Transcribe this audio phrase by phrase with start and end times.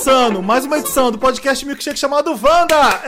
[0.00, 3.02] começando mais uma edição do podcast Milkshake chamado Wanda!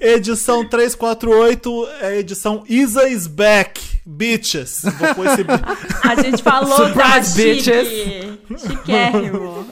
[0.00, 4.82] Edição 348, é edição Isa is back, bitches.
[4.84, 5.44] Vou pôr esse...
[6.08, 7.88] A gente falou Surprise, tá bitches.
[7.88, 8.68] chique.
[8.68, 9.66] Chiquérrimo.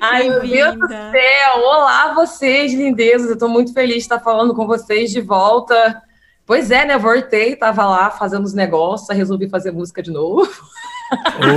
[0.00, 1.62] Ai, meu Deus do céu!
[1.64, 3.28] Olá, vocês, lindezas!
[3.28, 6.00] Eu tô muito feliz de estar falando com vocês de volta.
[6.46, 6.96] Pois é, né?
[6.96, 10.48] Voltei, tava lá fazendo os negócios, resolvi fazer música de novo.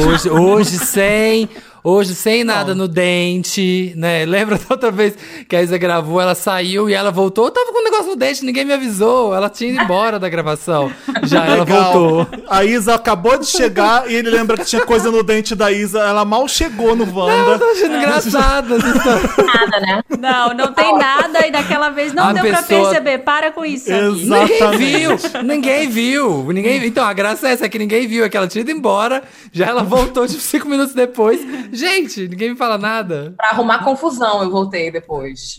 [0.08, 1.50] Hoje, hoje sem,
[1.84, 4.26] hoje sem nada no dente, né?
[4.28, 5.16] Lembra da outra vez
[5.48, 8.16] que a Isa gravou, ela saiu e ela voltou, eu tava com um negócio no
[8.16, 10.92] dente, ninguém me avisou, ela tinha ido embora da gravação.
[11.23, 11.94] Já ela Legal.
[11.94, 12.40] voltou.
[12.50, 16.00] A Isa acabou de chegar e ele lembra que tinha coisa no dente da Isa.
[16.00, 17.59] Ela mal chegou no Eu Wanda.
[17.59, 19.30] tô achando engraçado essa história.
[19.46, 20.03] Nada, né?
[20.20, 23.20] Não, não tem nada e daquela vez não A deu pra pessoa- perceber.
[23.20, 23.92] Para com isso.
[23.92, 24.48] Exato.
[24.72, 25.48] Ninguém viu, Exatamente.
[25.56, 28.48] ninguém viu, ninguém Então, a graça é essa, é que ninguém viu, é que ela
[28.48, 31.40] tinha ido embora, já ela voltou, tipo, cinco minutos depois.
[31.72, 33.34] Gente, ninguém me fala nada.
[33.38, 35.58] Pra arrumar confusão, eu voltei depois.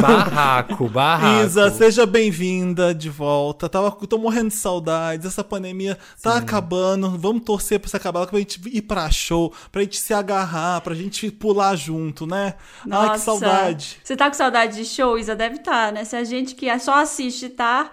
[0.00, 1.44] Barraco, barraco.
[1.44, 3.68] Isa, seja bem-vinda de volta.
[3.68, 5.26] Tava, tô morrendo de saudades.
[5.26, 7.10] Essa pandemia tá acabando.
[7.18, 10.94] Vamos torcer pra isso acabar, pra gente ir pra show, pra gente se agarrar, pra
[10.94, 12.54] gente pular junto, né?
[12.90, 13.98] Ai, que saudade.
[14.02, 15.36] Você tá com saudade de show, Isa?
[15.36, 16.04] Deve estar, né?
[16.04, 17.90] Se a gente que só assiste tá,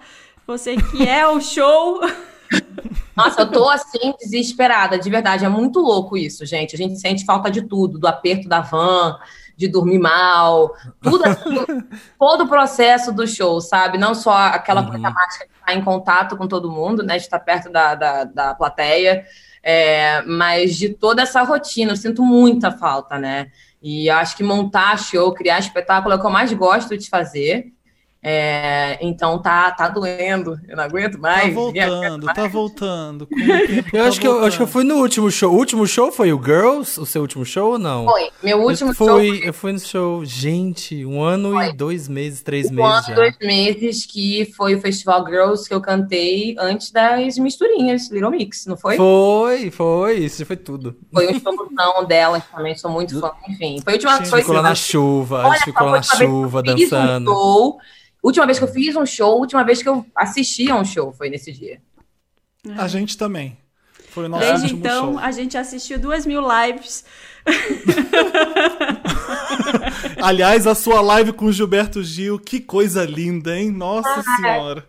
[0.48, 2.00] você que é o show.
[3.16, 5.46] Nossa, eu tô assim, desesperada, de verdade.
[5.46, 6.76] É muito louco isso, gente.
[6.76, 9.18] A gente sente falta de tudo, do aperto da van,
[9.56, 11.56] de dormir mal, tudo assim,
[12.18, 13.98] todo o processo do show, sabe?
[13.98, 17.18] Não só aquela coisa mágica de estar em contato com todo mundo, né?
[17.18, 19.24] De estar perto da, da, da plateia,
[19.62, 21.92] é, mas de toda essa rotina.
[21.92, 23.52] Eu sinto muita falta, né?
[23.82, 27.72] E acho que montar show, criar espetáculo é o que eu mais gosto de fazer.
[28.24, 31.58] É, então tá, tá doendo, eu não aguento Tá mais.
[31.58, 32.38] aguenta voltando, mais.
[32.38, 33.28] tá voltando.
[33.28, 35.52] Com o tempo Eu tá acho, que eu, acho que eu fui no último show.
[35.52, 37.00] O último show foi o Girls?
[37.00, 38.06] O seu último show ou não?
[38.06, 42.08] Foi, meu último eu show fui, Eu fui no show, gente, um ano e dois
[42.08, 43.12] meses, três um meses ano já.
[43.12, 48.30] e dois meses, que foi o Festival Girls que eu cantei antes das misturinhas, Little
[48.32, 48.98] Mix, não foi?
[48.98, 50.96] Foi, foi, isso foi tudo.
[51.12, 53.80] Foi um showzão delas também, sou muito fã, enfim.
[53.84, 56.04] Foi a última Gente, foi, Ficou lá na chuva, a Olha gente ficou lá na
[56.04, 57.32] chuva, fiz um dançando.
[57.32, 57.78] show,
[58.22, 61.12] última vez que eu fiz um show, última vez que eu assisti a um show
[61.12, 61.82] foi nesse dia.
[62.78, 63.58] A gente também.
[64.10, 65.20] Foi o nosso Desde último então, show.
[65.20, 67.06] a gente assistiu duas mil lives.
[70.22, 73.72] Aliás, a sua live com o Gilberto Gil, que coisa linda, hein?
[73.72, 74.86] Nossa Senhora.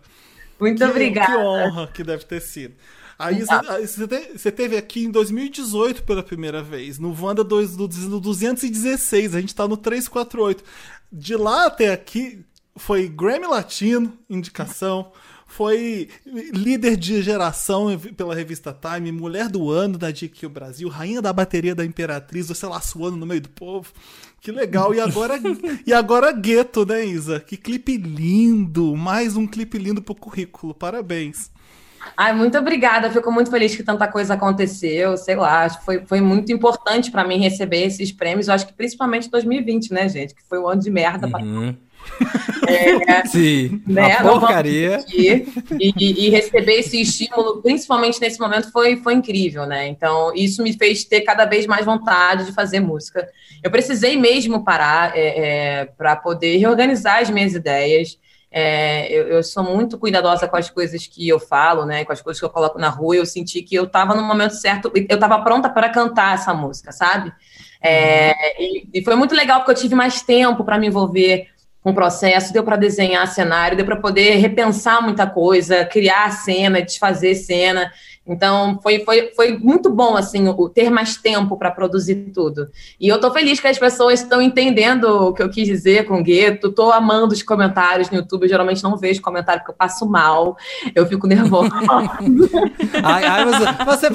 [0.59, 1.31] Muito Que, obrigada.
[1.31, 2.73] que honra que deve ter sido.
[3.17, 8.19] Aí te- você teve aqui em 2018 pela primeira vez, no Wanda 2, do, do
[8.19, 10.63] 216, a gente tá no 348.
[11.11, 12.43] De lá até aqui
[12.75, 15.11] foi Grammy Latino, indicação,
[15.45, 21.31] foi líder de geração pela revista Time, mulher do ano da GQ Brasil, rainha da
[21.31, 23.91] bateria da Imperatriz, você lá suando no meio do povo.
[24.41, 24.93] Que legal.
[24.93, 25.35] E agora,
[25.85, 27.39] e agora Gueto, né, Isa?
[27.39, 28.95] Que clipe lindo.
[28.97, 30.73] Mais um clipe lindo pro currículo.
[30.73, 31.51] Parabéns.
[32.17, 33.09] Ai, muito obrigada.
[33.09, 35.15] Fico muito feliz que tanta coisa aconteceu.
[35.15, 38.47] Sei lá, acho que foi, foi muito importante para mim receber esses prêmios.
[38.47, 40.35] Eu acho que principalmente 2020, né, gente?
[40.35, 41.75] Que foi um ano de merda pra Uhum.
[42.67, 45.03] É, Sim, Né, não porcaria.
[45.11, 45.45] e,
[46.27, 49.87] e- receber esse estímulo, principalmente nesse momento, foi, foi incrível, né?
[49.87, 53.27] Então, isso me fez ter cada vez mais vontade de fazer música.
[53.63, 55.13] Eu precisei mesmo parar
[55.97, 58.17] para poder reorganizar as minhas ideias.
[58.55, 62.05] É, eu, eu sou muito cuidadosa com as coisas que eu falo, né?
[62.05, 63.15] Com as coisas que eu coloco na rua.
[63.15, 66.91] Eu senti que eu estava no momento certo, eu estava pronta para cantar essa música,
[66.91, 67.33] sabe?
[67.81, 71.47] É, e, e foi muito legal porque eu tive mais tempo para me envolver
[71.83, 76.81] com o processo, deu para desenhar cenário, deu para poder repensar muita coisa, criar cena,
[76.81, 77.91] desfazer cena.
[78.25, 82.69] Então, foi, foi, foi muito bom, assim, o, ter mais tempo para produzir tudo.
[82.99, 86.19] E eu tô feliz que as pessoas estão entendendo o que eu quis dizer com
[86.19, 86.71] o Gueto.
[86.71, 88.43] Tô amando os comentários no YouTube.
[88.43, 90.55] Eu geralmente não vejo comentário porque eu passo mal,
[90.95, 91.69] eu fico nervosa.
[93.03, 94.09] Ai, ai, você, você,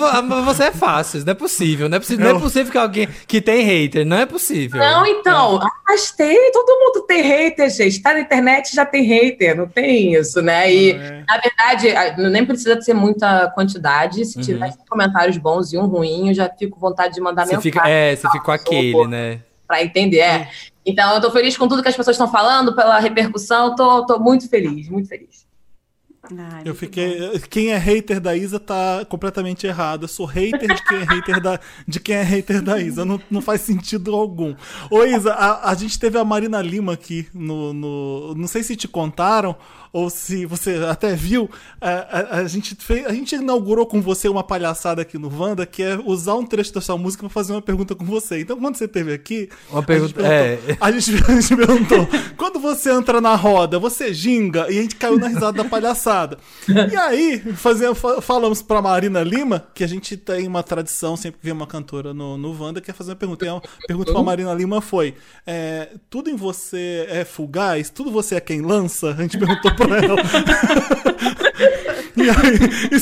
[0.45, 1.89] você é fácil, não é possível.
[1.89, 4.81] Não é possível, não é possível que alguém que tem hater, não é possível.
[4.81, 8.01] Não, então, mas tem, todo mundo tem hater, gente.
[8.01, 10.73] Tá na internet já tem hater, não tem isso, né?
[10.73, 11.25] E, É.
[11.27, 13.98] na verdade, nem precisa ser muita quantidade.
[14.25, 14.43] Se Uhum.
[14.45, 17.73] tiver comentários bons e um ruim, eu já fico com vontade de mandar Você mensagem
[17.73, 19.43] fica, é, você fica com aquele, né?
[19.67, 20.21] pra entender.
[20.21, 20.49] É.
[20.85, 23.75] Então, eu tô feliz com tudo que as pessoas estão falando, pela repercussão.
[23.77, 25.47] Tô, tô muito feliz, muito feliz.
[26.37, 27.39] Ai, Eu fiquei.
[27.49, 30.05] Quem é hater da Isa tá completamente errado.
[30.05, 33.05] Eu sou hater de quem é hater da, de quem é hater da Isa.
[33.05, 34.55] Não, não faz sentido algum.
[34.91, 38.35] Ô, Isa, a, a gente teve a Marina Lima aqui no, no.
[38.35, 39.57] Não sei se te contaram.
[39.93, 41.51] Ou se você até viu,
[41.81, 45.67] a, a, a gente fez, a gente inaugurou com você uma palhaçada aqui no Wanda,
[45.67, 48.41] que é usar um trecho da sua música para fazer uma pergunta com você.
[48.41, 50.79] Então, quando você esteve aqui, uma pergunta, a, gente perguntou, é...
[50.81, 54.71] a, gente, a gente perguntou: quando você entra na roda, você ginga?
[54.71, 56.39] E a gente caiu na risada da palhaçada.
[56.69, 61.45] E aí, fazer, falamos pra Marina Lima, que a gente tem uma tradição sempre que
[61.45, 63.45] vem uma cantora no, no Wanda, que é fazer uma pergunta.
[63.45, 65.15] E a pergunta pra Marina Lima foi:
[65.47, 67.91] é, tudo em você é fugaz?
[67.91, 69.11] Tudo você é quem lança?
[69.11, 70.17] A gente perguntou pra ela.
[72.17, 72.97] e aí,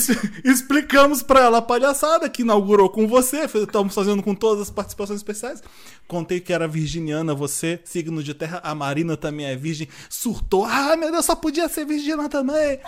[0.44, 5.18] explicamos pra ela a palhaçada que inaugurou com você, estamos fazendo com todas as participações
[5.18, 5.62] especiais.
[6.06, 10.64] Contei que era virginiana você, signo de terra, a Marina também é virgem, surtou.
[10.64, 12.78] Ah, meu Deus, só podia ser virginiana também.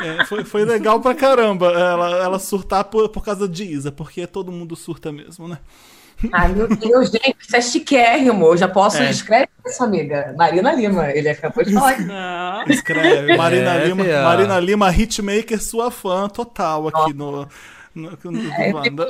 [0.00, 4.26] É, foi, foi legal pra caramba ela, ela surtar por, por causa de Isa, porque
[4.26, 5.58] todo mundo surta mesmo, né?
[6.32, 8.46] Ai, meu Deus, gente, isso é chiquérrimo.
[8.46, 9.10] Eu já posso é.
[9.10, 10.34] escrever isso, amiga.
[10.36, 12.00] Marina Lima, ele acabou de falar.
[12.00, 12.64] Não.
[12.72, 13.36] Escreve.
[13.36, 17.46] Marina é, Lima, Marina Lima, hitmaker, sua fã total aqui no.
[17.94, 19.02] no, no é, eu fico,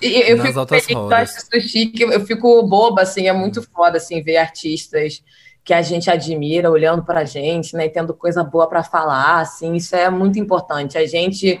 [0.00, 5.22] eu, eu fico feliz, chique, eu fico boba, assim, é muito foda, assim, ver artistas
[5.64, 9.74] que a gente admira olhando pra gente, né, e tendo coisa boa para falar, assim,
[9.74, 10.98] isso é muito importante.
[10.98, 11.60] A gente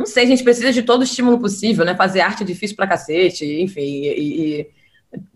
[0.00, 1.94] não sei, a gente precisa de todo o estímulo possível, né?
[1.94, 4.66] Fazer arte é difícil pra cacete, enfim, e, e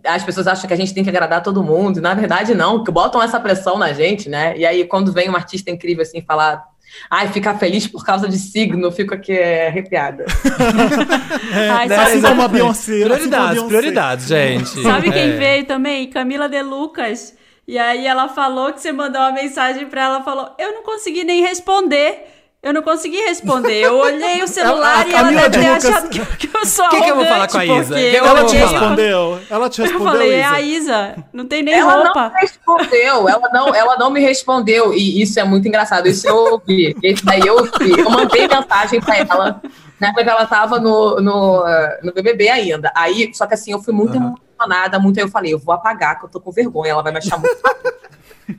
[0.02, 2.90] as pessoas acham que a gente tem que agradar todo mundo, na verdade não, que
[2.90, 4.56] botam essa pressão na gente, né?
[4.56, 6.64] E aí quando vem um artista incrível assim falar
[7.11, 10.25] Ai, ficar feliz por causa de signo, fico aqui é, arrepiada.
[11.52, 11.96] é, Ai, né?
[11.96, 13.05] assim como a Beyoncé.
[13.05, 14.82] Prioridades, assim prioridades, gente.
[14.82, 15.37] Sabe quem é.
[15.37, 16.08] veio também?
[16.08, 17.34] Camila De Lucas.
[17.66, 21.25] E aí ela falou que você mandou uma mensagem para ela, falou: "Eu não consegui
[21.25, 22.44] nem responder".
[22.64, 23.82] Eu não consegui responder.
[23.82, 25.84] Eu olhei o celular e ela deve ter Lucas...
[25.84, 28.00] achado que, que eu sou O que, que eu vou falar com a Isa?
[28.00, 29.40] Ela te respondeu.
[29.50, 30.06] Ela te respondeu.
[30.06, 30.37] Eu falei, Isa.
[30.37, 31.16] é a Isa.
[31.31, 32.20] Não tem nem ela roupa.
[32.20, 33.28] Ela não respondeu.
[33.28, 34.94] Ela não, ela não me respondeu.
[34.94, 36.08] E isso é muito engraçado.
[36.08, 36.96] Isso eu ouvi.
[37.02, 38.00] Esse daí eu ouvi.
[38.00, 39.61] Eu mandei mensagem pra ela.
[40.00, 41.64] Na época ela tava no, no,
[42.02, 42.90] no BBB ainda.
[42.96, 44.34] Aí, só que assim, eu fui muito uhum.
[44.56, 44.99] emocionada.
[44.99, 46.93] Muito aí eu falei, eu vou apagar, que eu tô com vergonha.
[46.93, 47.58] Ela vai me achar muito.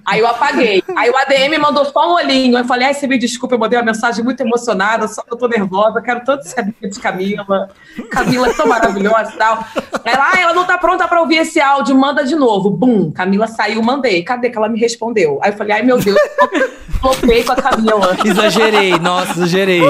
[0.05, 0.83] Aí eu apaguei.
[0.95, 2.57] Aí o ADM mandou só um olhinho.
[2.57, 5.37] Eu falei, ai, você me desculpa, eu mandei uma mensagem muito emocionada, só que eu
[5.37, 7.69] tô nervosa, quero tanto saber de Camila.
[8.09, 9.63] Camila é tão maravilhosa e tal.
[10.03, 12.69] Ela, ah, ela não tá pronta pra ouvir esse áudio, manda de novo.
[12.69, 14.23] Bum, Camila saiu, mandei.
[14.23, 15.39] Cadê que ela me respondeu?
[15.41, 16.17] Aí eu falei, ai, meu Deus,
[16.99, 18.17] flopei com a Camila.
[18.25, 19.81] Exagerei, nossa, exagerei.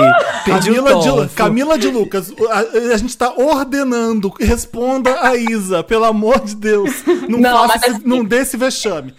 [0.43, 6.05] Perdi Camila, de, Camila de Lucas, a, a, gente tá ordenando, responda a Isa, pelo
[6.05, 7.03] amor de Deus.
[7.27, 9.13] Não, não, faça, assim, não dê esse vexame.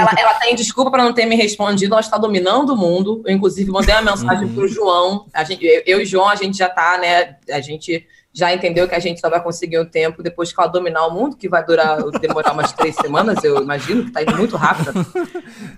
[0.00, 3.22] Ela, ela tem desculpa para não ter me respondido, ela está dominando o mundo.
[3.24, 4.54] Eu, inclusive, mandei uma mensagem uhum.
[4.54, 5.26] pro João.
[5.32, 7.36] A gente, eu, eu e o João, a gente já tá, né?
[7.50, 10.70] A gente já entendeu que a gente só vai conseguir um tempo depois que ela
[10.70, 14.36] dominar o mundo, que vai durar, demorar umas três semanas, eu imagino, que tá indo
[14.36, 14.92] muito rápido.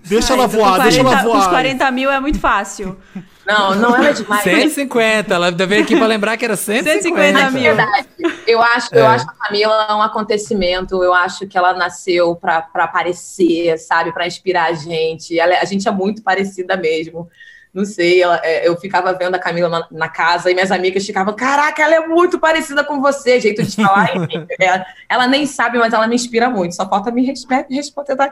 [0.05, 1.39] Deixa ela voar, 40, deixa ela voar.
[1.39, 2.97] Os 40 mil é muito fácil.
[3.45, 4.43] Não, não era demais.
[4.43, 7.01] 150, ela veio aqui para lembrar que era 150.
[7.01, 7.75] 150 mil.
[7.75, 8.07] Verdade.
[8.47, 8.99] Eu acho, é.
[8.99, 14.25] eu acho a Camila um acontecimento, eu acho que ela nasceu para aparecer, sabe, para
[14.25, 15.37] inspirar a gente.
[15.37, 17.29] Ela, é, a gente é muito parecida mesmo
[17.73, 21.03] não sei, ela, é, eu ficava vendo a Camila na, na, casa e minhas amigas
[21.03, 24.11] ficavam, caraca, ela é muito parecida com você, jeito de falar.
[24.59, 26.75] ela, ela, nem sabe, mas ela me inspira muito.
[26.75, 28.31] Só falta me responder da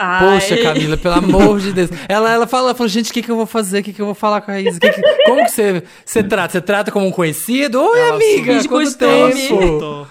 [0.00, 0.40] WhatsApp.
[0.40, 1.90] Poxa, Camila, pelo amor de Deus.
[2.08, 3.80] Ela, ela fala, ela fala gente, o que, que eu vou fazer?
[3.80, 4.80] O que, que eu vou falar com a Isa?
[4.80, 6.52] Que que, como que você, você trata?
[6.52, 7.80] Você trata como um conhecido?
[7.80, 9.36] Oi, ela amiga, quanto tempo?
[9.36, 10.08] Surtou.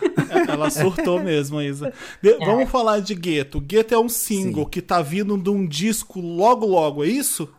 [0.47, 1.91] Ela surtou mesmo, Isa.
[2.21, 2.45] De, é.
[2.45, 3.59] Vamos falar de Gueto.
[3.59, 4.69] Gueto é um single Sim.
[4.69, 7.49] que tá vindo de um disco logo, logo, é isso?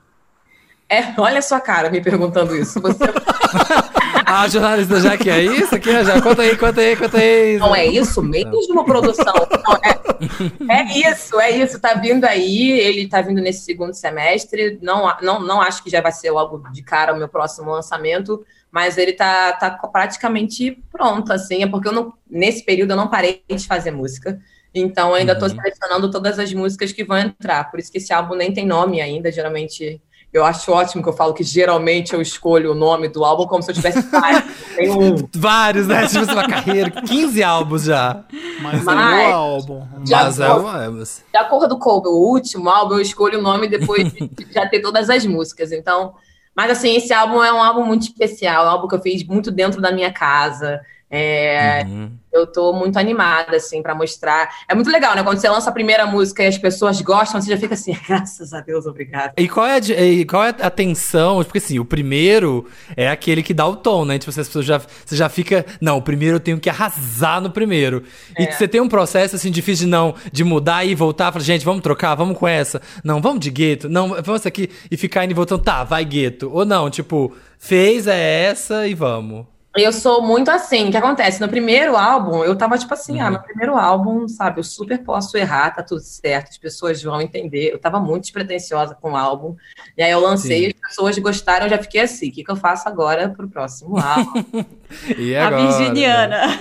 [0.88, 2.80] É, olha a sua cara me perguntando isso.
[2.80, 3.04] Você...
[4.30, 7.58] a jornalista já que é isso aqui, já conta aí, conta aí, conta aí.
[7.58, 9.34] Não é isso mesmo, produção.
[9.34, 11.80] Não, é, é, isso, é isso.
[11.80, 14.78] Tá vindo aí, ele tá vindo nesse segundo semestre.
[14.82, 18.44] Não, não, não acho que já vai ser logo de cara o meu próximo lançamento,
[18.70, 21.62] mas ele tá, tá praticamente pronto, assim.
[21.62, 24.40] É porque eu não, nesse período eu não parei de fazer música.
[24.72, 25.56] Então, ainda estou uhum.
[25.56, 27.70] selecionando todas as músicas que vão entrar.
[27.70, 29.32] Por isso que esse álbum nem tem nome ainda.
[29.32, 30.00] Geralmente
[30.32, 33.62] eu acho ótimo que eu falo que geralmente eu escolho o nome do álbum como
[33.62, 34.44] se eu tivesse vários.
[34.88, 35.28] um.
[35.34, 36.06] Vários, né?
[36.06, 38.24] Tive uma carreira, 15 álbuns já.
[38.62, 39.86] Mas, Mas é o álbum.
[40.08, 41.02] Mas é o álbum.
[41.02, 45.10] De acordo com o último álbum, eu escolho o nome depois de já ter todas
[45.10, 45.72] as músicas.
[45.72, 46.14] Então,
[46.54, 49.24] mas assim, esse álbum é um álbum muito especial, é um álbum que eu fiz
[49.24, 50.80] muito dentro da minha casa.
[51.10, 52.12] É, uhum.
[52.32, 54.48] Eu tô muito animada, assim, para mostrar.
[54.68, 55.24] É muito legal, né?
[55.24, 58.52] Quando você lança a primeira música e as pessoas gostam, você já fica assim, graças
[58.52, 59.32] a Deus, obrigada.
[59.36, 61.42] E qual é a, e qual é a tensão?
[61.42, 62.64] Porque assim, o primeiro
[62.96, 64.16] é aquele que dá o tom, né?
[64.16, 65.66] Tipo, as pessoas já, você já fica.
[65.80, 68.04] Não, o primeiro eu tenho que arrasar no primeiro.
[68.36, 68.44] É.
[68.44, 71.64] E você tem um processo assim difícil de não, de mudar e voltar, falar, gente,
[71.64, 72.80] vamos trocar, vamos com essa.
[73.02, 73.88] Não, vamos de gueto.
[73.88, 76.48] Não, vamos aqui e ficar indo e voltando, tá, vai gueto.
[76.52, 79.46] Ou não, tipo, fez é essa e vamos.
[79.76, 80.88] Eu sou muito assim.
[80.88, 81.40] O que acontece?
[81.40, 83.28] No primeiro álbum, eu tava tipo assim: ah, uhum.
[83.28, 87.20] ah, no primeiro álbum, sabe, eu super posso errar, tá tudo certo, as pessoas vão
[87.20, 87.70] entender.
[87.72, 89.54] Eu tava muito despretensiosa com o álbum.
[89.96, 90.72] E aí eu lancei, Sim.
[90.74, 93.96] as pessoas gostaram, eu já fiquei assim: o que, que eu faço agora pro próximo
[93.96, 94.44] álbum?
[95.16, 96.58] e agora, a Virginiana.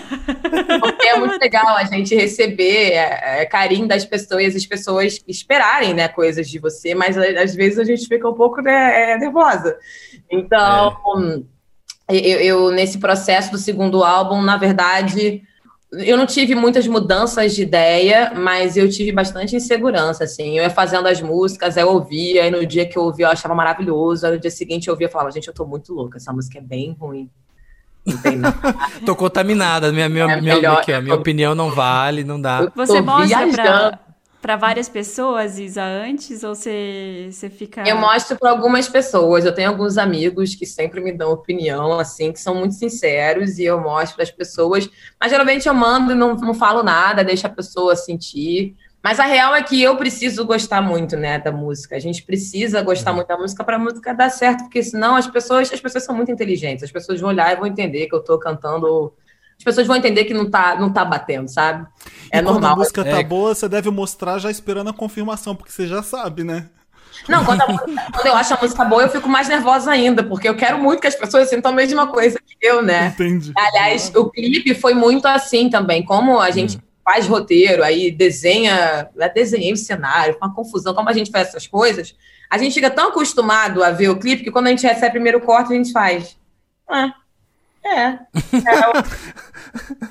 [0.79, 5.95] Porque é muito legal a gente receber é, é, carinho das pessoas, as pessoas esperarem,
[5.95, 9.75] né, coisas de você, mas às vezes a gente fica um pouco né, é, nervosa.
[10.29, 10.95] Então.
[11.55, 11.58] É
[12.09, 15.43] eu, eu, nesse processo do segundo álbum, na verdade,
[15.91, 20.57] eu não tive muitas mudanças de ideia, mas eu tive bastante insegurança, assim.
[20.57, 23.55] Eu ia fazendo as músicas, eu ouvia, e no dia que eu ouvia eu achava
[23.55, 26.31] maravilhoso, aí no dia seguinte eu ouvia e falava, gente, eu tô muito louca, essa
[26.31, 27.29] música é bem ruim.
[29.05, 32.71] tô contaminada, minha, minha, é minha, melhor, minha, minha opinião não vale, não dá.
[32.75, 33.99] Você mostra pra,
[34.41, 36.43] para várias pessoas, Isa, antes?
[36.43, 37.87] Ou você, você fica.
[37.87, 39.45] Eu mostro para algumas pessoas.
[39.45, 43.65] Eu tenho alguns amigos que sempre me dão opinião, assim, que são muito sinceros, e
[43.65, 44.89] eu mostro para as pessoas.
[45.19, 48.75] Mas geralmente eu mando e não, não falo nada, deixo a pessoa sentir.
[49.03, 51.95] Mas a real é que eu preciso gostar muito, né, da música.
[51.95, 53.17] A gente precisa gostar uhum.
[53.17, 56.15] muito da música para a música dar certo, porque senão as pessoas, as pessoas são
[56.15, 56.83] muito inteligentes.
[56.83, 59.13] As pessoas vão olhar e vão entender que eu estou cantando
[59.59, 61.85] as pessoas vão entender que não tá, não tá batendo, sabe?
[62.31, 62.61] É e normal.
[62.61, 63.23] Quando a música tá é.
[63.23, 66.69] boa, você deve mostrar já esperando a confirmação, porque você já sabe, né?
[67.27, 70.47] Não, quando, música, quando, eu acho a música boa, eu fico mais nervosa ainda, porque
[70.47, 73.07] eu quero muito que as pessoas sintam a mesma coisa que eu, né?
[73.07, 73.51] Entendi.
[73.53, 76.81] Aliás, o clipe foi muito assim também, como a gente hum.
[77.03, 81.67] faz roteiro, aí desenha, eu desenhei o cenário, uma confusão, como a gente faz essas
[81.67, 82.15] coisas,
[82.49, 85.11] a gente fica tão acostumado a ver o clipe que quando a gente recebe o
[85.11, 86.37] primeiro corte, a gente faz.
[86.87, 87.13] Ah,
[87.85, 88.19] é.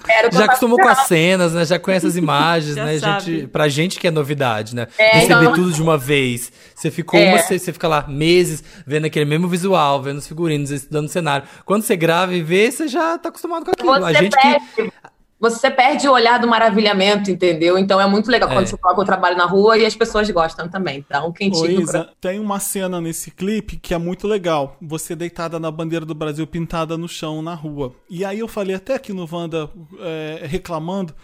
[0.09, 1.65] Era já acostumou com as cenas, né?
[1.65, 2.99] Já conhece as imagens, né?
[2.99, 4.87] Gente, pra gente que é novidade, né?
[4.97, 5.55] É, Receber então...
[5.55, 6.53] tudo de uma vez.
[6.75, 7.31] Você ficou é.
[7.31, 11.11] uma, você, você fica lá meses vendo aquele mesmo visual, vendo os figurinos, estudando o
[11.11, 11.47] cenário.
[11.65, 13.93] Quando você grava e vê, você já tá acostumado com aquilo.
[13.93, 14.93] Você a gente que
[15.41, 17.79] você perde o olhar do maravilhamento, entendeu?
[17.79, 18.55] Então é muito legal é.
[18.55, 20.99] quando você coloca o trabalho na rua e as pessoas gostam também.
[20.99, 24.77] Então, quem te Isa, tem uma cena nesse clipe que é muito legal.
[24.83, 27.95] Você deitada na bandeira do Brasil pintada no chão na rua.
[28.11, 31.15] E aí eu falei até aqui no Wanda é, reclamando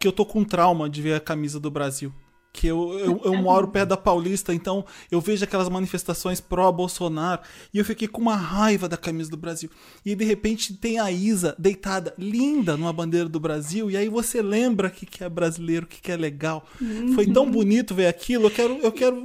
[0.00, 2.12] que eu tô com trauma de ver a camisa do Brasil
[2.52, 7.40] que eu, eu, eu, moro perto da Paulista, então eu vejo aquelas manifestações pró-Bolsonaro
[7.72, 9.70] e eu fiquei com uma raiva da camisa do Brasil.
[10.04, 14.42] E de repente tem a Isa deitada, linda, numa bandeira do Brasil, e aí você
[14.42, 16.66] lembra que, que é brasileiro, que, que é legal.
[17.14, 19.24] Foi tão bonito ver aquilo, eu quero, eu quero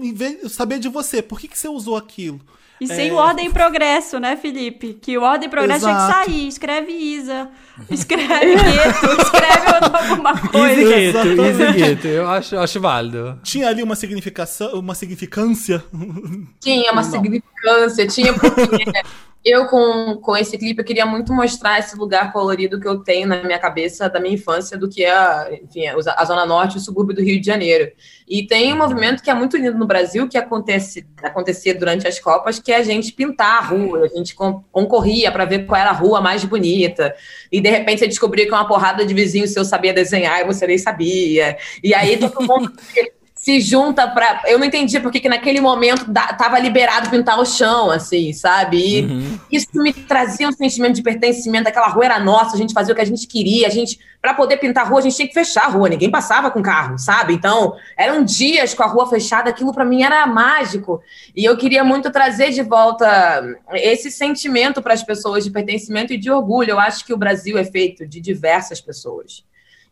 [0.50, 2.40] saber de você, por que, que você usou aquilo?
[2.80, 3.14] E sem é...
[3.14, 4.94] ordem e progresso, né, Felipe?
[5.02, 6.06] Que o ordem e progresso Exato.
[6.06, 6.48] tinha que sair.
[6.48, 7.50] Escreve Isa,
[7.90, 10.82] escreve Gueto, escreve alguma coisa.
[10.82, 12.08] Easy Gueto, Gueto.
[12.08, 13.40] Eu acho, acho válido.
[13.44, 15.84] Tinha ali uma significação, uma significância?
[16.60, 17.12] Tinha uma Não.
[17.12, 18.86] significância, tinha porque
[19.44, 23.28] eu, com, com esse clipe, eu queria muito mostrar esse lugar colorido que eu tenho
[23.28, 27.16] na minha cabeça da minha infância, do que é, enfim, a Zona Norte o subúrbio
[27.16, 27.92] do Rio de Janeiro.
[28.28, 32.20] E tem um movimento que é muito lindo no Brasil, que acontece, acontecia durante as
[32.20, 35.92] Copas, que é a gente pintar a rua, a gente concorria para ver qual era
[35.92, 37.16] a rua mais bonita.
[37.50, 40.68] E de repente você descobria que uma porrada de vizinhos seu sabia desenhar e você
[40.68, 41.58] nem sabia.
[41.82, 42.74] E aí todo mundo
[43.48, 44.42] se junta para.
[44.46, 48.78] Eu não entendia porque que naquele momento da, tava liberado pintar o chão, assim, sabe?
[48.78, 49.40] E uhum.
[49.50, 51.70] isso me trazia um sentimento de pertencimento.
[51.70, 53.66] Aquela rua era nossa, a gente fazia o que a gente queria.
[53.68, 55.88] A gente, para poder pintar a rua, a gente tinha que fechar a rua.
[55.88, 57.36] Ninguém passava com carro, sabe?
[57.36, 59.50] Então, eram dias com a rua fechada.
[59.50, 61.02] Aquilo para mim era mágico.
[61.34, 66.18] E eu queria muito trazer de volta esse sentimento para as pessoas de pertencimento e
[66.18, 66.72] de orgulho.
[66.72, 69.46] Eu acho que o Brasil é feito de diversas pessoas.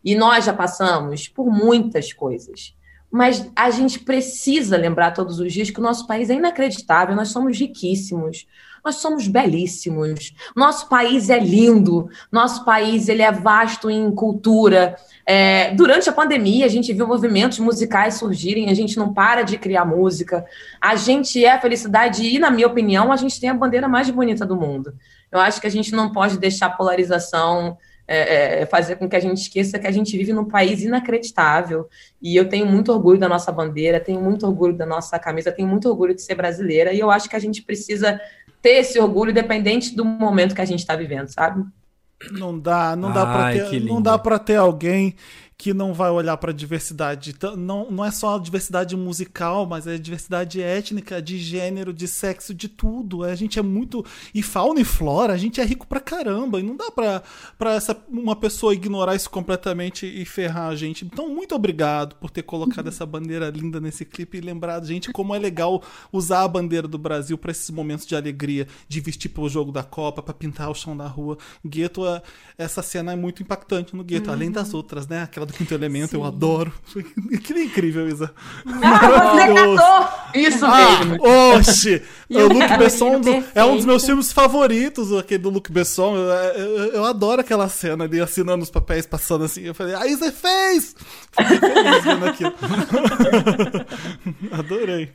[0.04, 2.75] E nós já passamos por muitas coisas.
[3.10, 7.28] Mas a gente precisa lembrar todos os dias que o nosso país é inacreditável, nós
[7.28, 8.46] somos riquíssimos,
[8.86, 14.94] nós somos belíssimos, nosso país é lindo, nosso país ele é vasto em cultura.
[15.26, 19.58] É, durante a pandemia, a gente viu movimentos musicais surgirem, a gente não para de
[19.58, 20.46] criar música,
[20.80, 24.08] a gente é a felicidade e, na minha opinião, a gente tem a bandeira mais
[24.08, 24.94] bonita do mundo.
[25.32, 27.76] Eu acho que a gente não pode deixar a polarização
[28.08, 31.88] é, é, fazer com que a gente esqueça que a gente vive num país inacreditável.
[32.22, 35.68] E eu tenho muito orgulho da nossa bandeira, tenho muito orgulho da nossa camisa, tenho
[35.68, 36.92] muito orgulho de ser brasileira.
[36.92, 38.20] E eu acho que a gente precisa
[38.62, 41.64] ter esse orgulho, independente do momento que a gente está vivendo, sabe?
[42.30, 45.14] Não dá, não dá para ter, não dá para ter alguém
[45.58, 47.34] que não vai olhar para a diversidade.
[47.56, 52.06] Não, não é só a diversidade musical, mas é a diversidade étnica, de gênero, de
[52.06, 53.24] sexo, de tudo.
[53.24, 54.04] A gente é muito.
[54.34, 56.60] E fauna e flora, a gente é rico pra caramba.
[56.60, 57.22] E não dá pra,
[57.58, 61.06] pra essa, uma pessoa ignorar isso completamente e ferrar a gente.
[61.06, 65.34] Então, muito obrigado por ter colocado essa bandeira linda nesse clipe e lembrado, gente, como
[65.34, 65.82] é legal
[66.12, 69.82] usar a bandeira do Brasil para esses momentos de alegria, de vestir pro jogo da
[69.82, 71.38] Copa, para pintar o chão da rua.
[71.64, 72.02] Gueto,
[72.58, 74.34] essa cena é muito impactante no Gueto, uhum.
[74.34, 75.22] além das outras, né?
[75.22, 76.16] Aquela do quinto elemento, Sim.
[76.16, 76.72] eu adoro.
[77.42, 78.30] Que incrível, Isa.
[78.82, 81.18] Ah, Isso ah, mesmo.
[81.54, 82.02] Oxe!
[82.30, 83.20] o Luc Besson
[83.54, 86.16] é um dos meus filmes favoritos, aquele do Luc Besson.
[86.16, 89.62] Eu, eu, eu, adoro aquela cena ali assinando os papéis, passando assim.
[89.62, 90.94] Eu falei, a Isa fez!
[91.32, 92.54] Fiquei feliz vendo aquilo.
[94.52, 95.10] Adorei.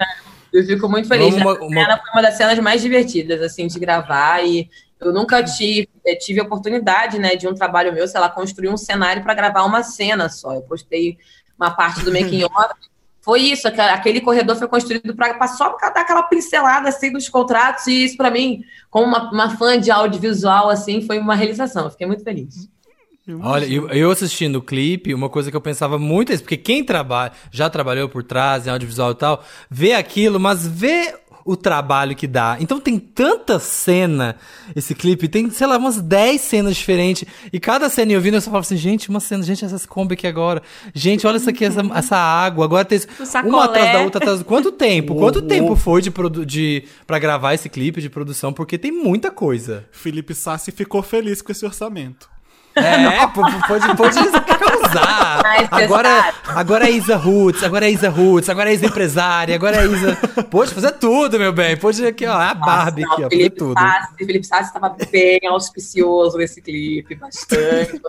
[0.53, 1.33] Eu fico muito feliz.
[1.35, 1.81] Uma, uma...
[1.81, 4.69] Ela foi uma das cenas mais divertidas, assim, de gravar e
[5.01, 8.69] eu nunca tive, eh, tive a oportunidade, né, de um trabalho meu, sei lá, construir
[8.69, 10.53] um cenário para gravar uma cena só.
[10.53, 11.17] Eu postei
[11.57, 12.75] uma parte do making off.
[13.19, 17.85] Foi isso, aquele corredor foi construído para só para dar aquela pincelada assim dos contratos,
[17.85, 21.83] e isso para mim, como uma, uma, fã de audiovisual, assim, foi uma realização.
[21.85, 22.67] Eu fiquei muito feliz.
[23.41, 26.57] Olha, eu, eu, assistindo o clipe, uma coisa que eu pensava muito é isso, porque
[26.57, 31.13] quem trabalha, já trabalhou por trás, em audiovisual e tal, vê aquilo, mas vê
[31.45, 32.57] o trabalho que dá.
[32.59, 34.35] Então tem tanta cena
[34.75, 37.25] esse clipe, tem, sei lá, umas 10 cenas diferentes.
[37.51, 40.13] E cada cena eu vindo, eu só falo assim, gente, uma cena, gente, essas Kombi
[40.13, 40.61] aqui agora.
[40.93, 42.65] Gente, olha isso aqui, essa, essa água.
[42.65, 42.99] Agora tem
[43.45, 44.21] uma atrás da outra.
[44.21, 44.43] Atrás...
[44.43, 45.15] Quanto tempo?
[45.15, 46.45] Quanto tempo foi de, produ...
[46.45, 48.53] de pra gravar esse clipe de produção?
[48.53, 49.85] Porque tem muita coisa.
[49.91, 52.29] Felipe Sassi ficou feliz com esse orçamento.
[52.75, 53.27] É,
[53.67, 54.15] pode, pode
[54.59, 55.41] causar.
[55.71, 59.85] Agora, agora é Isa Roots, agora é Isa Roots, agora é Isa empresária, agora é
[59.85, 60.15] Isa.
[60.49, 61.77] Pode fazer tudo, meu bem.
[61.77, 63.79] Pode aqui, ó, a Barbie Nossa, aqui, ó, fazer tudo.
[63.79, 68.01] Sassi, Felipe Sassi estava bem auspicioso nesse clipe, bastante.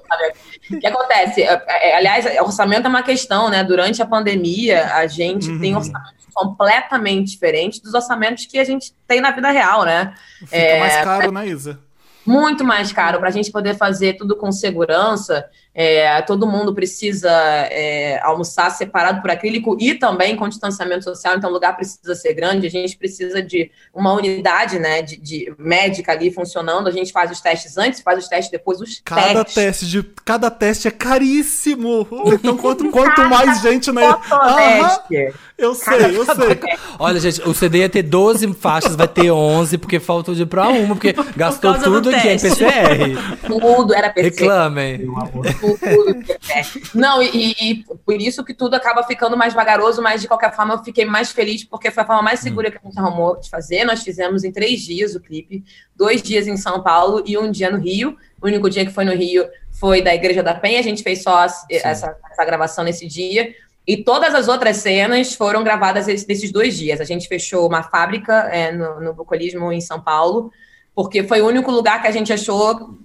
[0.70, 1.42] o que acontece?
[1.42, 3.62] É, é, aliás, orçamento é uma questão, né?
[3.64, 5.60] Durante a pandemia, a gente uhum.
[5.60, 10.14] tem orçamentos completamente diferentes dos orçamentos que a gente tem na vida real, né?
[10.40, 11.78] Fica é, mais caro, né, Isa?
[12.26, 15.48] Muito mais caro para a gente poder fazer tudo com segurança.
[15.74, 21.48] É, todo mundo precisa é, almoçar separado por acrílico e também com distanciamento social, então
[21.48, 22.66] o lugar precisa ser grande.
[22.66, 26.88] A gente precisa de uma unidade né, de, de médica ali funcionando.
[26.88, 29.54] A gente faz os testes antes, faz os testes depois, os cada testes.
[29.54, 32.06] Teste de, cada teste é caríssimo.
[32.42, 34.16] Então, quanto, quanto mais gente na.
[34.16, 35.32] Né?
[35.58, 36.60] eu sei, eu sei.
[36.98, 40.68] Olha, gente, o CD ia ter 12 faixas, vai ter 11, porque faltou de pra
[40.68, 43.38] uma, porque gastou tudo aqui em PCR.
[43.46, 44.30] Tudo era PCR.
[44.30, 45.06] Reclamem.
[46.94, 50.74] Não, e, e, por isso que tudo acaba ficando mais vagaroso, mas de qualquer forma
[50.74, 53.48] eu fiquei mais feliz porque foi a forma mais segura que a gente arrumou de
[53.48, 53.84] fazer.
[53.84, 55.64] Nós fizemos em três dias o clipe,
[55.96, 58.16] dois dias em São Paulo e um dia no Rio.
[58.40, 61.22] O único dia que foi no Rio foi da Igreja da Penha, a gente fez
[61.22, 63.54] só essa, essa gravação nesse dia.
[63.86, 67.00] E todas as outras cenas foram gravadas nesses dois dias.
[67.00, 70.52] A gente fechou uma fábrica é, no, no Bucolismo em São Paulo,
[70.94, 72.96] porque foi o único lugar que a gente achou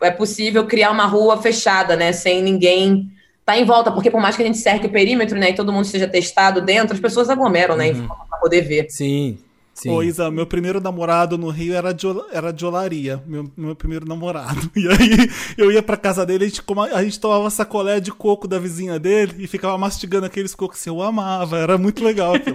[0.00, 2.12] é possível criar uma rua fechada, né?
[2.12, 3.10] Sem ninguém
[3.44, 5.72] tá em volta, porque por mais que a gente cerque o perímetro, né, e todo
[5.72, 8.08] mundo esteja testado dentro, as pessoas aglomeram, né, uhum.
[8.08, 8.86] para poder ver.
[8.90, 9.38] Sim.
[9.76, 9.90] Sim.
[9.90, 14.08] Ô, Isa, meu primeiro namorado no Rio era de, era de olaria, meu, meu primeiro
[14.08, 14.56] namorado.
[14.74, 16.62] E aí eu ia pra casa dele, a gente,
[16.94, 20.88] a gente tomava sacolé de coco da vizinha dele e ficava mastigando aqueles cocos que
[20.88, 22.32] eu amava, era muito legal.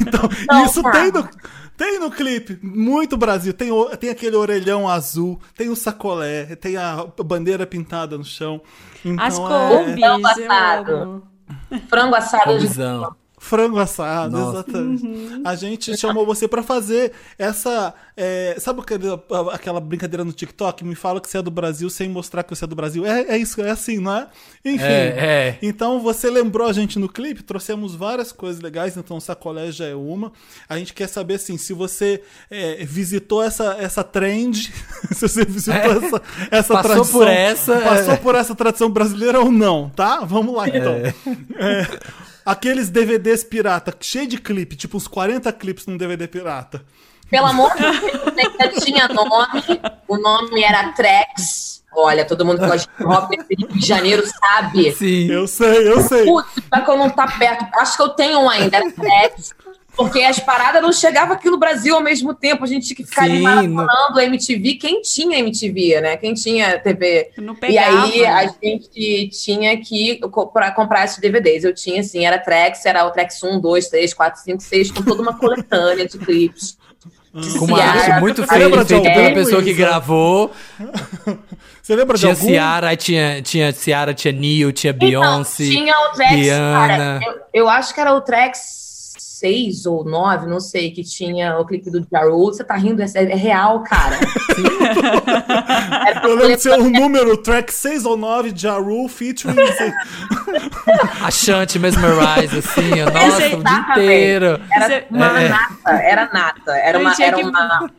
[0.00, 1.28] Então, Não, isso tem no,
[1.76, 3.54] tem no clipe, muito Brasil.
[3.54, 8.60] Tem, tem aquele orelhão azul, tem o sacolé, tem a bandeira pintada no chão.
[9.02, 10.08] Então, As combis, é...
[10.08, 11.22] Frango assado.
[11.88, 12.68] Frango assado de
[13.46, 14.58] Frango assado, Nossa.
[14.58, 15.06] exatamente.
[15.06, 15.42] Uhum.
[15.44, 17.94] A gente chamou você para fazer essa.
[18.16, 20.84] É, sabe aquela, aquela brincadeira no TikTok?
[20.84, 23.06] Me fala que você é do Brasil sem mostrar que você é do Brasil.
[23.06, 24.26] É, é isso, é assim, não é?
[24.64, 24.82] Enfim.
[24.82, 25.58] É, é.
[25.62, 29.94] Então você lembrou a gente no clipe, trouxemos várias coisas legais, então sacolé já é
[29.94, 30.32] uma.
[30.68, 34.72] A gente quer saber assim, se você é, visitou essa, essa trend,
[35.14, 36.04] se você visitou é.
[36.04, 37.20] essa, essa passou tradição.
[37.20, 40.24] Por essa, passou por essa tradição brasileira ou não, tá?
[40.24, 40.94] Vamos lá então.
[40.94, 41.14] É.
[42.46, 46.84] Aqueles DVDs pirata, cheio de clipe, tipo uns 40 clipes num DVD pirata.
[47.28, 49.62] Pelo amor de Deus, tinha nome,
[50.06, 51.82] o nome era Trex.
[51.92, 54.92] Olha, todo mundo que gosta de rock Rio de Janeiro sabe.
[54.92, 55.28] Sim.
[55.28, 56.24] Eu sei, eu sei.
[56.24, 57.66] Putz, pra que eu não tá perto.
[57.74, 59.52] Acho que eu tenho um ainda, é Trex.
[59.96, 62.62] Porque as paradas não chegavam aqui no Brasil ao mesmo tempo.
[62.62, 64.20] A gente tinha que ficar Sim, ali maratonando no...
[64.20, 64.74] MTV.
[64.74, 66.16] Quem tinha MTV, né?
[66.18, 67.30] Quem tinha TV.
[67.66, 68.26] e aí né?
[68.26, 71.64] a gente tinha que comprar, comprar esses DVDs.
[71.64, 75.02] Eu tinha, assim, era Trex, era o Trex 1, 2, 3, 4, 5, 6, com
[75.02, 76.76] toda uma coletânea de clipes.
[77.58, 80.50] Com uma arte muito feia, feita pela pessoa que gravou.
[81.82, 82.52] Você lembra Tinha de algum?
[82.52, 85.64] Ciara, tinha, tinha Ciara, tinha Neil, tinha Então, Beyoncé.
[85.64, 86.88] tinha o Rihanna.
[86.88, 88.58] cara, eu, eu acho que era o track
[89.46, 92.54] 6 ou 9, não sei, que tinha o clipe do Ja Rule.
[92.54, 93.00] Você tá rindo?
[93.02, 94.16] É, é real, cara.
[96.20, 99.54] Pra Eu lembro de ser um número, track 6 ou 9, Ja Rule, featuring...
[99.76, 99.92] sei-
[101.24, 104.60] A Shanti Mesmerize, assim, ó, nossa, o dia inteiro.
[104.70, 105.48] Era Você- uma É.
[105.48, 106.72] nata, era nata.
[106.72, 107.14] Era uma.
[107.14, 107.90] tinha Era que- uma...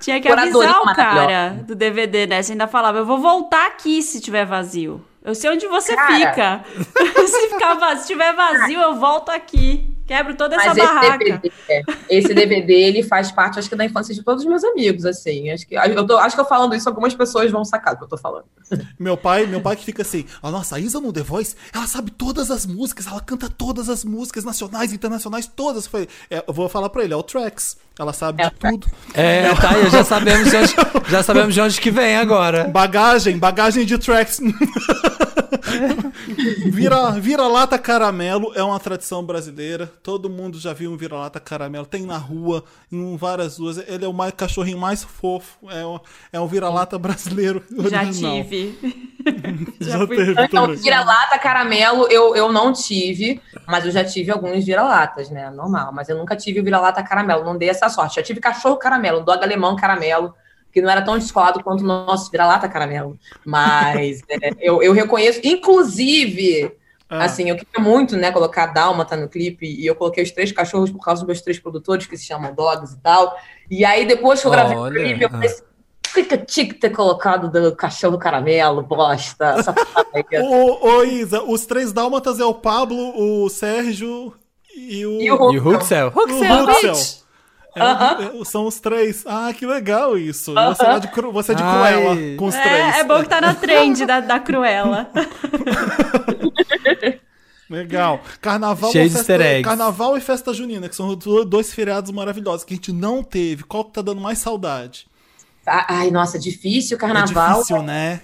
[0.00, 2.42] Tinha que avisar o cara do DVD, né?
[2.42, 5.02] Você ainda falava, eu vou voltar aqui se tiver vazio.
[5.24, 6.14] Eu sei onde você Cara.
[6.14, 6.60] fica.
[7.26, 9.95] se ficar vazio, se tiver vazio, eu volto aqui.
[10.06, 11.18] Quebro toda essa Mas esse barraca.
[11.18, 14.62] DVD, é, esse DVD, ele faz parte, acho que, da infância de todos os meus
[14.62, 15.50] amigos, assim.
[15.50, 18.04] Acho que, eu tô, acho que eu falando isso, algumas pessoas vão sacar do que
[18.04, 18.44] eu tô falando.
[18.98, 22.10] Meu pai, meu pai que fica assim, a nossa Isa no The Voice, ela sabe
[22.10, 25.84] todas as músicas, ela canta todas as músicas nacionais, internacionais, todas.
[25.84, 27.76] Eu, falei, é, eu vou falar pra ele, é o Tracks.
[27.98, 28.86] Ela sabe É de tudo.
[29.14, 30.74] É, tá aí, já sabemos de onde,
[31.08, 32.68] já sabemos de onde que vem agora.
[32.68, 34.38] Bagagem, bagagem de Tracks.
[36.70, 39.90] vira, vira-lata caramelo é uma tradição brasileira.
[40.02, 41.86] Todo mundo já viu um vira-lata caramelo.
[41.86, 43.78] Tem na rua, em várias ruas.
[43.78, 45.56] Ele é o mais, cachorrinho mais fofo.
[45.70, 45.98] É um,
[46.34, 47.62] é um vira-lata brasileiro.
[47.70, 48.42] Já original.
[48.42, 49.15] tive.
[49.80, 54.30] Já, Já fui- teve Então, vira-lata, caramelo, eu, eu não tive, mas eu já tive
[54.30, 55.50] alguns vira-latas, né?
[55.50, 55.92] Normal.
[55.92, 58.16] Mas eu nunca tive o vira-lata caramelo, não dei essa sorte.
[58.16, 60.34] Já tive cachorro caramelo, dog alemão caramelo,
[60.72, 63.18] que não era tão descolado quanto o nosso vira-lata caramelo.
[63.44, 66.72] Mas é, eu, eu reconheço, inclusive.
[67.08, 67.24] Ah.
[67.24, 70.90] Assim, eu queria muito, né, colocar Dálmata no clipe e eu coloquei os três cachorros
[70.90, 73.36] por causa dos meus três produtores que se chamam Dogs e tal.
[73.70, 75.38] E aí, depois que eu gravei o Olha, clipe, eu ah.
[76.24, 82.40] Que ter colocado do cachorro caramelo, bosta, essa paia?" Ô, ô, Isa, os três dálmatas
[82.40, 84.32] é o Pablo, o Sérgio
[84.74, 85.20] e o.
[85.20, 86.12] E o o Huxel?
[86.14, 86.92] o Huxel, Ruxel.
[86.94, 87.26] bitch!
[87.76, 89.22] É, é, são os três.
[89.26, 90.54] Ah, que legal isso.
[90.54, 91.62] Você é de, cru, você é de.
[91.62, 92.96] Cruella com os três.
[92.96, 95.10] É, é bom que tá na trend da, da Cruella.
[97.68, 98.20] Legal.
[98.40, 99.62] Carnaval, Cheio de festa.
[99.62, 103.64] Carnaval e festa junina, que são do- dois feriados maravilhosos que a gente não teve.
[103.64, 105.06] Qual que tá dando mais saudade?
[105.66, 107.54] Ai, nossa, difícil É carnaval.
[107.58, 108.20] difícil, né?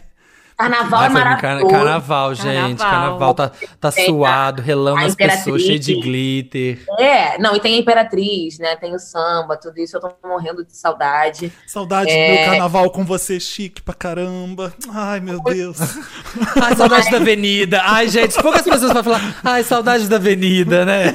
[0.63, 1.67] Carnaval é maravilhoso.
[1.75, 2.77] carnaval, gente.
[2.79, 2.79] Carnaval.
[2.79, 6.85] Carnaval tá, tá suado, relando a nas pessoas, cheio de glitter.
[6.99, 8.77] É, não, e tem a Imperatriz, né?
[8.77, 11.53] Tem o samba, tudo isso eu tô morrendo de saudade.
[11.67, 12.37] Saudade do É.
[12.37, 14.73] meu carnaval com você, chique pra caramba.
[14.91, 15.79] Ai, meu Deus.
[16.63, 17.81] Ai, saudade da avenida.
[17.85, 19.41] Ai, gente, poucas pessoas vão falar.
[19.43, 21.13] Ai, saudade da avenida, né?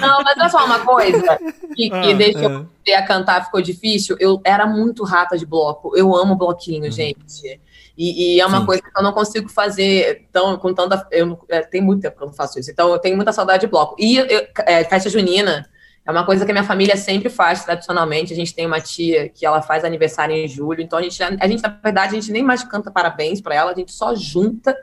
[0.00, 1.38] Não, mas olha só uma coisa
[1.74, 2.46] que, que Ah, que é.
[2.46, 4.16] eu a cantar ficou difícil.
[4.18, 5.96] Eu era muito rata de bloco.
[5.96, 7.60] Eu amo bloquinho, gente.
[8.02, 8.60] E, e é uma.
[8.60, 8.66] Sim.
[8.66, 11.06] coisa que eu não consigo fazer tão, com tanta.
[11.10, 12.70] Eu, não- é, tem muito tempo que eu não faço isso.
[12.70, 13.94] Então eu tenho muita saudade de bloco.
[13.98, 15.68] E eu- é, festa junina
[16.06, 18.32] é uma coisa que a minha família sempre faz tradicionalmente.
[18.32, 20.80] A gente tem uma tia que ela faz aniversário em julho.
[20.80, 23.70] Então a gente, a gente na verdade, a gente nem mais canta parabéns pra ela.
[23.70, 24.74] A gente só junta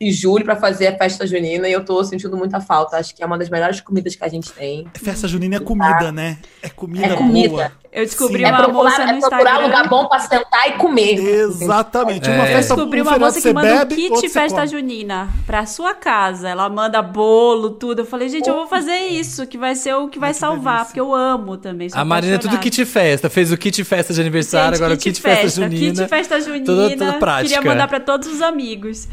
[0.00, 1.68] em julho pra fazer a festa junina.
[1.68, 2.96] E eu tô sentindo muita falta.
[2.98, 4.86] Acho que é uma das melhores comidas que a gente tem.
[4.94, 6.38] Festa junina é comida, né?
[6.62, 7.48] É comida, É comida.
[7.48, 7.72] boa.
[7.92, 8.44] Eu descobri Sim.
[8.44, 9.66] É uma procurar, moça no é procurar Instagram.
[9.66, 11.18] lugar bom pra sentar e comer.
[11.18, 12.28] Exatamente.
[12.30, 12.32] É.
[12.34, 14.40] Uma Eu festa Descobri um uma feriado moça que manda um bebe, kit outro você
[14.40, 16.48] festa junina pra sua casa.
[16.48, 18.02] Ela manda bolo, tudo.
[18.02, 20.74] Eu falei, gente, eu vou fazer isso, que vai ser o que vai que salvar,
[20.74, 20.84] delícia.
[20.86, 21.88] porque eu amo também.
[21.92, 23.28] A Marina é tudo kit festa.
[23.28, 25.94] Fez o kit festa de aniversário, Gente, agora o kit festa, junina.
[25.96, 26.64] Kit festa junina.
[26.66, 27.56] Tudo- tudo prática.
[27.56, 29.08] Queria mandar pra todos os amigos.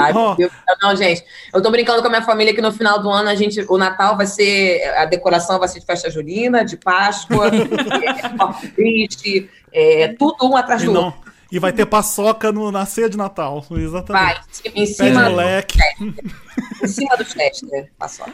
[0.00, 0.50] Ai, Deus.
[0.82, 3.34] Não, gente, eu tô brincando com a minha família que no final do ano a
[3.34, 7.50] gente, o Natal vai ser, a decoração vai ser de festa junina, de Páscoa,
[7.90, 11.32] é, Corpus Christi, é, tudo um atrás E, do não, outro.
[11.50, 13.64] e vai ter paçoca no, na ceia de Natal.
[13.70, 14.34] Exatamente.
[14.64, 15.78] Vai, em cima, moleque.
[16.82, 18.26] em cima do Chester, passou.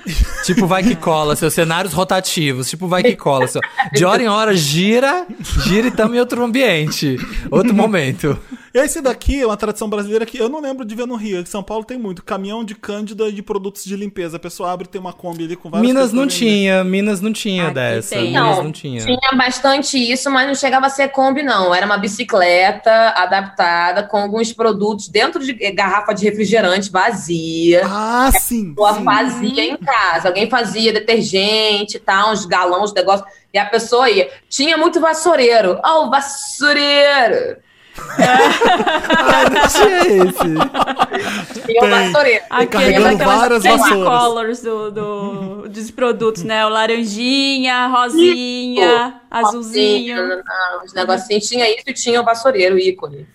[0.45, 2.69] Tipo, vai que cola, seus cenários rotativos.
[2.71, 3.47] Tipo, vai que cola.
[3.47, 3.61] Seu.
[3.93, 5.27] De hora em hora, gira,
[5.67, 7.17] gira e tamo em outro ambiente.
[7.51, 8.39] Outro momento.
[8.73, 11.41] Esse daqui é uma tradição brasileira que eu não lembro de ver no Rio.
[11.41, 12.23] Em São Paulo tem muito.
[12.23, 14.37] Caminhão de cândida de produtos de limpeza.
[14.37, 17.33] A pessoa abre e tem uma Kombi ali com várias Minas não tinha, Minas não
[17.33, 18.15] tinha Aqui dessa.
[18.15, 18.29] tem.
[18.29, 19.05] Minas Não, não tinha.
[19.05, 21.75] Tinha bastante isso, mas não chegava a ser Kombi, não.
[21.75, 27.83] Era uma bicicleta adaptada com alguns produtos dentro de garrafa de refrigerante vazia.
[27.85, 28.75] Ah, sim.
[28.75, 29.05] pessoa sim.
[29.05, 30.29] fazia em casa.
[30.29, 33.25] Alguém fazia detergente e tal, uns galões, negócio.
[33.53, 34.29] E a pessoa ia.
[34.49, 35.81] Tinha muito vassoureiro.
[35.83, 37.68] Ó, o vassoureiro!
[38.19, 41.65] Ah, não tinha esse.
[41.67, 42.45] Tinha o vassoureiro.
[42.51, 44.09] Aquele carregando daquelas várias vassouras.
[44.09, 46.67] colors do, do, dos produtos, né?
[46.67, 50.17] O laranjinha, rosinha, azulzinho.
[50.17, 51.47] Não, não, Os negocinhos.
[51.49, 53.27] Tinha isso e tinha o vassoureiro, o ícone.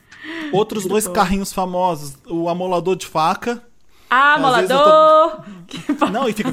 [0.51, 2.15] Outros dois carrinhos famosos.
[2.27, 3.61] O amolador de faca.
[4.09, 5.43] Ah, Às vezes eu molador!
[6.11, 6.51] Não, e fica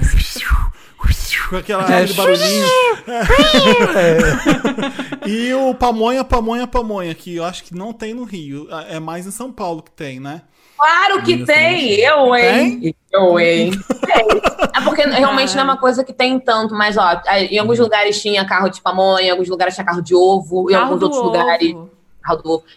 [1.56, 2.02] Aquela, É.
[2.02, 2.66] aquele barulhinho.
[5.26, 8.68] e o pamonha, pamonha, pamonha, que eu acho que não tem no Rio.
[8.88, 10.42] É mais em São Paulo que tem, né?
[10.76, 12.94] Claro que tem, eu, hein?
[13.12, 13.70] Eu, hein?
[14.06, 14.26] Tem.
[14.74, 18.20] É porque realmente não é uma coisa que tem tanto, mas ó, em alguns lugares
[18.20, 21.02] tinha carro de pamonha, em alguns lugares tinha carro de ovo, em Carro alguns do
[21.04, 21.30] outros ovo.
[21.32, 21.74] lugares.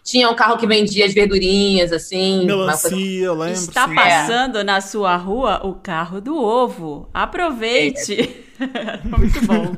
[0.03, 2.49] Tinha um carro que vendia as verdurinhas, assim.
[2.51, 3.53] uma coisa- Melancia, eu lembro.
[3.53, 3.95] Está sim.
[3.95, 7.09] passando na sua rua o carro do ovo.
[7.13, 8.45] Aproveite.
[9.03, 9.75] Muito bom.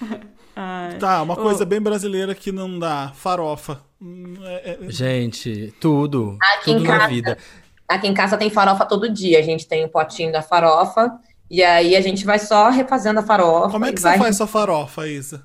[0.54, 0.98] Ai.
[0.98, 3.12] Tá, uma O- coisa bem brasileira que não dá.
[3.14, 3.80] Farofa.
[4.00, 6.36] Hum, é- é- Gente, tudo.
[6.40, 7.08] Aqui em tudo na casa.
[7.08, 7.38] vida.
[7.88, 9.38] Aqui em casa tem farofa todo dia.
[9.38, 11.12] A gente tem o potinho da farofa.
[11.50, 13.70] E aí a gente vai só refazendo a farofa.
[13.70, 14.14] Como é que vai...
[14.16, 15.42] você faz sua farofa, Isa?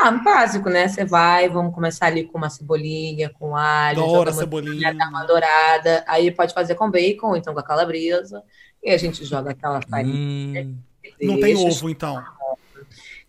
[0.00, 0.86] Ah, básico, né?
[0.86, 4.94] Você vai, vamos começar ali com uma cebolinha, com alho, Adoro joga a uma cebolinha.
[4.94, 6.04] dá uma dourada.
[6.06, 8.42] Aí pode fazer com bacon, então com a calabresa.
[8.82, 10.62] E a gente joga aquela farinha.
[10.64, 10.76] Hum,
[11.20, 12.22] Não tem ovo, então.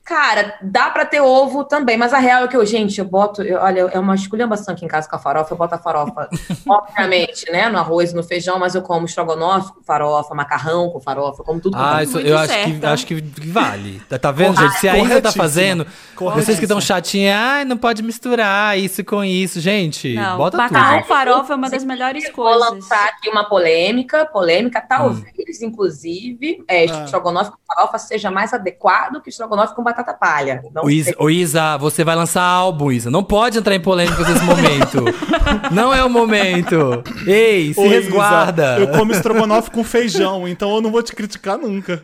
[0.09, 3.43] Cara, dá pra ter ovo também, mas a real é que eu, gente, eu boto,
[3.43, 6.27] eu- olha, é uma esculhambação aqui em casa com a farofa, eu boto a farofa,
[6.67, 10.99] obviamente, né, no arroz e no feijão, mas eu como estrogonofe com farofa, macarrão com
[10.99, 14.01] farofa, eu como tudo com Ah, isso, eu acho que, acho que vale.
[14.09, 14.79] Tá, tá vendo, gente?
[14.79, 15.85] Se a Isa tá fazendo,
[16.17, 19.59] vocês que estão chatinhos, ai, não pode misturar isso com isso.
[19.59, 21.07] Gente, Não, bota macarrão tudo.
[21.07, 22.59] farofa é uma das melhores Vou coisas.
[22.71, 27.03] lançar aqui uma polêmica, polêmica, talvez, inclusive, é, Ah.
[27.03, 30.61] estrogonofe com farofa seja mais adequado que estrogonofe com batata palha.
[30.73, 33.09] Não Ô Isa, ô, Isa, você vai lançar álbum, Isa.
[33.09, 35.05] Não pode entrar em polêmicas nesse momento.
[35.71, 37.03] não é o momento.
[37.25, 38.77] Ei, se Ô, Isa, resguarda.
[38.79, 42.03] eu como estrogonofe com feijão, então eu não vou te criticar nunca.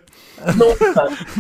[0.56, 0.94] Nunca,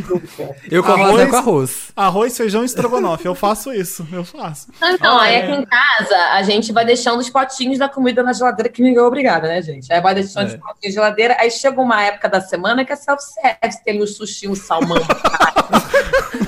[0.10, 0.56] nunca.
[0.72, 1.92] Eu como Arroz- lasanha com arroz.
[1.96, 3.26] Arroz, feijão e estrogonofe.
[3.26, 4.68] Eu faço isso, eu faço.
[4.82, 5.44] Então, Ah, aí é.
[5.44, 8.98] aqui em casa, a gente vai deixando os potinhos da comida na geladeira, que ninguém
[9.00, 9.92] é obrigado, né, gente?
[9.92, 10.56] Aí vai deixando É.
[10.56, 14.04] os potinhos na geladeira, aí chega uma época da semana que é self-service, tem ali
[14.04, 14.98] o sushi, o salmão.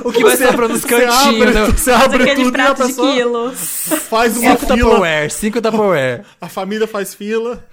[0.04, 1.18] O que vai sobrando nos Você cantinhos.
[1.26, 1.66] abre, né?
[1.66, 3.52] você abre aquele tudo e a prato de pessoa quilo.
[3.56, 4.78] faz uma Cinco fila.
[4.78, 6.24] Tupperware, cinco Tupperware.
[6.40, 7.64] A família faz fila.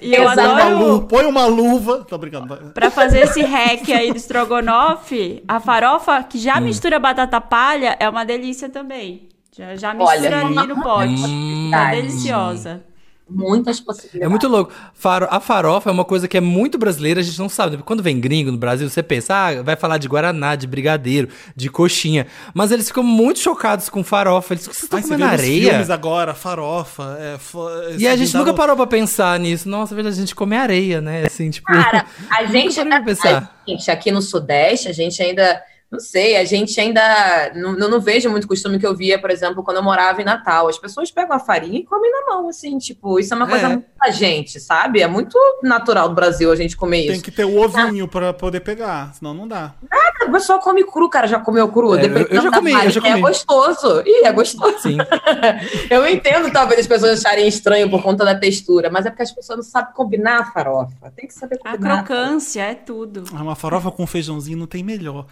[0.00, 0.40] E eu Exato.
[0.40, 2.04] Uma luva, adoro, põe uma luva.
[2.04, 2.56] Tô brincando.
[2.74, 6.40] pra fazer esse hack aí do estrogonofe, a farofa que Hum.
[6.40, 9.28] já mistura batata palha é uma delícia também.
[9.56, 11.24] Já, já mistura Olha, ali no pote.
[11.26, 11.68] Hum.
[11.70, 12.82] Tá deliciosa.
[13.30, 14.24] Muitas possibilidades.
[14.24, 14.72] É muito louco.
[14.94, 17.76] Faro- a farofa é uma coisa que é muito brasileira, a gente não sabe.
[17.78, 21.68] Quando vem gringo no Brasil, você pensa, ah, vai falar de guaraná, de brigadeiro, de
[21.68, 22.26] coxinha.
[22.54, 24.54] Mas eles ficam muito chocados com farofa.
[24.54, 25.70] Eles vocês estão comendo areia?
[25.70, 27.16] filmes agora, farofa.
[27.20, 29.68] É, fo- E a gente nunca parou pra pensar nisso.
[29.68, 31.24] Nossa, verdade, a gente come areia, né?
[31.26, 31.66] Assim, tipo.
[31.70, 33.54] Cara, a gente, Nunca parei pra pensar.
[33.66, 37.88] a gente aqui no Sudeste, a gente ainda, não sei, a gente ainda, não, não,
[37.88, 40.68] não vejo muito costume que eu via, por exemplo, quando eu morava em Natal.
[40.68, 43.66] As pessoas pegam a farinha e comem na mão, assim, tipo, isso é uma coisa
[43.66, 43.68] É.
[43.70, 45.00] muito da gente, sabe?
[45.00, 47.12] É muito natural do Brasil a gente comer isso.
[47.12, 49.74] Tem que ter o ovinho pra poder pegar, senão não dá.
[50.20, 51.94] A pessoa come cru, cara, já comeu cru.
[51.96, 53.20] É, eu- eu já da comi, eu já É comi.
[53.22, 54.02] gostoso.
[54.04, 54.78] Ih, é gostoso.
[54.80, 54.98] Sim.
[55.90, 59.32] Eu entendo, talvez, as pessoas acharem estranho por conta da textura, mas é porque as
[59.32, 61.10] pessoas não sabem combinar a farofa.
[61.16, 62.04] Tem que saber A combinar.
[62.04, 63.24] crocância é tudo.
[63.34, 65.26] Ah, Uma farofa com feijãozinho não tem melhor.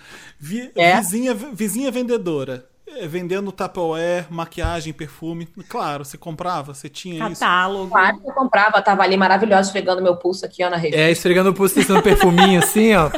[0.48, 0.96] Vi- É?
[1.00, 2.66] vizinha, vizinha vendedora.
[2.88, 5.46] é, Vendendo Tupperware, maquiagem, perfume.
[5.68, 7.40] Claro, você comprava, você tinha isso.
[7.40, 7.90] Catálogo.
[7.90, 11.00] Claro que eu comprava, tava ali maravilhosa, esfregando meu pulso aqui, ó, na revista.
[11.02, 13.11] É, esfregando o pulso, um perfuminho assim, ó.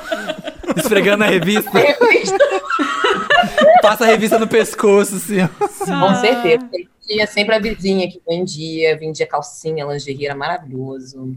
[0.77, 1.71] Esfregando a revista.
[3.83, 5.49] Passa a revista no pescoço, assim, ó.
[5.85, 6.67] Com certeza.
[7.07, 11.37] Tinha sempre a vizinha que vendia, vendia calcinha, lingerie, era maravilhoso.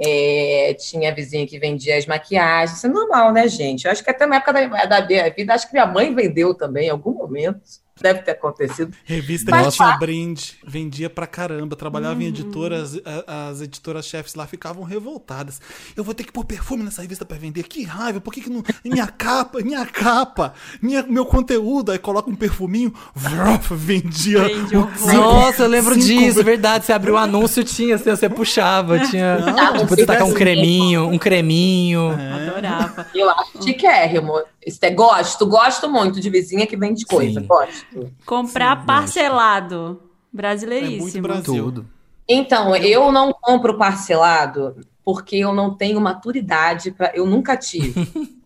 [0.00, 2.78] É, tinha a vizinha que vendia as maquiagens.
[2.78, 3.84] Isso é normal, né, gente?
[3.84, 6.54] Eu acho que até na época da, da minha vida, acho que minha mãe vendeu
[6.54, 7.60] também, em algum momento.
[8.00, 8.92] Deve ter acontecido.
[9.04, 11.76] Revista Mas que tinha brinde, vendia pra caramba.
[11.76, 12.22] Trabalhava Uhum.
[12.22, 15.60] em editoras, as editoras-chefes lá ficavam revoltadas.
[15.96, 17.62] Eu vou ter que pôr perfume nessa revista pra vender.
[17.64, 18.62] Que raiva, por que, que não.
[18.84, 21.92] Minha capa, minha capa, minha, meu conteúdo.
[21.92, 24.42] Aí coloca um perfuminho, vrof, vendia.
[24.42, 25.14] Horror.
[25.14, 26.84] Nossa, eu lembro Cinco disso, ve- verdade.
[26.86, 29.38] Você abriu o anúncio, tinha, assim, você puxava, tinha.
[29.38, 32.10] Não, tipo, você tacar um creminho, um creminho.
[32.12, 33.06] Adorava.
[33.14, 34.32] Eu acho chiquérrimo.
[34.64, 37.40] Isso é, gosto, gosto muito de vizinha que vende coisa.
[37.40, 37.46] Sim.
[37.46, 38.12] Gosto.
[38.26, 39.74] Comprar parcelado.
[39.74, 40.00] É muito
[40.32, 41.22] Brasileiríssimo.
[41.22, 41.64] Brasil.
[41.64, 41.86] Tudo.
[42.28, 47.12] Então, eu não compro parcelado porque eu não tenho maturidade para.
[47.14, 47.94] Eu nunca tive.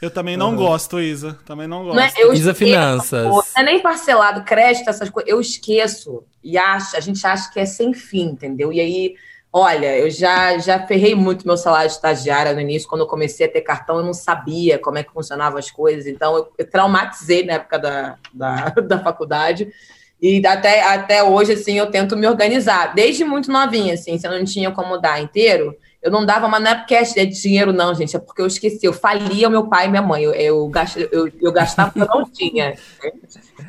[0.00, 1.38] Eu também não gosto, Isa.
[1.44, 1.96] Também não gosto.
[1.96, 3.24] Não é, eu Isa esqueço, Finanças.
[3.24, 5.30] Não é nem parcelado, crédito, essas coisas.
[5.30, 6.24] Eu esqueço.
[6.42, 8.72] E acho, a gente acha que é sem fim, entendeu?
[8.72, 9.14] E aí,
[9.52, 12.88] olha, eu já, já ferrei muito meu salário de estagiária no início.
[12.88, 16.06] Quando eu comecei a ter cartão, eu não sabia como é que funcionavam as coisas.
[16.06, 19.70] Então, eu, eu traumatizei na época da, da, da faculdade.
[20.20, 22.94] E até, até hoje, assim, eu tento me organizar.
[22.94, 26.62] Desde muito novinha, assim, se eu não tinha como dar inteiro, Eu não dava, mas
[26.62, 28.16] não é porque é dinheiro, não, gente.
[28.16, 28.86] É porque eu esqueci.
[28.86, 30.22] Eu falia meu pai e minha mãe.
[30.24, 30.72] Eu, eu,
[31.12, 32.74] eu, eu gastava porque eu não tinha.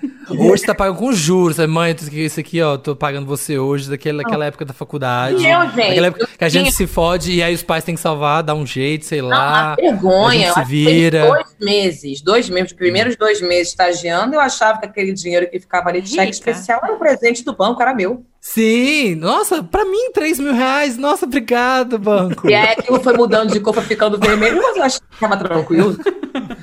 [0.30, 1.58] Hoje você tá pagando com juros.
[1.58, 1.68] Sabe?
[1.72, 5.36] Mãe, isso aqui, ó, tô pagando você hoje, daquela, daquela época da faculdade.
[5.44, 7.84] E eu, gente, Daquela época que a gente tinha- se fode e aí os pais
[7.84, 9.68] têm que salvar, dar um jeito, sei Não, lá.
[9.70, 10.48] uma vergonha.
[10.48, 11.28] a Eu gente se vira.
[11.28, 15.60] dois meses, dois meses, os primeiros dois meses estagiando, eu achava que aquele dinheiro que
[15.60, 16.32] ficava ali de cheque Rica.
[16.32, 18.26] especial era um presente do banco, era meu.
[18.46, 20.98] Sim, nossa, pra mim, 3 mil reais.
[20.98, 22.46] Nossa, obrigado, banco.
[22.50, 25.38] E aí aquilo foi mudando de cor, foi ficando vermelho, mas eu achei que estava
[25.38, 25.96] tranquilo.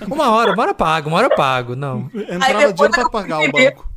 [0.06, 1.74] Uma hora, uma hora eu pago, uma hora eu pago.
[1.74, 2.10] Não.
[2.14, 3.90] Entrava dinheiro pra pagar o banco.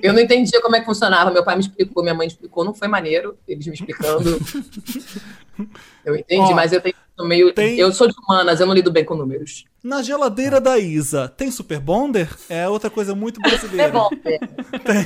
[0.00, 1.32] Eu não entendia como é que funcionava.
[1.32, 4.38] Meu pai me explicou, minha mãe explicou, não foi maneiro, eles me explicando.
[6.06, 7.52] Eu entendi, Ó, mas eu tenho sou meio.
[7.52, 9.64] tem- Eu sou de humanas, eu não lido bem com números.
[9.84, 12.26] Na geladeira da Isa, tem Super Bonder?
[12.48, 13.92] É outra coisa muito Super brasileira.
[13.92, 14.40] Bonder.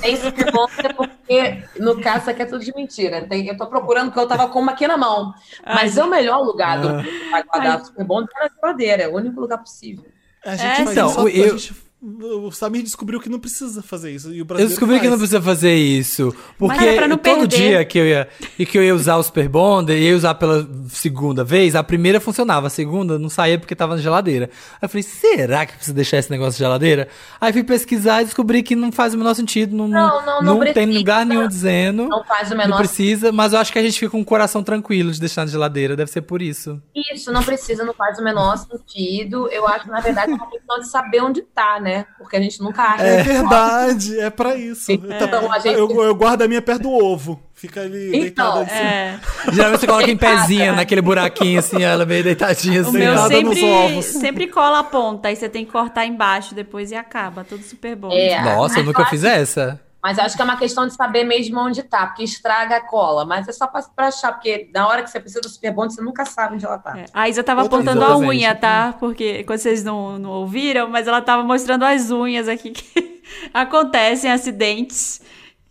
[0.01, 3.27] Tem Super Bonder porque, no caso, isso aqui é tudo de mentira.
[3.27, 5.35] Tem, eu tô procurando porque eu tava com uma aqui na mão.
[5.67, 6.93] Mas é o melhor lugar do Ah.
[6.93, 9.03] mundo pra guardar Super Bonder é na geladeira.
[9.03, 10.07] É o único lugar possível.
[10.45, 14.33] A gente É, então, a eu- gente- o Samir descobriu que não precisa fazer isso.
[14.33, 15.11] E o Eu descobri que faz.
[15.11, 16.35] não precisa fazer isso.
[16.57, 17.57] Porque era pra não todo perder.
[17.57, 20.35] dia que eu ia e que eu ia usar o Super Bonder, e ia usar
[20.37, 24.49] pela segunda vez, a primeira funcionava, a segunda não saía porque tava na geladeira.
[24.75, 27.09] Aí eu falei, será que precisa deixar esse negócio de geladeira?
[27.41, 29.77] Aí fui pesquisar e descobri que não faz o menor sentido.
[29.77, 30.99] Não, Não, não, não tem precisa.
[30.99, 32.07] lugar nenhum dizendo.
[32.09, 34.25] Não faz o Não menor precisa, mas eu acho que a gente fica com o
[34.25, 35.97] coração tranquilo de deixar na geladeira.
[35.97, 36.81] Deve ser por isso.
[37.13, 39.49] Isso, não precisa, não faz o menor sentido.
[39.51, 41.88] Eu acho que, na verdade, é uma questão de saber onde tá, né?
[42.19, 43.03] Porque a gente nunca acha.
[43.05, 44.93] É verdade, é pra isso.
[44.93, 47.41] Então, a gente- eu, eu guardo a minha perto do ovo.
[47.55, 48.75] Fica ali Então, deitado assim.
[48.75, 49.19] É.
[49.53, 50.41] Geralmente você coloca em Deitada.
[50.43, 52.99] pezinha, naquele buraquinho assim, ela meio deitadinha O assim.
[52.99, 53.15] meu.
[53.15, 54.05] Deitada nos sempre, ovos.
[54.05, 57.43] sempre cola a ponta, aí você tem que cortar embaixo depois e acaba.
[57.43, 58.13] Tudo super bom.
[58.13, 58.41] É.
[58.43, 59.81] Nossa, eu nunca fiz essa.
[60.03, 63.25] Mas acho que é uma questão de saber mesmo onde tá, porque estraga a cola.
[63.25, 65.93] Mas é só pra, pra achar, porque na hora que você precisa do Super Bond,
[65.93, 66.97] você nunca sabe onde ela tá.
[66.99, 67.07] É.
[67.13, 68.95] A Isa tava Outra apontando a unha, tá?
[69.01, 73.21] Porque quando vocês não, não ouviram, mas ela tava mostrando as unhas aqui que
[73.53, 75.21] acontecem acidentes.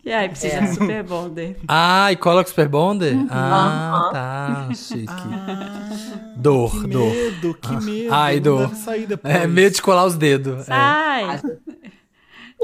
[0.04, 0.60] E aí precisa É.
[0.60, 1.56] de super bonder.
[1.66, 3.14] Ah, e coloca o Super Bonder?
[3.14, 3.26] Uhum.
[3.30, 4.12] Ah, Aham.
[4.12, 4.68] tá.
[4.74, 5.06] Chique.
[5.08, 7.10] Ah, dor, que dor.
[7.12, 8.08] medo, que medo.
[8.14, 8.74] Ai, dor.
[8.74, 9.34] sair depois.
[9.34, 10.66] É medo de colar os dedos.
[10.68, 11.40] É.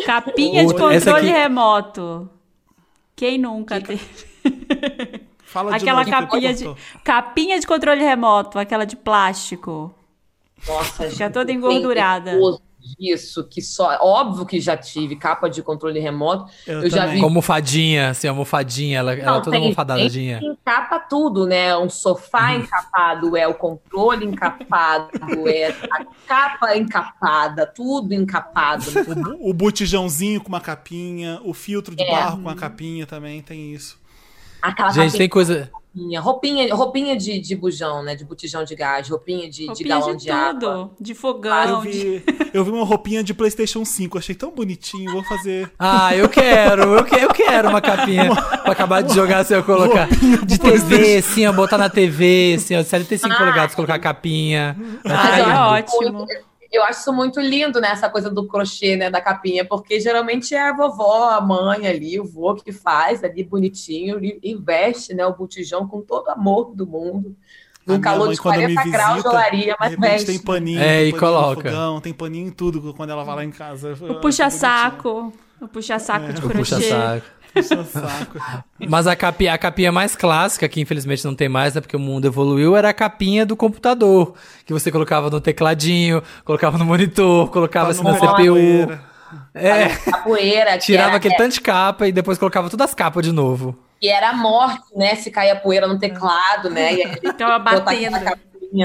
[0.04, 2.30] Capinha de Outra- controle aqui- remoto.
[3.16, 4.04] Quem nunca teve?
[5.44, 6.64] Fala de Aquela novo, que capinha de,
[7.04, 9.94] capinha de controle remoto, aquela de plástico.
[10.66, 12.32] Nossa, Fica toda tem engordurada.
[12.98, 13.98] Disso, que só.
[14.00, 16.50] Óbvio que já tive capa de controle remoto.
[16.66, 17.18] Eu Eu, já vi.
[17.18, 20.40] Com almofadinha, assim, almofadinha, ela, ela Não, é toda tem- almofadadinha.
[20.42, 21.76] encapa tudo, né?
[21.76, 22.60] Um sofá Uhum.
[22.60, 25.08] encapado, é o controle encapado,
[25.48, 28.84] é a capa encapada, tudo encapado.
[29.40, 32.10] O, o botijãozinho com uma capinha, o filtro de É.
[32.10, 33.98] barro com uma capinha também tem isso.
[34.60, 35.70] Aquela Gente, tem coisa.
[35.94, 38.14] Capinha, roupinha, roupinha de, de bujão, né?
[38.14, 40.58] De botijão de gás, roupinha de, de Roupinha galão de, de, água.
[40.60, 40.90] tudo.
[41.00, 41.82] De Eu fogão.
[41.82, 45.70] de- vi, eu vi uma roupinha de PlayStation 5, achei tão bonitinho, vou fazer.
[45.78, 49.62] Ah, eu quero, eu, que, eu quero uma capinha pra acabar de jogar assim, eu
[49.64, 50.08] colocar.
[50.46, 54.76] De TV, assim, ó, botar na TV, assim, ó, 75 Ah, polegadas, colocar a capinha.
[55.04, 56.12] Mas eu é ótimo.
[56.18, 57.88] muito- Eu acho isso muito lindo, né?
[57.90, 59.10] Essa coisa do crochê, né?
[59.10, 63.44] Da capinha, porque geralmente é a vovó, a mãe ali, o vô que faz ali
[63.44, 65.24] bonitinho e investe, né?
[65.26, 67.36] O botijão com todo amor do mundo.
[67.86, 70.26] Num minha calor mãe, de quando me 40 graus, visita, gelaria, De mas repente veste.
[70.26, 71.48] tem paninho, É, tem e paninho coloca.
[71.56, 73.92] no fogão, tem paninho em tudo quando ela vai lá em casa.
[74.08, 75.32] O puxa-saco.
[75.60, 76.48] O puxa-saco de O
[77.54, 78.38] Puxa-saco.
[78.88, 81.80] Mas a capinha, a capinha mais clássica, que infelizmente não tem mais, né?
[81.80, 84.34] Porque o mundo evoluiu, era a capinha do computador.
[84.66, 89.14] Que você colocava no tecladinho, colocava no monitor, colocava Pra assim na CPU.
[89.54, 93.24] É, A poeira, tirava era, aquele tanto de capa e depois colocava todas as capas
[93.24, 93.76] de novo.
[94.00, 95.14] que era a morte, né?
[95.14, 96.94] Se caía poeira no teclado, né?
[96.94, 98.16] E aí botar batendo.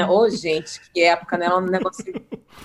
[0.09, 1.49] Ô, gente, que época, né?
[1.49, 2.05] Um negócio.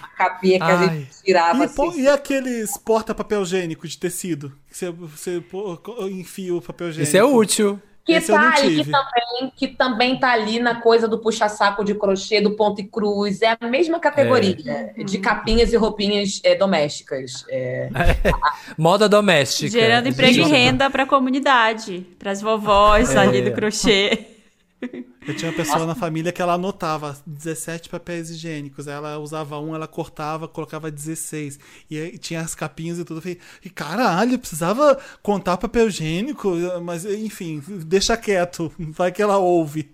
[0.02, 0.88] A capinha que a Ai.
[0.98, 2.00] gente tirava E, assim.
[2.02, 4.52] e aqueles porta-papel higiênico de tecido?
[4.68, 5.78] Que você, você pô-
[6.10, 7.08] enfia o papel higiênico.
[7.08, 7.80] Isso é útil.
[8.04, 11.94] Que Esse tá ali, que também, que também tá ali na coisa do puxa-saco de
[11.94, 13.40] crochê, do ponto e cruz.
[13.40, 14.54] É a mesma categoria
[15.06, 17.46] de capinhas e roupinhas é, domésticas.
[17.48, 17.88] É,
[18.76, 19.70] Moda doméstica.
[19.70, 22.06] Gerando emprego e renda pra comunidade.
[22.18, 24.26] Pras vovós ali do crochê.
[25.26, 28.86] Eu tinha uma pessoa na família que ela anotava 17 papéis higiênicos.
[28.86, 31.58] Ela usava um, ela cortava, colocava 16.
[31.90, 33.18] E tinha as capinhas e tudo.
[33.18, 36.54] Eu falei, "E caralho, precisava contar papel higiênico?
[36.82, 38.72] Mas, enfim, deixa quieto.
[38.78, 39.90] Vai que ela ouve.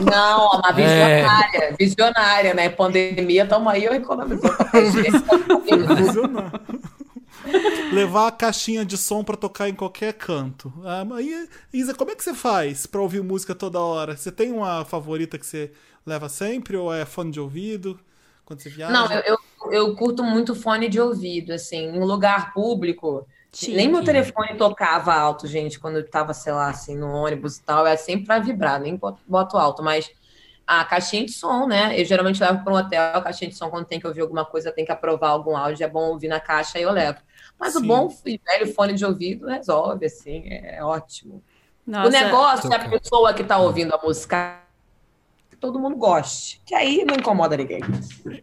[0.00, 1.76] não, uma visionária.
[1.78, 2.68] Visionária, né?
[2.68, 5.24] Pandemia, tamo aí, eu economizou papel higiênico.
[7.92, 10.72] Levar a caixinha de som pra tocar em qualquer canto.
[10.84, 14.16] Ah, aí, Isa, como é que você faz pra ouvir música toda hora?
[14.16, 15.72] Você tem uma favorita que você
[16.06, 17.98] leva sempre ou é fone de ouvido?
[18.44, 18.92] Quando você viaja?
[18.92, 23.26] Não, eu, eu, eu curto muito fone de ouvido, assim, em lugar público.
[23.52, 23.76] Chique.
[23.76, 27.62] Nem meu telefone tocava alto, gente, quando eu tava, sei lá, assim, no ônibus e
[27.62, 27.86] tal.
[27.86, 30.10] É sempre pra vibrar, nem boto, boto alto, mas
[30.66, 32.00] a caixinha de som, né?
[32.00, 34.44] Eu geralmente levo para um hotel, a caixinha de som, quando tem que ouvir alguma
[34.44, 37.18] coisa, tem que aprovar algum áudio, é bom ouvir na caixa e eu levo.
[37.60, 37.80] Mas Sim.
[37.80, 41.42] o bom e velho fone de ouvido resolve, assim, é ótimo.
[41.86, 44.62] Nossa, o negócio é a pessoa que tá ouvindo a música
[45.60, 47.80] todo mundo goste, que aí não incomoda ninguém.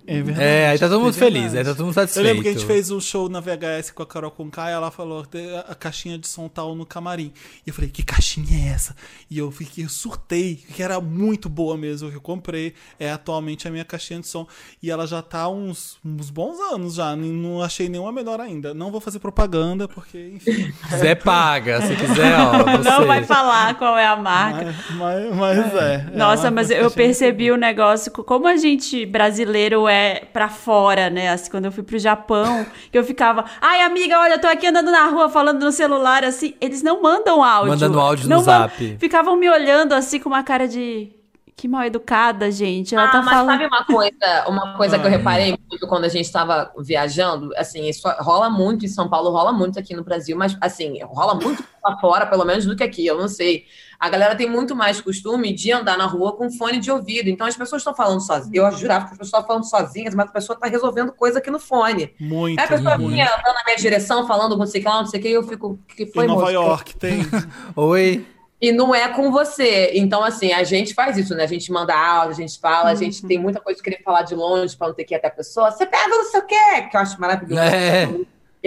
[0.06, 0.42] É verdade.
[0.44, 2.26] É, aí tá todo mundo é feliz, aí tá todo mundo Eu satisfeito.
[2.26, 4.92] lembro que a gente fez um show na VHS com a Carol Conká e ela
[4.92, 7.34] falou "Tem a caixinha de som tal no camarim.
[7.66, 8.96] E eu falei, que caixinha é essa?
[9.32, 12.74] E eu fiquei, eu surtei, que era muito boa mesmo, que eu comprei.
[13.00, 14.46] É atualmente a minha caixinha de som.
[14.82, 18.74] E ela já tá uns, uns bons anos já, não achei nenhuma melhor ainda.
[18.74, 20.72] Não vou fazer propaganda, porque, enfim.
[20.88, 21.82] Se quiser, paga.
[21.82, 22.90] Se quiser, ó, você.
[22.90, 24.76] Não vai falar qual é a marca.
[24.92, 26.10] mas, mas, mas é.
[26.14, 30.50] é Nossa, mas eu caixinha- percebi o negócio, co- como a gente brasileiro é pra
[30.50, 31.30] fora, né?
[31.30, 34.68] Assim, quando eu fui pro Japão, que eu ficava, ai amiga, olha, eu tô aqui
[34.68, 37.70] andando na rua falando no celular, assim, eles não mandam áudio.
[37.70, 38.98] Mandando áudio no zap.
[39.00, 41.12] Ficavam me olhando assim com uma cara de.
[41.56, 42.94] Que mal educada, gente.
[42.94, 43.60] Ela ah, tá mas falando.
[43.60, 47.50] sabe uma coisa, uma coisa que eu reparei muito quando a gente estava viajando?
[47.58, 51.34] Assim, isso rola muito em São Paulo, rola muito aqui no Brasil, mas assim, rola
[51.34, 53.66] muito lá fora, pelo menos, do que aqui, eu não sei.
[54.00, 57.30] A galera tem muito mais costume de andar na rua com fone de ouvido.
[57.30, 58.74] Então as pessoas estão falando sozinhas.
[58.74, 61.50] Eu jurava que as pessoas estavam falando sozinhas, mas a pessoa está resolvendo coisa aqui
[61.50, 62.14] no fone.
[62.20, 63.12] Muito, Aí a pessoa muito.
[63.12, 65.30] vinha andando na minha direção, falando não sei o que lá, não sei o que,
[65.30, 66.54] e eu fico, o que foi, Em Nova moço?
[66.54, 67.22] York tem.
[67.76, 68.26] Oi.
[68.60, 69.92] E não é com você.
[69.94, 71.44] Então, assim, a gente faz isso, né?
[71.44, 74.24] A gente manda áudio, a gente fala, a gente tem muita coisa de querer falar
[74.24, 75.70] de longe para não ter que ir até a pessoa.
[75.72, 77.62] Você pega não sei o quê, que eu acho maravilhoso.
[77.62, 78.10] É.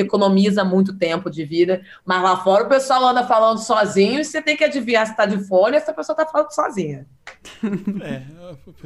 [0.01, 1.83] Economiza muito tempo de vida.
[2.05, 5.27] Mas lá fora o pessoal anda falando sozinho e você tem que adivinhar se tá
[5.27, 7.07] de fone ou se a pessoa tá falando sozinha.
[8.03, 8.23] É,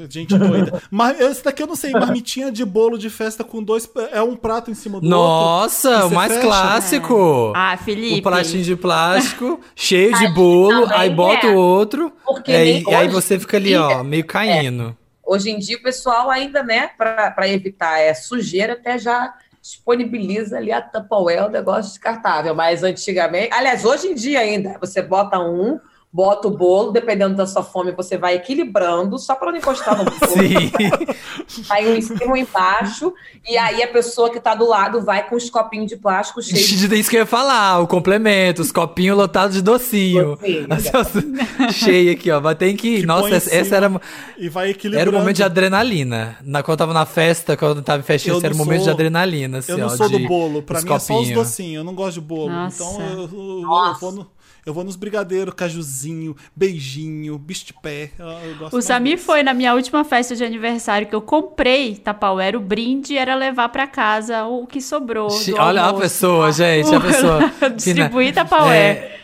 [0.08, 0.82] gente doida.
[0.90, 3.88] Mas esse daqui eu não sei, marmitinha de bolo de festa com dois.
[4.12, 5.10] É um prato em cima do outro.
[5.18, 6.46] Nossa, E o você mais fecha?
[6.46, 7.52] clássico.
[7.54, 8.20] Ah, Felipe.
[8.20, 11.50] O pratinho de plástico, cheio de bolo, aí bota é.
[11.50, 14.96] o outro, Porque é, e aí hoje você fica ali, ó, meio caindo.
[15.26, 19.32] Hoje em dia o pessoal ainda, né, para evitar é, sujeira, até já
[19.64, 22.54] disponibiliza ali a Tupperware, o negócio descartável.
[22.54, 25.80] Mas antigamente, aliás, hoje em dia ainda, você bota um,
[26.16, 30.04] bota o bolo, dependendo da sua fome, você vai equilibrando, só para não encostar no
[30.04, 30.16] bolo.
[30.32, 30.70] Sim.
[31.66, 33.12] Vai um em cima, um embaixo,
[33.46, 36.66] e aí a pessoa que tá do lado vai com os copinhos de plástico cheios
[36.88, 40.36] de Isso que eu ia falar, o complemento, os copinhos lotados de docinho.
[40.68, 41.72] docinho.
[41.72, 42.40] Cheio aqui, ó.
[42.40, 43.00] Mas tem que.
[43.00, 44.00] Que Nossa, essa, essa era,
[44.38, 45.08] E vai equilibrando.
[45.08, 46.36] era o momento de adrenalina.
[46.42, 48.56] Na, quando eu tava na festa, quando eu tava em festinha, Eu esse era o
[48.58, 49.58] não momento de sou- adrenalina.
[49.58, 50.62] Assim, Eu não ó, sou do de- bolo.
[50.62, 51.34] Pra mim é só os copinhos.
[51.34, 51.74] docinhos.
[51.76, 52.50] Eu não gosto de bolo.
[52.50, 52.82] Nossa.
[52.82, 54.00] Então eu, eu- eu Nossa.
[54.00, 54.26] vou no,
[54.66, 58.10] eu vou nos brigadeiros, cajuzinho, beijinho, bicho de pé.
[58.18, 59.26] Eu, eu gosto O Samir desse.
[59.26, 62.56] foi na minha última festa de aniversário que eu comprei Tapauera.
[62.56, 65.28] O brinde era levar pra casa o que sobrou.
[65.28, 66.02] do Olha a almoço.
[66.02, 67.52] pessoa, gente, a pessoa.
[67.76, 68.74] Distribuir Fina- Tapauera.
[68.74, 69.18] É,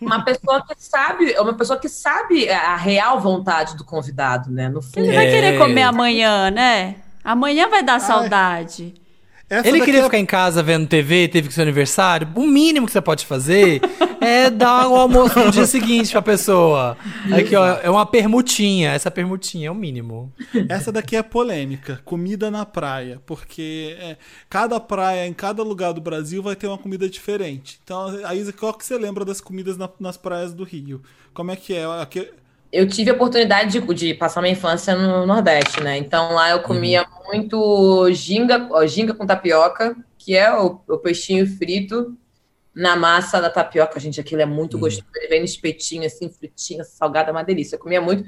[0.00, 4.68] Uma pessoa que sabe, é uma pessoa que sabe a real vontade do convidado, né?
[4.68, 4.98] No fundo.
[4.98, 5.30] Ele vai É.
[5.30, 6.96] querer comer amanhã, né?
[7.24, 8.92] Amanhã vai dar saudade.
[9.54, 12.28] Essa Ele queria é- ficar em casa vendo TV, teve que ser aniversário.
[12.34, 13.80] O mínimo que você pode fazer
[14.20, 16.96] é dar o almoço no dia seguinte pra pessoa.
[17.32, 18.90] Aqui, ó, é uma permutinha.
[18.92, 20.32] Essa permutinha é o mínimo.
[20.68, 24.16] Essa daqui é polêmica, comida na praia, porque é,
[24.48, 27.78] cada praia, em cada lugar do Brasil, vai ter uma comida diferente.
[27.84, 31.02] Então, a Isa, qual que você lembra das comidas na- nas praias do Rio?
[31.32, 31.84] Como é que é?
[32.00, 32.28] Aqui,
[32.74, 35.96] Eu tive a oportunidade de, de passar minha infância no Nordeste, né?
[35.96, 41.46] Então lá eu comia muito ginga, ó, ginga com tapioca, que é o, o peixinho
[41.46, 42.18] frito
[42.74, 44.00] na massa da tapioca.
[44.00, 45.06] Gente, aquilo é muito gostoso.
[45.14, 47.76] Ele vem no espetinho, assim, fritinho, salgado, é uma delícia.
[47.76, 48.24] Eu comia muito.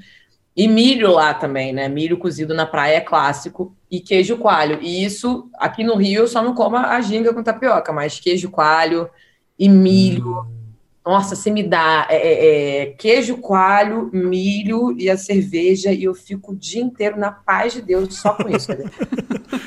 [0.57, 1.89] E milho lá também, né?
[1.89, 3.77] Milho cozido na praia é clássico.
[3.91, 4.79] E queijo coalho.
[4.81, 8.49] E isso, aqui no Rio, eu só não como a ginga com tapioca, mas queijo
[8.49, 9.11] coalho
[9.59, 10.47] e milho.
[11.07, 16.15] Nossa, você me dá é, é, é, queijo coalho, milho e a cerveja, e eu
[16.15, 18.73] fico o dia inteiro na paz de Deus só com isso.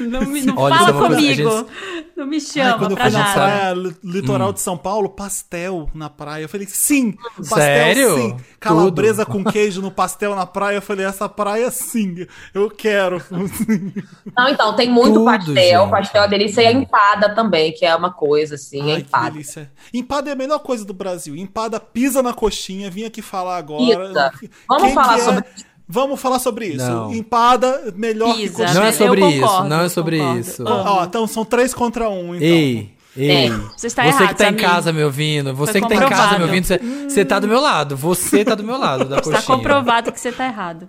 [0.02, 1.50] Não, me- não Olha, fala é coisa a comigo.
[1.52, 3.34] gente- Não me Ai, chama quando eu pra fui na nada.
[3.34, 6.44] praia li- litoral de São Paulo, pastel na praia.
[6.44, 8.16] Eu falei, sim, pastel Sério?
[8.18, 8.38] sim.
[8.60, 10.76] Calabresa com queijo no pastel na praia.
[10.78, 13.22] Eu falei, essa praia sim, eu quero.
[14.38, 15.56] Não, então, tem muito Tudo, pastel.
[15.82, 15.90] gente.
[15.92, 19.08] Pastel é delícia e a empada também, que é uma coisa assim, a Ai, que
[19.08, 19.32] empada.
[19.32, 19.72] delícia.
[19.94, 21.29] Empada é a melhor coisa do Brasil.
[21.36, 24.08] Empada pisa na coxinha, vim aqui falar agora.
[24.08, 24.32] Pisa.
[24.68, 25.24] Vamos Quem falar que é?
[25.24, 25.44] sobre
[25.92, 26.86] Vamos falar sobre isso.
[26.86, 27.12] Não.
[27.14, 28.58] Empada, melhor que Pisa.
[28.58, 28.74] coxinha.
[28.80, 30.40] Não é Eu sobre concordo, isso, não é sobre concordo.
[30.40, 30.68] isso.
[30.68, 30.84] Ah.
[31.00, 32.48] Ó, então são três contra um, então.
[32.48, 35.88] Ei, Ei, Você está você errado, que tá em casa me ouvindo, você Foi que
[35.90, 38.78] tá em casa me ouvindo, você, você tá do meu lado, você tá do meu
[38.78, 39.58] lado da Está coxinha.
[39.58, 40.88] comprovado que você tá errado.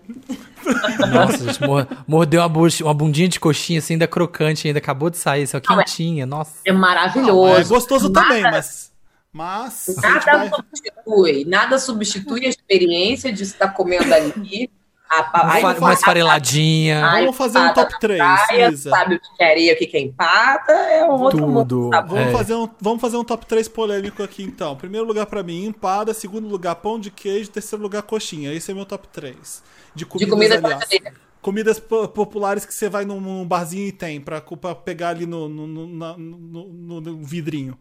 [1.10, 5.08] Nossa, gente, mor- mordeu uma, bucha- uma bundinha de coxinha assim, ainda crocante, ainda acabou
[5.10, 6.52] de sair, ó, Não, é- quentinha, nossa.
[6.64, 7.56] É maravilhoso.
[7.60, 8.89] É gostoso Nada- também, mas.
[9.32, 9.86] Mas.
[10.02, 14.70] Nada vai- substitui, nada substitui a experiência de estar comendo ali.
[15.12, 17.00] A, Uma, fa- uma esfareladinha.
[17.00, 18.90] Vamos fazer um top na 3, praia, Isa.
[18.90, 21.48] Sabe o que é areia, o que é empada, é um outro Tudo.
[21.50, 21.90] mundo.
[21.90, 22.30] Vamos, É.
[22.30, 24.76] fazer um, vamos fazer um top 3 polêmico aqui então.
[24.76, 26.14] Primeiro lugar pra mim, empada.
[26.14, 27.50] Segundo lugar, pão de queijo.
[27.50, 28.52] Terceiro lugar, coxinha.
[28.52, 29.64] Esse é meu top 3.
[29.96, 30.76] De De comidas, comida aliás.
[30.78, 31.12] brasileira.
[31.42, 35.26] Comidas po- populares que você vai num, num barzinho e tem, pra, pra pegar ali
[35.26, 37.76] no, no, no, na- no- no- no vidrinho.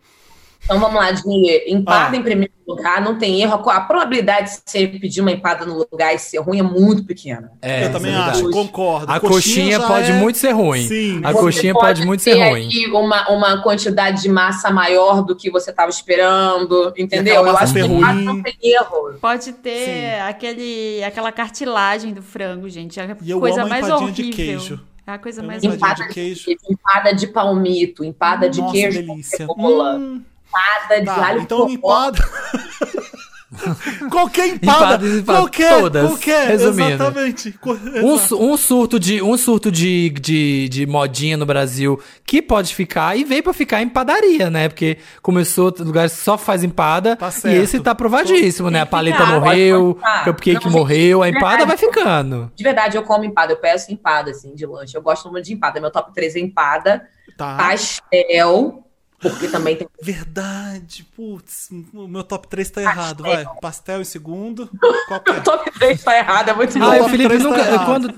[0.64, 1.22] Então vamos lá, de
[1.72, 2.16] empada Ah.
[2.16, 3.68] em primeiro lugar, não tem erro.
[3.70, 7.51] A probabilidade de você pedir uma empada no lugar e ser ruim é muito pequena.
[7.62, 9.12] É, Eu também é acho, concordo.
[9.12, 10.88] A coxinha já pode é- muito ser ruim.
[10.88, 11.22] Sim.
[11.24, 12.66] A Você coxinha pode muito ser ter ruim.
[12.68, 17.36] ali uma, uma quantidade de massa maior do que você estava esperando, entendeu?
[17.45, 18.24] Eu acho que ser empada ruim.
[18.26, 19.14] não tem erro.
[19.20, 20.22] Pode ter Sim.
[20.28, 22.99] aquele, aquela cartilagem do frango, gente.
[22.99, 24.14] É a E eu coisa mais horrível.
[24.14, 24.80] de queijo.
[25.07, 25.88] É a coisa mais amo horrível.
[25.88, 26.45] empadinha de queijo.
[26.70, 29.38] Empada de palmito, empada de Nossa, queijo com delícia.
[29.38, 32.20] cebola, Hum, empada de tá, alho então empada.
[34.10, 34.86] qualquer empada.
[34.86, 36.47] Empadas, empadas, qualquer, todas, qualquer.
[36.47, 36.93] resumindo.
[36.93, 37.60] Exatamente.
[38.04, 43.18] Um, um surto, de, um surto de, de, de modinha no Brasil que pode ficar
[43.18, 44.70] e veio pra ficar em padaria, né?
[44.70, 48.82] Porque começou lugares que só faz empada Tá e esse tá provadíssimo, né?
[48.82, 51.80] A paleta ficar, morreu, o cupcake Não, gente, morreu, a empada vai verdade.
[51.80, 52.52] ficando.
[52.56, 54.95] De verdade, eu como empada, eu peço empada, assim, de lanche.
[54.95, 55.80] Eu gosto muito de empada.
[55.82, 57.56] Meu top 3 é empada, Tá.
[57.58, 58.84] pastel,
[59.22, 61.03] porque também tem Verdade.
[61.15, 63.24] Putz, o meu top 3 tá errado.
[63.24, 63.45] Vai.
[63.61, 64.70] Pastel em segundo.
[65.07, 65.34] Qual que é?
[65.38, 67.59] O top 3 tá errado, é muito Ah, Meu o top Felipe tá nunca.
[67.59, 67.86] errado.
[67.86, 68.13] quando,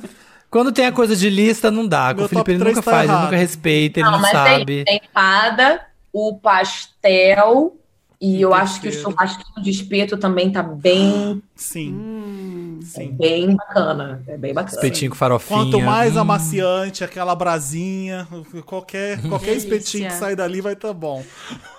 [0.49, 2.13] quando tem a coisa de lista, não dá.
[2.13, 3.23] Meu o Felipe ele nunca tá faz, ele errado.
[3.25, 4.65] nunca respeita, ele não, mas sabe.
[4.65, 5.81] Tem, tem empada,
[6.13, 7.77] o pastel
[8.21, 11.93] e E eu acho que o churrasquinho de espeto também tá bem, Sim.
[11.93, 13.11] Hum, é Sim.
[13.11, 14.23] bem bacana.
[14.27, 14.75] É bem bacana.
[14.75, 15.59] Espetinho com farofinha.
[15.59, 16.21] Quanto mais Hum.
[16.21, 18.27] amaciante, aquela brasinha,
[18.65, 19.67] qualquer, qualquer Delícia.
[19.75, 21.23] espetinho que sair dali vai tá bom.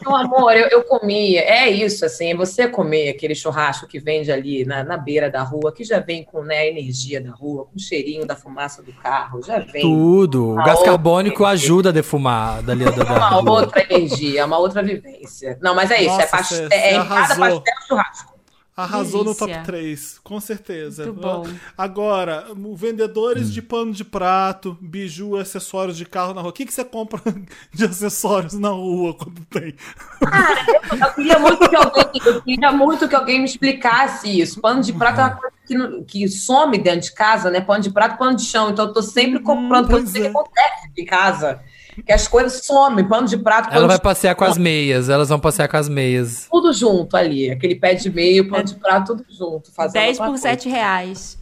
[0.05, 4.65] Meu amor, eu, eu comi, é isso, assim, você comer aquele churrasco que vende ali
[4.65, 7.77] na, na beira da rua, que já vem com né, a energia da rua, com
[7.77, 10.53] o cheirinho da fumaça do carro, já vem Tudo.
[10.53, 11.65] O gás carbônico energia.
[11.67, 13.51] ajuda a defumar dali da, da uma rua.
[13.61, 15.57] outra energia, uma outra vivência.
[15.61, 17.61] Não, mas é isso, Nossa, é pastel, você- é empada, arrasou.
[17.61, 18.33] pastel, churrasco.
[18.75, 19.63] Arrasou no top Delícia.
[19.65, 21.05] 3, com certeza.
[21.05, 21.47] Muito bom.
[21.77, 26.49] Agora, vendedores de pano de prato, biju, acessórios de carro na rua.
[26.49, 27.21] O que, que você compra
[27.73, 29.75] de acessórios na rua quando tem?
[30.91, 34.59] Eu queria muito que alguém, eu queria muito que alguém me explicasse isso.
[34.59, 37.61] Pano de prato é uma coisa que, que some dentro de casa, né?
[37.61, 38.71] Pano de prato, pano de chão.
[38.71, 40.31] Então eu tô sempre comprando, porque eu não pois sei o é.
[40.31, 41.61] que acontece em casa.
[42.07, 45.09] Que as coisas somem, pano de prato, pano Ela vai de passear com as meias,
[45.09, 46.47] elas vão passear com as meias.
[46.51, 47.51] tudo junto ali.
[47.51, 49.71] Aquele pé de meio, pano de prato, tudo junto.
[49.73, 50.57] Fazendo 10 alguma por coisa.
[50.57, 51.42] 7 reais.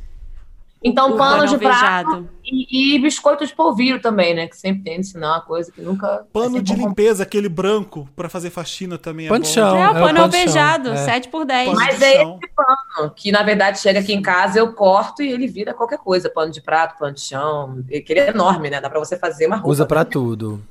[0.82, 4.46] Então, O pano pano de prato e, e biscoito de polvilho também, né?
[4.48, 6.24] Que sempre tem ensinar uma coisa que nunca.
[6.32, 6.88] Pano é de bom.
[6.88, 9.46] limpeza, aquele branco, pra fazer faxina também é Pano bom.
[9.48, 9.76] de chão.
[9.76, 10.96] é, é pano pano alvejado, é.
[10.96, 11.66] 7 por 10.
[11.66, 15.30] Pano Mas é esse pano, que na verdade chega aqui em casa, eu corto e
[15.30, 16.30] ele vira qualquer coisa.
[16.30, 17.84] Pano de prato, pano de chão.
[17.86, 18.80] que Ele é enorme, né?
[18.80, 19.70] Dá pra você fazer uma roupa.
[19.70, 20.62] Usa pra tudo.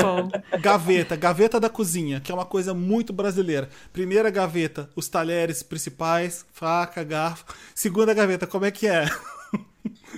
[0.00, 0.28] Bom.
[0.60, 3.68] Gaveta, gaveta da cozinha, que é uma coisa muito brasileira.
[3.92, 7.44] Primeira gaveta, os talheres principais, faca, garfo.
[7.74, 9.06] Segunda gaveta, como é que é?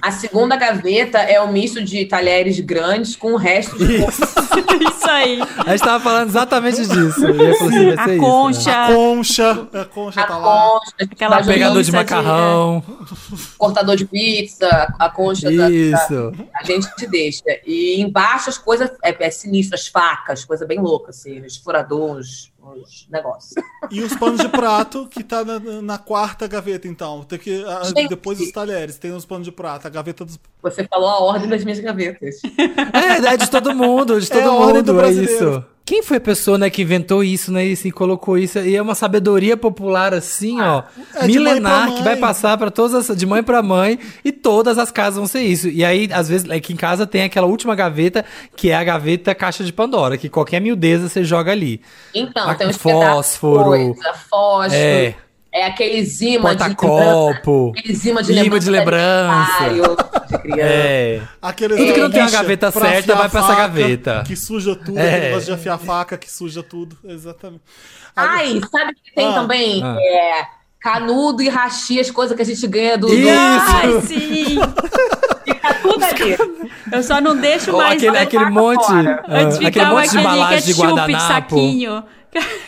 [0.02, 5.40] A segunda gaveta é um misto de talheres grandes com o resto de Isso aí.
[5.66, 7.26] A gente tava falando exatamente disso.
[7.26, 8.16] Assim, A isso, né?
[8.18, 8.86] concha.
[8.88, 10.44] Concha, a concha a tá lá.
[10.78, 12.82] concha, Aquela Pegador de Pizza de- macarrão.
[13.56, 16.32] cortador de pizza, a concha da, Isso.
[16.54, 17.42] a gente te deixa.
[17.66, 22.50] E embaixo as coisas é, é sinistro, as facas, coisa bem louca, assim, os furadores,
[22.72, 23.54] os negócios.
[23.90, 27.24] E os panos de prato, que tá na, na quarta gaveta, então.
[27.24, 28.08] Tem que, ah, Gente.
[28.08, 30.38] depois dos talheres, tem os panos de prato, a gaveta dos.
[30.62, 32.36] Você falou a ordem das minhas gavetas.
[32.92, 35.64] É, é de todo mundo, de todo É a ordem do mundo, é isso.
[35.88, 38.58] Quem foi a pessoa, né, que inventou isso, né, e assim, colocou isso?
[38.58, 40.82] E é uma sabedoria popular, assim, ó,
[41.14, 44.90] É milenar, que vai passar para todas as, de mãe pra mãe, e todas as
[44.90, 45.66] casas vão ser isso.
[45.66, 48.22] E aí, às vezes, aqui em casa tem aquela última gaveta,
[48.54, 51.80] que é a gaveta caixa de Pandora, que qualquer miudeza você joga ali.
[52.14, 53.64] Então, Ah, tem uns fósforo.
[53.64, 54.74] Coisa, fósforo.
[54.74, 55.14] É.
[55.52, 56.58] É, aqueles imã de.
[56.58, 57.72] Porta-copo.
[57.76, 58.64] Aqueles imã de lembrança.
[58.64, 59.64] de lembrança.
[60.44, 60.60] de.
[60.60, 61.22] É.
[61.40, 64.24] Aqueles Tudo que não tem a gaveta pra certa vai pra essa gaveta.
[64.26, 65.08] Que suja tudo, É.
[65.08, 66.96] aquele negócio de afiar a faca, que suja tudo.
[67.04, 67.62] Exatamente.
[68.14, 69.82] Agora- Ai, sabe que tem Ah, também?
[69.82, 69.96] ah.
[69.98, 70.42] É,
[70.80, 73.06] canudo e rachi, as coisas que a gente ganha do.
[73.06, 73.28] do- Isso.
[73.30, 74.58] Ai, sim.
[75.44, 76.36] Fica tudo ali
[76.92, 77.94] Eu só não deixo Ou mais.
[77.94, 78.20] aquele, né?
[78.22, 78.92] aquele monte,
[79.28, 81.32] Antes aquele monte de aquele embalagem de ketchup de guardanapo.
[81.32, 82.04] saquinho.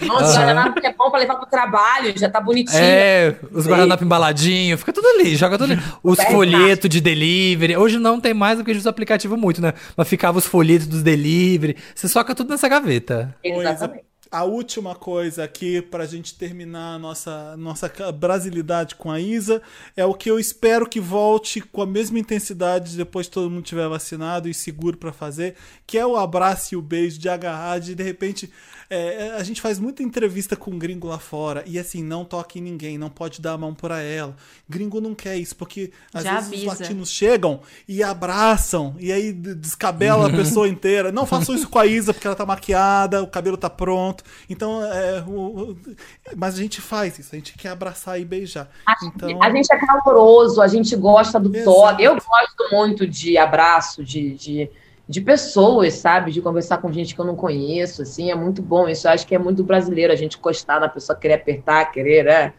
[0.00, 0.34] Nossa, Aham.
[0.34, 2.78] guardanapo que é bom pra levar pro trabalho, já tá bonitinho.
[2.80, 5.82] É, os guardanapo embaladinho, fica tudo ali, joga tudo ali.
[6.02, 7.76] Os É folhetos de delivery.
[7.76, 9.74] Hoje não tem mais porque a gente usa aplicativo muito, né?
[9.96, 11.76] Mas ficava os folhetos dos delivery.
[11.94, 13.34] Você soca tudo nessa gaveta.
[13.44, 14.04] Exatamente.
[14.32, 19.60] A última coisa aqui pra gente terminar a nossa, nossa brasilidade com a Isa
[19.96, 23.64] é o que eu espero que volte com a mesma intensidade depois que todo mundo
[23.64, 27.80] tiver vacinado e seguro pra fazer, que é o abraço e o beijo de agarrar,
[27.80, 28.48] de de repente.
[28.90, 32.62] É, a gente faz muita entrevista com gringo lá fora e assim, não toque em
[32.62, 34.34] ninguém, não pode dar a mão pra ela.
[34.68, 36.82] Gringo não quer isso, porque às Já vezes os avisa.
[36.82, 41.12] latinos chegam e abraçam e aí descabela a pessoa inteira.
[41.12, 44.24] Não façam isso com a Isa porque ela tá maquiada, o cabelo tá pronto.
[44.48, 45.76] Então, é, o- o-
[46.36, 48.68] mas a gente faz isso, a gente quer abraçar e beijar.
[49.04, 52.02] Então, A gente é caloroso, a gente gosta do toque.
[52.02, 54.70] Eu gosto muito de abraço, de, de,
[55.10, 56.30] de pessoas, sabe?
[56.30, 58.88] De conversar com gente que eu não conheço, assim, é muito bom.
[58.88, 62.26] Isso eu acho que é muito brasileiro, a gente encostar na pessoa, querer apertar, querer,
[62.28, 62.52] é.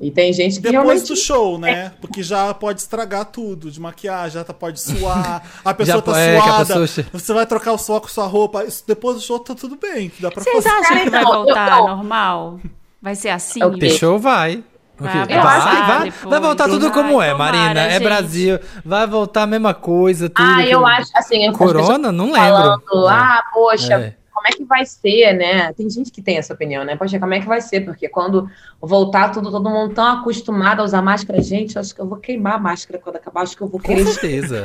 [0.00, 1.08] E tem gente que depois realmente...
[1.08, 1.92] do show, né?
[2.00, 6.18] Porque já pode estragar tudo, de maquiagem, já tá, pode suar, a pessoa Já tá
[6.18, 9.38] é, suada, pessoa você vai trocar o suor com sua roupa, isso, depois do show
[9.38, 10.70] tá tudo bem, dá pra Vocês fazer.
[10.74, 12.60] acham que vai Então, eu- voltar eu- normal?
[13.02, 13.60] Vai ser assim?
[13.62, 13.78] É o?
[13.78, 14.64] Fechou, vai.
[15.00, 17.80] Vai vai, vai, voltar tudo como é, tomara, Marina.
[17.86, 18.02] É gente.
[18.04, 18.58] Brasil.
[18.84, 20.46] Vai voltar a mesma coisa, tudo.
[20.48, 21.46] Ah, eu que- acho, assim...
[21.48, 22.12] as pessoas Corona?
[22.12, 22.38] Não lembro.
[22.40, 24.14] Falando, ah, poxa, É.
[24.32, 25.72] como é que vai ser, né?
[25.74, 26.96] Tem gente que tem essa opinião, né?
[26.96, 27.82] Poxa, como é que vai ser?
[27.82, 28.48] Porque quando
[28.80, 32.16] voltar tudo, todo mundo tão acostumado a usar máscara, gente, eu acho que eu vou
[32.18, 34.06] queimar a máscara quando acabar, acho que eu vou Com querer...
[34.08, 34.62] certeza.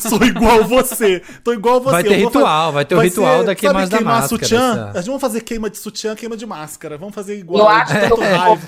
[0.00, 1.22] Sou, sou igual você.
[1.42, 1.92] Tô igual você.
[1.92, 4.20] Vai ter Eu ritual, vai ter o vai ritual ser- da queimada sabe da queimar
[4.20, 4.42] máscara.
[4.42, 4.70] Sutiã?
[4.72, 4.90] essa.
[4.90, 6.98] A gente vamos fazer queima de sutiã, queima de máscara.
[6.98, 7.60] Vamos fazer igual.
[7.64, 8.58] Eu acho que eu vou.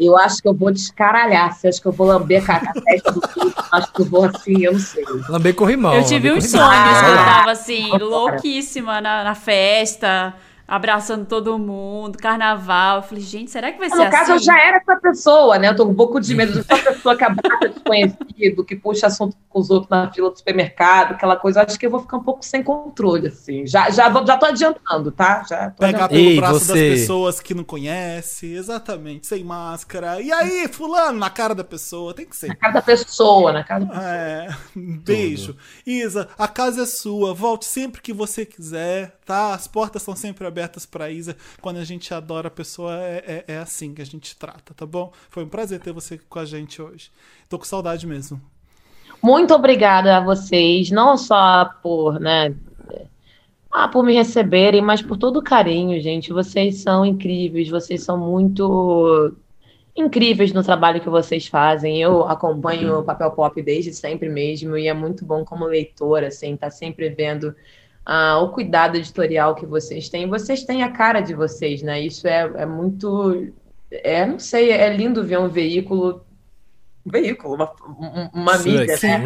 [0.00, 3.12] Eu acho que eu vou descaralhar, assim, acho que eu vou lamber a a testa
[3.12, 5.04] do tudo, acho que eu vou assim, eu não sei.
[5.28, 5.94] Lamber corrimão.
[5.94, 6.64] Eu tive uns sonhos
[7.00, 7.24] que eu Ah.
[7.36, 10.34] tava assim, louquíssima na, na festa,
[10.74, 12.96] abraçando todo mundo, carnaval.
[12.96, 14.44] Eu falei, gente, será que vai ser No caso, eu assim?
[14.46, 15.68] já era essa pessoa, né?
[15.68, 19.06] Eu tô com um pouco de medo de essa pessoa que abraça desconhecido, que puxa
[19.08, 21.60] assunto com os outros na fila do supermercado, aquela coisa.
[21.60, 23.66] Eu acho que eu vou ficar um pouco sem controle, assim.
[23.66, 25.44] Já, já, vou- já tô adiantando, tá?
[25.46, 26.08] Já tô Pegar adiantando.
[26.14, 30.22] pelo Ei, braço você- das pessoas que não conhece, exatamente, sem máscara.
[30.22, 32.48] E aí, fulano, na cara da pessoa, tem que ser.
[32.48, 34.08] Na cara da pessoa, na cara da pessoa.
[34.10, 35.54] É, beijo.
[35.86, 37.34] Isa, a casa é sua.
[37.34, 39.52] Volte sempre que você quiser, tá?
[39.52, 41.36] As portas estão sempre abertas pra Isa.
[41.60, 44.86] Quando a gente adora a pessoa, é, é, é assim que a gente trata, tá
[44.86, 45.12] bom?
[45.30, 47.10] Foi um prazer ter você com a gente hoje.
[47.48, 48.40] Tô com saudade mesmo.
[49.22, 52.54] Muito obrigada a vocês, não só por, né,
[53.70, 56.32] ah, por me receberem, mas por todo o carinho, gente.
[56.32, 59.34] Vocês são incríveis, vocês são muito
[59.96, 62.00] incríveis no trabalho que vocês fazem.
[62.00, 66.56] Eu acompanho o Papel Pop desde sempre mesmo e é muito bom como leitora, assim,
[66.56, 67.54] tá sempre vendo
[68.04, 70.28] ah, o cuidado editorial que vocês têm.
[70.28, 72.00] Vocês têm a cara de vocês, né?
[72.00, 73.52] Isso é, é muito,
[73.90, 76.24] é, não sei, é lindo ver um veículo,
[77.06, 79.18] um veículo, uma, um- uma mídia, né?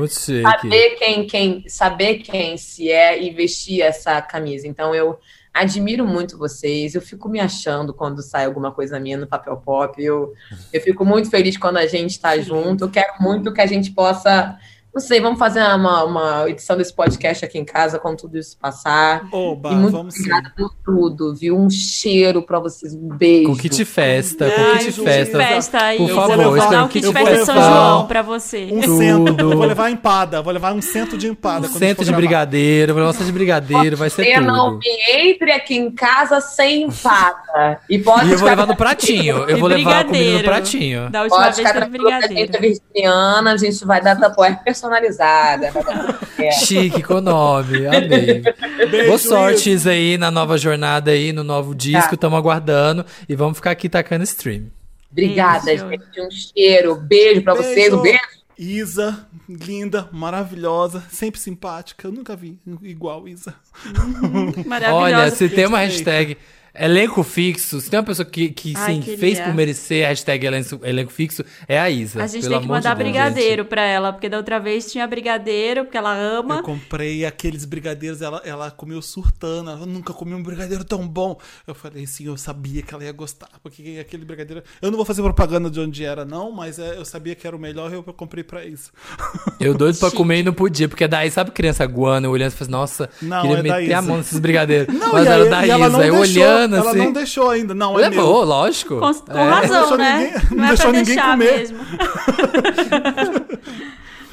[0.43, 4.67] Saber quem, quem, saber quem se é e vestir essa camisa.
[4.69, 5.19] Então eu
[5.55, 6.95] admiro muito vocês.
[6.95, 10.03] Eu fico me achando quando sai alguma coisa minha no papel pop.
[10.03, 10.35] Eu,
[10.71, 12.85] eu fico muito feliz quando a gente está junto.
[12.85, 14.59] Eu quero muito que a gente possa.
[14.97, 18.57] Não sei, vamos fazer uma, uma edição desse podcast aqui em casa quando tudo isso
[18.57, 19.29] passar.
[19.31, 20.21] Oba, e muito vamos sim.
[20.21, 21.55] obrigada por tudo, viu?
[21.55, 23.51] Um cheiro pra vocês, um beijo.
[23.51, 25.37] Com kit festa, com kit festa.
[25.37, 25.99] festa aí.
[25.99, 28.71] Por Eu vou levar- o kit festa São João pra você.
[28.73, 28.97] Um Tudo.
[28.97, 29.39] cento.
[29.39, 30.41] Eu vou levar empada.
[30.41, 31.67] Vou levar um cento de empada.
[31.67, 34.79] Um centro for de brigadeiro, vou levar um centro de brigadeiro, vai ser Você não
[34.79, 37.81] me entre aqui em casa sem empada.
[37.91, 39.45] E pode E eu vou levar no pratinho.
[39.47, 41.11] Eu vou levar a comida no pratinho.
[41.11, 43.51] Da última Pode vez que a gente é brigadeiro.
[43.51, 44.59] a gente vai dar tapoer
[44.89, 45.73] personalizada.
[45.73, 46.61] certo.
[46.67, 47.87] Chique, com nome.
[47.87, 48.43] Amei.
[48.91, 52.11] Beijo, Boa sorte, aí na nova jornada aí, no novo disco.
[52.11, 52.15] Tá.
[52.15, 53.05] Estamos aguardando.
[53.29, 54.71] E vamos ficar aqui tacando stream.
[55.11, 55.89] Obrigada, Beijo.
[55.89, 56.21] gente.
[56.21, 56.95] Um cheiro.
[56.97, 57.93] Beijo pra vocês.
[57.93, 58.19] Um beijo.
[58.59, 62.09] Isa, linda, maravilhosa, sempre simpática.
[62.09, 63.55] Eu nunca vi igual Isa.
[64.65, 64.95] Maravilhosa.
[64.95, 66.39] Olha, se tem uma hashtag
[66.79, 69.19] elenco fixo, se tem uma pessoa que, que Ai, sim, queria.
[69.19, 72.23] fez por merecer a hashtag elenco, elenco fixo, é a Isa.
[72.23, 73.69] A gente pelo tem que mandar de Deus, brigadeiro gente.
[73.71, 76.57] pra ela, porque da outra vez tinha brigadeiro, porque ela ama.
[76.57, 79.71] Eu comprei aqueles brigadeiros, ela, ela comeu surtando.
[79.71, 81.39] Ela nunca comi um brigadeiro tão bom.
[81.67, 83.49] Eu falei, sim, eu sabia que ela ia gostar.
[83.63, 84.63] Porque aquele brigadeiro.
[84.81, 87.57] Eu não vou fazer propaganda de onde era, não, mas é, eu sabia que era
[87.57, 88.93] o melhor e eu comprei pra isso.
[89.59, 90.17] Eu doido pra Chique.
[90.19, 93.59] comer e não podia, porque daí, sabe criança guana olhando e falando, nossa, Não, queria
[93.59, 94.03] é meter a Isa.
[94.03, 94.95] mão nesses brigadeiros.
[94.95, 96.99] Não, Mas e, era aí- da e ela Isa, não eu deixou, olhando ela assim.
[96.99, 97.75] não deixou ainda.
[97.75, 98.45] Não, é Levou, meu.
[98.49, 98.99] lógico.
[98.99, 99.49] Com, com É.
[99.51, 100.17] razão, Não deixou né?
[100.19, 101.53] ninguém- não não é deixou pra ninguém deixar comer.
[101.59, 101.79] mesmo.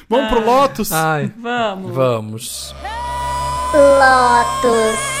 [0.08, 0.92] Vamos pro Lotus?
[0.92, 1.94] Ai, Vamos.
[1.94, 2.74] vamos.
[3.72, 5.14] Lotus.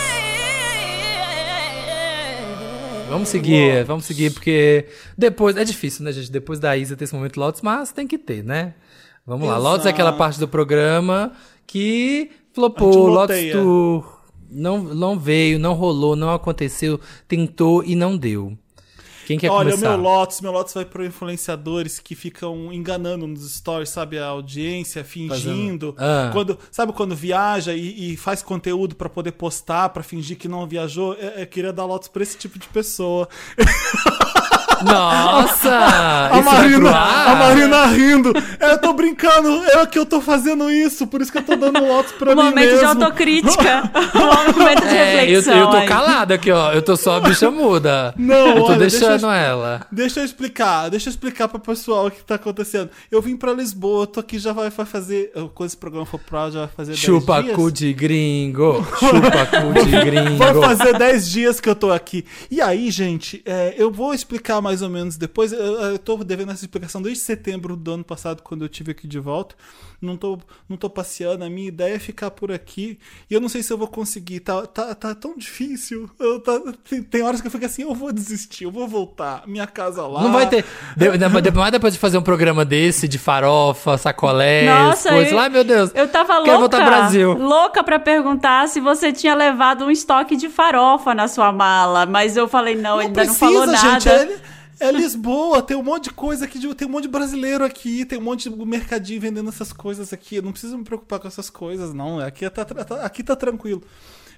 [3.08, 4.86] Vamos seguir, vamos seguir, porque
[5.16, 5.56] depois.
[5.56, 6.30] É difícil, né, gente?
[6.30, 8.74] Depois da Isa ter esse momento Lotus, mas tem que ter, né?
[9.26, 9.56] Vamos lá.
[9.56, 10.18] Lotus é aquela Exato.
[10.18, 11.32] parte do programa
[11.66, 13.06] que flopou.
[13.08, 13.36] Lotus.
[13.52, 14.13] Tour
[14.50, 18.56] não, não veio, não rolou, não aconteceu, tentou e não deu.
[19.26, 19.94] Quem quer Olha, começar?
[19.94, 24.26] o meu Lotus, meu Lotus vai para influenciadores que ficam enganando nos stories, sabe, a
[24.26, 25.94] audiência, fingindo.
[25.98, 26.30] Ah.
[26.32, 30.66] Quando, sabe quando viaja e, e faz conteúdo pra poder postar, pra fingir que não
[30.66, 31.14] viajou?
[31.14, 33.28] Eu, eu queria dar Lotus pra esse tipo de pessoa.
[34.84, 35.70] Nossa!
[35.74, 38.32] A vai Marina, a Marina rindo.
[38.60, 41.56] É, Eu tô brincando, é que eu tô fazendo isso, por isso que eu tô
[41.56, 42.78] dando Lotus pra Um mim momento mesmo.
[42.78, 43.90] de autocrítica.
[44.14, 45.56] um momento de É, eu, reflexão.
[45.58, 45.88] eu tô aí.
[45.88, 46.72] calada aqui, ó.
[46.72, 48.14] Eu tô só a bicha muda.
[48.16, 49.86] Não, eu tô olha, deixa deixando eu- ela.
[49.90, 52.90] Deixa eu explicar, deixa eu explicar pro pessoal o que tá acontecendo.
[53.10, 55.32] Eu vim pra Lisboa, eu tô aqui já vai, vai fazer.
[55.54, 57.54] Quando esse programa for pro já vai fazer 10 Chupa dias.
[57.56, 58.84] cu de gringo.
[58.98, 60.36] Chupa cu de gringo.
[60.36, 62.24] Vai fazer 10 dias que eu tô aqui.
[62.50, 65.52] E aí, gente, é, eu vou explicar mais ou menos depois.
[65.52, 69.06] Eu, eu tô devendo essa explicação desde setembro do ano passado, quando eu tive aqui
[69.06, 69.54] de volta.
[70.02, 71.44] Não tô, não tô passeando.
[71.44, 72.98] A minha ideia é ficar por aqui.
[73.30, 74.40] E eu não sei se eu vou conseguir.
[74.40, 76.10] Tá, tá, tá tão difícil.
[76.20, 79.42] Eu tá- tem, tem horas que eu fico assim: eu vou desistir, eu vou voltar.
[79.46, 80.22] Minha casa lá.
[80.22, 80.64] Não vai ter.
[80.96, 85.32] De, de, de- mais depois de fazer um programa desse, de farofa, sacolés, Nossa, coisas
[85.32, 85.90] lá, meu Deus.
[85.94, 87.32] Eu tava Quero louca, voltar ao Brasil.
[87.32, 92.36] louca pra perguntar se você tinha levado um estoque de farofa na sua mala, mas
[92.36, 94.00] eu falei não, ele ainda não falou nada.
[94.00, 94.54] gente.
[94.80, 98.04] É, é Lisboa, tem um monte de coisa aqui, tem um monte de brasileiro aqui,
[98.04, 100.36] tem um monte de mercadinho vendendo essas coisas aqui.
[100.36, 102.18] Eu não preciso me preocupar com essas coisas, não.
[102.20, 103.82] Aqui tá, tá- aqui tá tranquilo.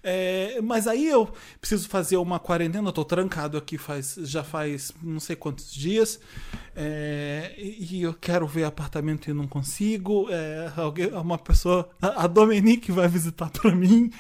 [0.09, 1.29] É, mas aí eu
[1.61, 6.21] preciso fazer uma quarentena, eu tô trancado aqui faz, já faz não sei quantos dias.
[6.77, 10.29] é, e e eu quero ver apartamento e não consigo.
[10.31, 14.11] É, alguém, uma pessoa, a, a Dominique vai visitar pra mim.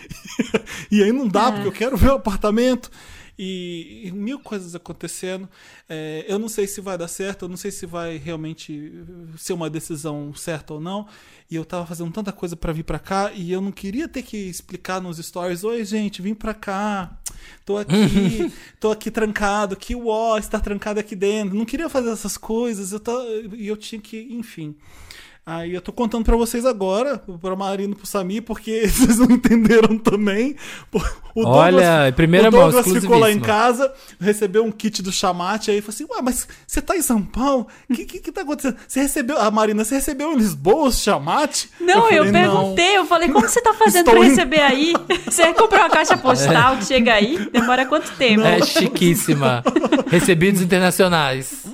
[0.91, 2.91] e aí não dá, porque eu quero ver o apartamento
[3.39, 5.49] e, e mil coisas acontecendo.
[5.89, 8.93] É, eu não sei se vai dar certo, eu não sei se vai realmente
[9.37, 11.07] ser uma decisão certa ou não.
[11.51, 14.23] E eu tava fazendo tanta coisa pra vir pra cá e eu não queria ter
[14.23, 17.17] que explicar nos stories: Oi, gente, vim pra cá,
[17.65, 21.57] tô aqui, tô aqui trancado, que uó, está trancado aqui dentro.
[21.57, 23.01] Não queria fazer essas coisas eu
[23.55, 24.75] e eu tinha que, enfim.
[25.49, 29.31] Aí eu tô contando pra vocês agora, pra Marina e pro Samir, porque vocês não
[29.31, 30.57] entenderam também.
[31.37, 35.13] O Olha, em primeira o mão, Douglas ficou lá em casa, recebeu um kit do
[35.13, 37.69] chamate, aí falou assim: Ué, mas você tá em São Paulo?
[37.89, 38.77] O que, que, que tá acontecendo?
[38.89, 39.39] Você recebeu.
[39.39, 41.71] A Marina, você recebeu em Lisboa o chamate?
[41.81, 44.95] Não, eu, falei, perguntei, eu falei, como você tá fazendo pra em- receber aí?
[45.27, 47.51] Você comprou uma caixa postal que chega aí?
[47.53, 48.43] Demora quanto tempo?
[48.43, 49.63] É chiquíssima.
[50.09, 51.65] Recebidos internacionais.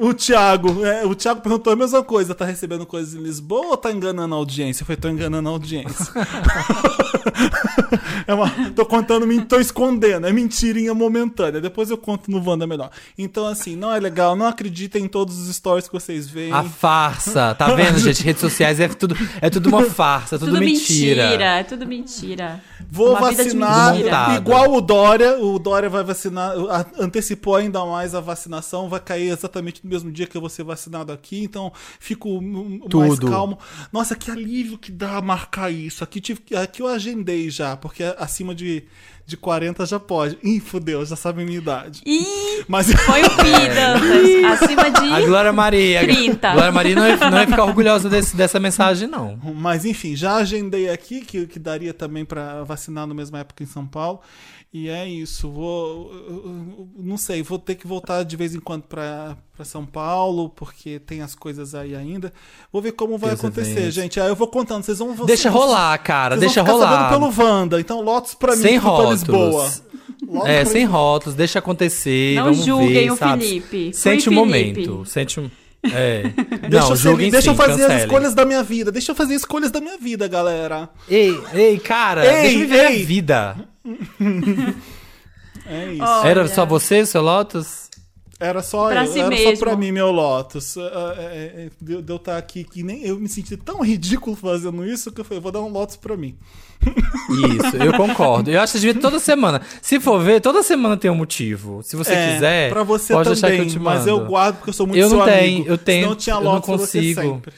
[0.00, 3.76] O Thiago, é, o Thiago perguntou a mesma coisa: tá recebendo coisas em Lisboa ou
[3.76, 4.82] tá enganando a audiência?
[4.82, 6.12] Eu falei, tô enganando a audiência.
[8.26, 11.60] é uma, tô contando, tô escondendo, é mentirinha momentânea.
[11.60, 12.90] Depois eu conto no Wanda melhor.
[13.16, 16.52] Então, assim, não é legal, não acreditem em todos os stories que vocês veem.
[16.52, 17.54] A farsa.
[17.54, 18.22] Tá vendo, gente?
[18.22, 21.24] Redes sociais é tudo, é tudo uma farsa, é tudo, tudo mentira.
[21.24, 21.44] mentira.
[21.44, 22.60] é tudo mentira.
[22.90, 23.96] Vou Uma vacinar
[24.36, 25.38] igual o Dória.
[25.38, 26.54] O Dória vai vacinar,
[26.98, 28.88] antecipou ainda mais a vacinação.
[28.88, 31.42] Vai cair exatamente no mesmo dia que eu vou ser vacinado aqui.
[31.42, 33.30] Então fico hum, mais Tudo.
[33.30, 33.58] calmo.
[33.92, 36.04] Nossa, que alívio que dá marcar isso.
[36.04, 38.84] Aqui, tive, aqui eu agendei já, porque acima de,
[39.26, 40.36] de 40 já pode.
[40.42, 42.02] Ih, fudeu, já sabe a minha idade.
[42.04, 44.44] Ih, Mas põe o pi.
[44.46, 45.12] Acima de.
[45.12, 46.00] A Glória Maria.
[46.00, 46.52] 30.
[46.52, 49.38] Glória Maria não ia, não ia ficar orgulhosa desse- dessa mensagem, não.
[49.54, 53.66] Mas enfim, já agendei aqui, que, que daria também pra vacinar na mesma época em
[53.66, 54.20] São Paulo.
[54.74, 55.50] E é isso.
[55.50, 56.10] Vou.
[56.96, 60.98] Não sei, vou ter que voltar de vez em quando pra pra São Paulo, porque
[60.98, 62.32] tem as coisas aí ainda.
[62.72, 63.94] Vou ver como vai os acontecer, eventos.
[63.94, 64.18] gente.
[64.18, 64.82] Aí eu vou contando.
[64.82, 65.14] Vocês vão.
[65.26, 66.38] Deixa vocês- rolar, cara.
[66.38, 67.10] Deixa vão ficar rolar.
[67.10, 67.78] pelo Wanda.
[67.78, 69.70] Então, lotes pra mim, Sem vou pra Lisboa.
[70.26, 70.98] Logo É, sem Lisboa.
[71.00, 72.36] rótulos, deixa acontecer.
[72.36, 73.44] Não vamos julguem ver, o sabe?
[73.44, 73.92] Felipe.
[73.92, 74.86] Sente Fui o Felipe.
[74.86, 75.04] momento.
[75.04, 75.50] Sente um.
[75.84, 76.22] É.
[76.68, 78.04] Deixa, não, eu, ser, deixa eu sim, fazer as cancelem.
[78.04, 78.92] escolhas da minha vida.
[78.92, 80.88] Deixa eu fazer escolhas da minha vida, galera.
[81.08, 83.02] Ei, ei, cara, Ei, deixa eu viver ei.
[83.02, 83.56] a vida.
[85.64, 86.02] É isso.
[86.02, 86.28] Olha.
[86.28, 87.81] Era só você, seu Lotus?
[88.40, 89.56] Era só Pra eu, si era mesmo.
[89.56, 90.76] só pra mim, meu Lotus.
[90.76, 90.84] É, é,
[91.66, 95.20] é, de eu estar aqui, que nem eu me senti tão ridículo fazendo isso que
[95.20, 96.36] eu falei, vou dar um Lotus pra mim.
[96.84, 98.50] Isso, eu concordo.
[98.50, 99.60] Eu acho que devia toda semana.
[99.80, 101.80] Se for ver, toda semana tem um motivo.
[101.84, 103.96] Se você É, quiser, pra você pode também, deixar que eu te mando.
[103.98, 105.68] mas eu guardo porque eu sou muito Eu seu não tenho, amigo.
[105.70, 107.20] eu tenho- Senão eu tinha eu não Lotus pra você consigo.
[107.20, 107.52] sempre.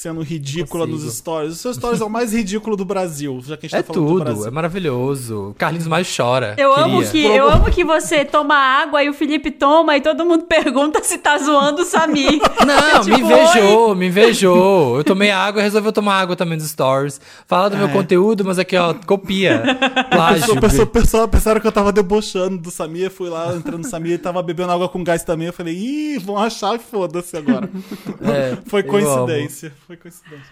[0.00, 1.04] Sendo ridícula Consigo.
[1.04, 1.52] nos stories.
[1.52, 3.92] Os seus stories é o mais ridículo do Brasil, já que a gente É tá
[3.92, 4.46] falando do tudo, Brasil.
[4.46, 5.50] é maravilhoso.
[5.50, 6.54] O Carlinhos mais chora.
[6.56, 10.24] Eu amo, que, eu amo que você toma água e o Felipe toma e todo
[10.24, 12.40] mundo pergunta se tá zoando o Samir.
[12.66, 14.96] Não, Tipo, me invejou, me invejou.
[14.96, 17.20] Eu tomei água e resolveu tomar água também nos stories.
[17.46, 17.92] Fala do meu É.
[17.92, 19.62] conteúdo, mas aqui, ó, copia.
[20.10, 20.58] Plágio.
[20.90, 24.42] Pessoa, pensaram que eu tava debochando do Samir, fui lá entrando no Samir, ele tava
[24.42, 25.48] bebendo água com gás também.
[25.48, 27.68] Eu falei, ih, vão achar e foda-se agora.
[28.22, 29.72] É, Foi coincidência.
[29.90, 30.46] Foi coincidência.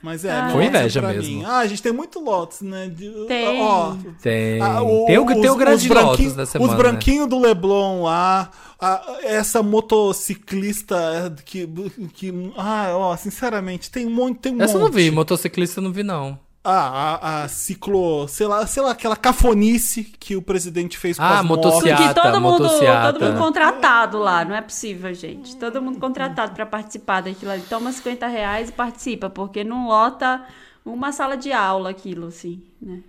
[0.00, 0.48] Mas é, Ah.
[0.52, 1.38] Foi inveja pra mesmo.
[1.38, 1.44] mim.
[1.44, 2.88] Ah, a gente tem muito Lotus, né?
[2.88, 3.60] De- Tem.
[3.60, 4.62] Ó, Tem.
[4.62, 6.70] ah, tem o, tem o os- grande os branquinho- Lotus da semana.
[6.70, 6.82] Os né?
[6.82, 8.48] branquinhos do Leblon lá,
[8.80, 11.68] a- essa motociclista que,
[12.14, 12.32] que.
[12.56, 14.38] Ah, ó, sinceramente, tem um monte.
[14.38, 14.94] Tem um Essa eu não monte.
[14.94, 16.38] vi, motociclista eu não vi, não.
[16.62, 18.28] Ah, a, a ciclo.
[18.28, 22.02] Sei lá, sei lá, aquela cafonice que o presidente fez com Ah, as motociata.
[22.02, 23.12] Porque todo mundo, motociata.
[23.14, 25.56] todo mundo contratado lá, não é possível, gente.
[25.56, 27.62] Todo mundo contratado pra participar daquilo ali.
[27.62, 30.44] Toma 50 reais e participa, porque não lota
[30.84, 33.00] uma sala de aula aquilo, assim, né?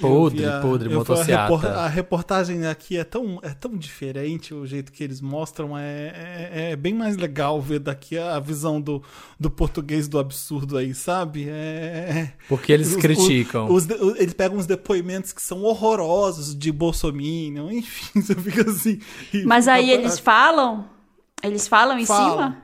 [0.00, 0.94] Podre, a- podre, vi
[1.68, 6.70] a reportagem aqui é tão, é tão diferente, o jeito que eles mostram é, é,
[6.72, 9.00] é bem mais legal ver daqui a visão do,
[9.38, 11.48] do português do absurdo aí, sabe?
[11.48, 13.70] É, é- Porque eles os- criticam.
[13.72, 18.68] os- os- os- eles pegam uns depoimentos que são horrorosos de Bolsominion, enfim, você fica
[18.68, 18.98] assim.
[19.44, 20.84] Mas aí eles falam?
[21.42, 22.32] Eles falam em Falam.
[22.32, 22.62] cima?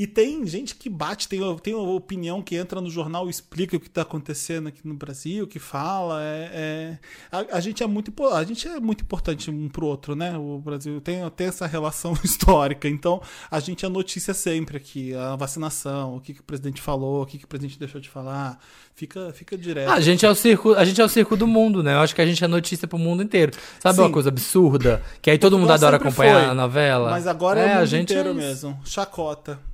[0.00, 3.78] E tem gente que bate, tem, tem opinião que entra no jornal e explica o
[3.78, 6.22] que está acontecendo aqui no Brasil, que fala.
[6.22, 6.98] É, é-
[7.30, 10.38] a, a gente é muito a gente é muito importante um pro outro, né?
[10.38, 13.20] O Brasil tem, tem essa relação histórica, então
[13.50, 17.26] a gente é notícia sempre aqui, a vacinação, o que, que o presidente falou, o
[17.26, 18.58] que, que o presidente deixou de falar,
[18.94, 19.90] fica, fica direto.
[19.90, 21.92] Ah, a gente é o circo, a gente é o circo do mundo, né?
[21.92, 23.52] Eu acho que a gente é notícia pro mundo inteiro.
[23.78, 24.00] Sabe Sim.
[24.00, 25.02] uma coisa absurda?
[25.20, 27.10] Que aí todo mundo adora acompanhar foi, a novela.
[27.10, 28.80] Mas agora é, é o mundo a gente inteiro é mesmo.
[28.82, 29.68] Chacota.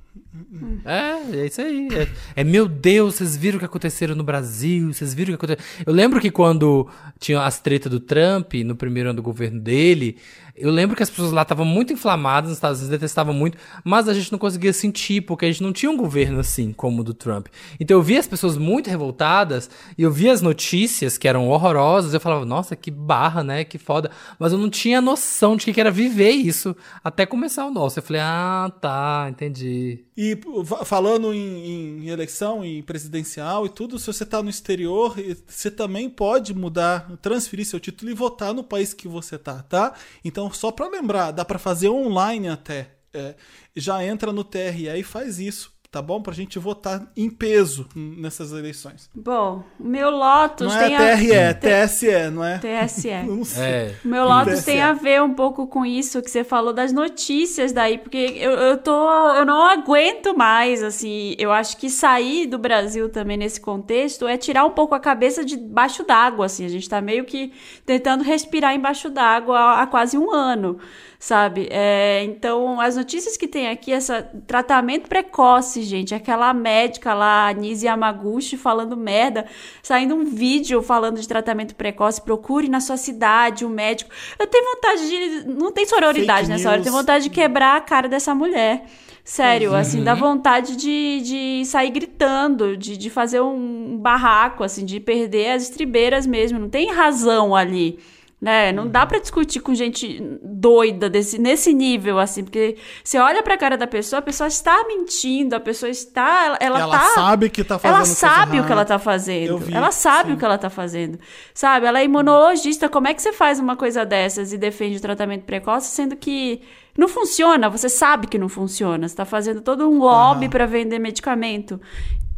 [0.85, 1.87] É, é isso aí.
[1.91, 4.93] É, é, meu Deus, vocês viram o que aconteceram no Brasil?
[4.93, 5.83] Vocês viram o que aconteceu?
[5.85, 6.87] Eu lembro que quando
[7.19, 10.17] tinha as tretas do Trump, no primeiro ano do governo dele,
[10.57, 14.09] eu lembro que as pessoas lá estavam muito inflamadas, nos Estados Unidos detestavam muito, mas
[14.09, 17.03] a gente não conseguia sentir, porque a gente não tinha um governo assim como o
[17.03, 17.47] do Trump.
[17.79, 22.13] Então eu via as pessoas muito revoltadas, e eu via as notícias que eram horrorosas,
[22.13, 23.63] eu falava, nossa, que barra, né?
[23.63, 24.09] Que foda.
[24.39, 27.99] Mas eu não tinha noção de que era viver isso até começar o nosso.
[27.99, 30.06] Eu falei, ah, tá, entendi.
[30.17, 30.35] E
[30.83, 35.69] falando em, em eleição, em presidencial e tudo, se você está no exterior, e você
[35.69, 39.93] também pode mudar, transferir seu título e votar no país que você tá, tá?
[40.25, 42.95] Então, só para lembrar, dá para fazer online até.
[43.13, 43.35] É,
[43.75, 46.21] já entra no TRE e faz isso, tá bom?
[46.21, 49.09] Pra gente votar em peso nessas eleições.
[49.15, 51.17] Bom, o meu Lotus Não tem é a...
[51.17, 52.59] TRE, é TSE, não é?
[52.59, 53.07] TSE.
[53.25, 53.63] Não sei.
[53.63, 53.95] É.
[54.03, 54.65] O meu Lotus TSE.
[54.65, 58.51] tem a ver um pouco com isso que você falou das notícias daí, porque eu,
[58.51, 58.91] eu tô.
[59.35, 61.35] Eu não aguento mais, assim.
[61.37, 65.43] Eu acho que sair do Brasil também nesse contexto é tirar um pouco a cabeça
[65.43, 66.65] de baixo d'água, assim.
[66.65, 67.51] A gente tá meio que
[67.85, 70.79] tentando respirar embaixo d'água há, há quase um ano.
[71.19, 71.67] Sabe?
[71.71, 76.13] É, então, as notícias que tem aqui, essa tratamento precoce, gente.
[76.13, 79.45] Aquela médica lá, Nise Yamaguchi, falando merda,
[79.81, 82.21] saindo um vídeo falando de tratamento precoce.
[82.21, 84.11] Procure na sua cidade um médico.
[84.37, 85.47] Eu tenho vontade de.
[85.47, 86.79] Não tem sororidade Fake nessa hora.
[86.79, 88.85] Eu tenho vontade de quebrar a cara dessa mulher.
[89.23, 95.01] Sério, assim, dá vontade de, de sair gritando, de, de fazer um barraco, assim, de
[95.01, 96.57] perder as estribeiras mesmo.
[96.57, 97.99] Não tem razão ali
[98.39, 98.71] né?
[98.71, 103.57] Não dá pra discutir com gente doida desse, nesse nível, assim, porque você olha pra
[103.57, 106.45] cara da pessoa, a pessoa está mentindo, a pessoa está.
[106.45, 107.05] Ela, ela, Ela tá.
[107.15, 109.57] sabe que tá fazendo Ela sabe o que ela tá fazendo.
[109.57, 110.35] Vi, ela sabe sim.
[110.35, 111.17] o que ela tá fazendo.
[111.53, 111.87] Sabe?
[111.87, 112.87] Ela é imunologista.
[112.87, 116.61] Como é que você faz uma coisa dessas e defende o tratamento precoce, sendo que
[116.95, 117.69] não funciona?
[117.71, 119.07] Você sabe que não funciona.
[119.07, 120.49] Você tá fazendo todo um lobby Aham.
[120.51, 121.81] pra vender medicamento.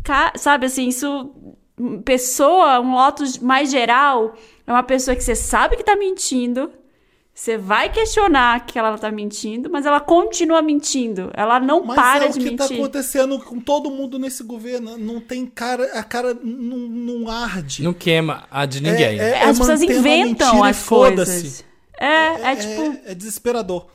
[0.01, 1.29] Ca- sabe assim, isso.
[2.03, 4.33] Pessoa, um lotus mais geral,
[4.69, 6.71] é uma pessoa que você sabe que tá mentindo.
[7.33, 11.31] Você vai questionar que ela tá mentindo, mas ela continua mentindo.
[11.33, 12.57] Ela não Mas para é o de que mentir.
[12.57, 14.95] tá acontecendo com todo mundo nesse governo.
[14.95, 17.81] Não tem cara, a cara não, não arde.
[17.81, 19.19] Não queima a de ninguém.
[19.19, 21.31] É, As pessoas manter uma inventam as foda-se.
[21.31, 21.65] coisas.
[21.99, 22.97] É, é, tipo.
[23.05, 23.87] É, desesperador.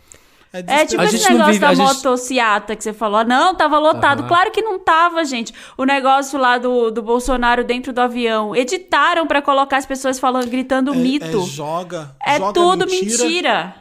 [0.54, 3.18] É, É tipo A esse negócio vive- da gente- motociata que você falou.
[3.18, 4.20] Ah, Não, tava lotado.
[4.20, 4.28] Aham.
[4.28, 5.52] Claro que não tava, gente.
[5.76, 8.54] O negócio lá do, do Bolsonaro dentro do avião.
[8.54, 11.24] Editaram pra colocar as pessoas falando, gritando É- mito.
[11.26, 12.14] É, joga.
[12.24, 13.74] É, joga tudo mentira.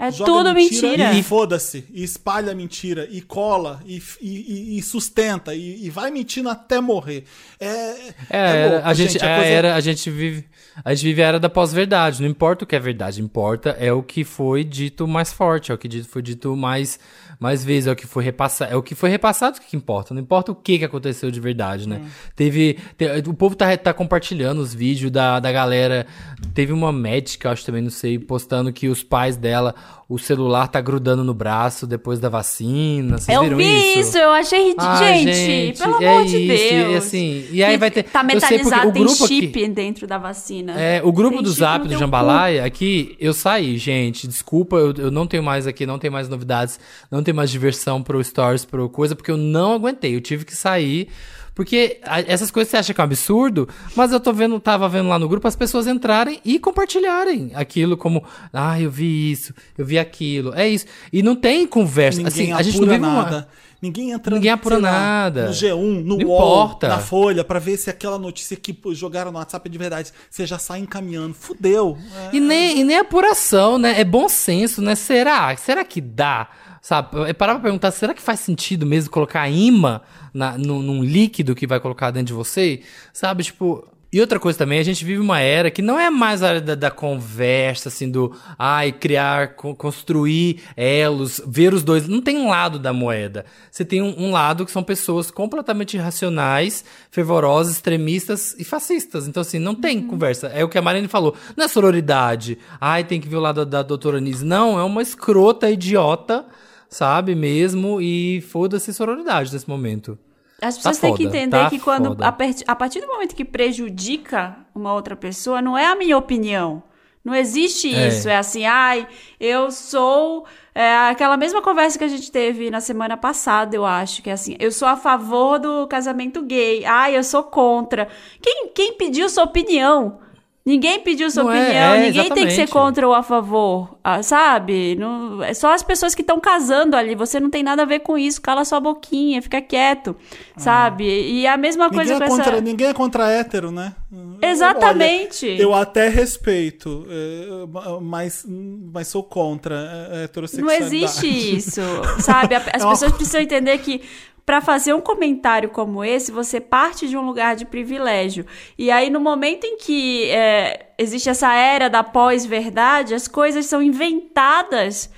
[0.00, 1.12] É joga tudo mentira.
[1.12, 1.84] E foda-se.
[1.92, 3.06] E espalha mentira.
[3.10, 3.82] E cola.
[3.84, 5.54] E, e- e- sustenta.
[5.54, 7.24] E, e vai mentindo até morrer.
[7.60, 10.46] É, É, louco, a gente, a é, coisa- era, a gente vive,
[10.82, 12.22] a gente vive a era da pós-verdade.
[12.22, 15.74] Não importa o que é verdade, importa é o que foi dito mais forte, é
[15.74, 16.98] o que foi dito mais,
[17.40, 20.20] mais vezes, é o que foi repassado, é o que foi repassado que importa, não
[20.20, 22.02] importa o que, que aconteceu de verdade, né?
[22.36, 26.06] Teve, te- o povo tá, tá compartilhando os vídeos da, da galera,
[26.54, 29.74] teve uma médica, acho também, não sei, postando que os pais dela,
[30.08, 34.18] o celular tá grudando no braço depois da vacina, vocês Eu viram vi isso?
[34.18, 34.88] eu achei ridículo.
[34.90, 36.96] Ai, gente, pelo é amor de isso, e Deus.
[36.96, 40.78] assim, e aí Que vai ter- Tá metalizado, tem grupo aqui- chip dentro da vacina.
[40.78, 44.26] É, o grupo Tem do chip Zap do Jambalaya, aqui, eu saí, gente.
[44.26, 46.78] Desculpa, eu, eu não tenho mais aqui, não tem mais novidades,
[47.10, 50.14] não tem mais diversão pro Stories, pro coisa, porque eu não aguentei.
[50.16, 51.08] Eu tive que sair.
[51.54, 55.08] Porque essas coisas você acha que é um absurdo, mas eu tô vendo, tava vendo
[55.08, 59.84] lá no grupo as pessoas entrarem e compartilharem aquilo como, ah, eu vi isso, eu
[59.84, 60.86] vi aquilo, é isso.
[61.12, 63.48] E não tem conversa, Ninguém assim, a gente não apura vive uma- nada.
[63.82, 65.46] Ninguém entra Ninguém apura lá, nada.
[65.46, 66.88] no G1, no Não UOL, importa.
[66.88, 70.12] na Folha, pra ver se aquela notícia que jogaram no WhatsApp é de verdade.
[70.30, 71.34] Você já sai encaminhando.
[71.34, 71.96] Fudeu.
[72.30, 72.36] É.
[72.36, 73.98] E nem, e nem apuração, né?
[74.00, 74.94] É bom senso, né?
[74.94, 75.54] Será?
[75.56, 76.48] Será que dá?
[76.80, 77.28] Sabe?
[77.28, 80.00] É parar pra perguntar, será que faz sentido mesmo colocar imã
[80.32, 82.80] na, num, num líquido que vai colocar dentro de você?
[83.12, 83.86] Sabe, tipo...
[84.12, 86.60] E outra coisa também, a gente vive uma era que não é mais a era
[86.60, 88.34] da, da conversa, assim, do...
[88.58, 92.08] Ai, criar, co- construir elos, ver os dois.
[92.08, 93.44] Não tem um lado da moeda.
[93.70, 99.28] Você tem um, um lado que são pessoas completamente irracionais, fervorosas, extremistas e fascistas.
[99.28, 100.48] Então, assim, não tem conversa.
[100.48, 101.36] É o que a Marina falou.
[101.56, 102.58] Não é sororidade.
[102.80, 104.44] Ai, tem que ver o lado da, da doutora Anise.
[104.44, 106.44] Não, é uma escrota idiota,
[106.90, 108.00] sabe, mesmo.
[108.00, 110.18] E foda-se sororidade nesse momento.
[110.60, 112.28] As pessoas Tá têm que foda, entender tá que quando a,
[112.66, 116.82] a partir do momento que prejudica uma outra pessoa, não é a minha opinião.
[117.24, 118.08] Não existe É.
[118.08, 118.28] isso.
[118.28, 119.06] É assim, ai,
[119.38, 120.44] eu sou.
[120.74, 124.32] é, aquela mesma conversa que a gente teve na semana passada, eu acho, que é
[124.32, 126.84] assim, eu sou a favor do casamento gay.
[126.84, 128.08] Ai, eu sou contra.
[128.40, 130.18] Quem, quem pediu sua opinião?
[130.64, 132.72] Ninguém pediu sua Não é, opinião, é, ninguém tem que ser exatamente.
[132.72, 134.94] contra ou a favor, ah, sabe?
[134.94, 138.00] Não, é só as pessoas que estão casando ali, você não tem nada a ver
[138.00, 140.14] com isso, cala sua boquinha, fica quieto,
[140.58, 141.04] sabe?
[141.06, 142.60] E a mesma Ninguém coisa é, com contra, essa...
[142.60, 143.94] ninguém é contra hétero, né?
[144.42, 145.46] Exatamente.
[145.46, 148.44] Olha, eu até respeito, é, mas,
[148.92, 150.94] mas sou contra a Não heterossexualidade.
[150.96, 151.80] existe isso,
[152.20, 152.54] sabe?
[152.54, 154.02] As É uma pessoas precisam entender que
[154.50, 158.44] para fazer um comentário como esse, você parte de um lugar de privilégio.
[158.76, 163.80] E aí, no momento em que é, existe essa era da pós-verdade, as coisas são
[163.80, 165.08] inventadas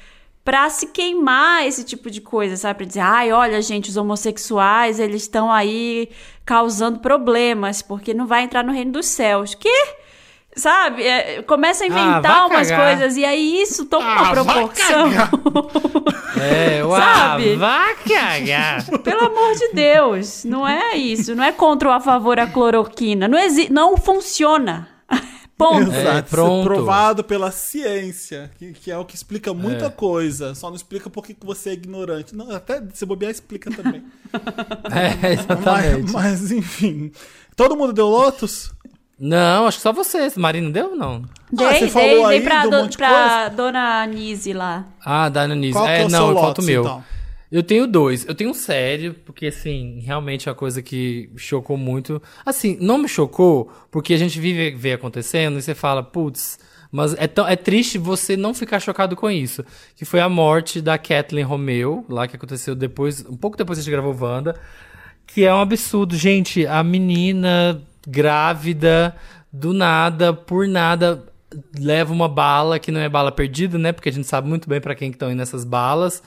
[0.44, 2.76] para se queimar esse tipo de coisa, sabe?
[2.76, 6.10] Pra dizer, ai, olha, gente, os homossexuais, eles estão aí
[6.44, 9.54] causando problemas, porque não vai entrar no reino dos céus.
[9.54, 10.01] Que?
[10.54, 11.02] Sabe?
[11.02, 12.86] É, começa a Ah, inventar vai umas cagar.
[12.98, 15.10] coisas e aí isso toma Ah, uma vai proporção.
[16.40, 17.56] É, uau, Sabe?
[17.56, 18.84] vai cagar.
[19.02, 21.34] Pelo amor de Deus, não é isso.
[21.34, 23.28] Não é contra ou a favor a cloroquina.
[23.28, 24.88] Não, exi não funciona.
[25.56, 25.92] Ponto.
[25.92, 26.64] É, pronto.
[26.64, 30.54] provado pela ciência, que, que é o que explica muita coisa.
[30.54, 32.34] Só não explica por que que você é ignorante.
[32.34, 34.02] Não, até se bobear, explica também.
[34.90, 36.12] É, exatamente.
[36.12, 37.12] mas, mas, enfim.
[37.54, 38.72] Todo mundo deu Lotus?
[39.24, 40.28] Não, acho que só você.
[40.36, 41.22] Marina deu não?
[41.24, 44.04] Ah, Dei, você falou dei, dei aí pra, de um do- monte de pra dona
[44.06, 44.84] Nise lá.
[45.04, 45.74] Ah, da Ananise.
[45.74, 46.82] Qual é, é não, falta o meu.
[46.82, 47.04] então?
[47.52, 48.26] Eu tenho dois.
[48.26, 52.20] Eu tenho um sério, porque assim, realmente é uma coisa que chocou muito.
[52.44, 56.58] Assim, não me chocou, porque a gente vive vê acontecendo e você fala, putz,
[56.90, 59.64] mas é, tão, é triste você não ficar chocado com isso.
[59.94, 63.82] Que foi a morte da Kathleen Romeu, lá que aconteceu depois, um pouco depois que
[63.82, 64.58] a gente gravou Wanda.
[65.26, 66.66] Que é um absurdo, gente.
[66.66, 69.14] A menina grávida,
[69.52, 71.24] do nada, por nada,
[71.78, 73.92] leva uma bala que não é bala perdida, né?
[73.92, 76.22] Porque a gente sabe muito bem pra quem que estão indo nessas balas.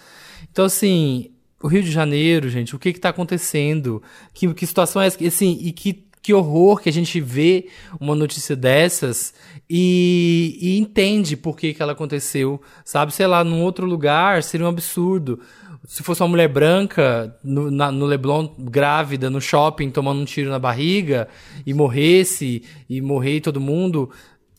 [0.52, 4.02] Então, assim, o Rio de Janeiro, gente, o que que tá acontecendo?
[4.34, 5.26] Que, que situação é essa?
[5.26, 7.68] Assim, e que, que horror que a gente vê
[8.00, 9.34] uma notícia dessas
[9.70, 13.14] e, e entende por que que ela aconteceu, sabe?
[13.14, 15.40] Sei lá, num outro lugar seria um absurdo.
[15.88, 20.50] Se fosse uma mulher branca no, na- no Leblon, grávida, no shopping, tomando um tiro
[20.50, 21.28] na barriga
[21.66, 24.10] e morresse, e morrer todo mundo,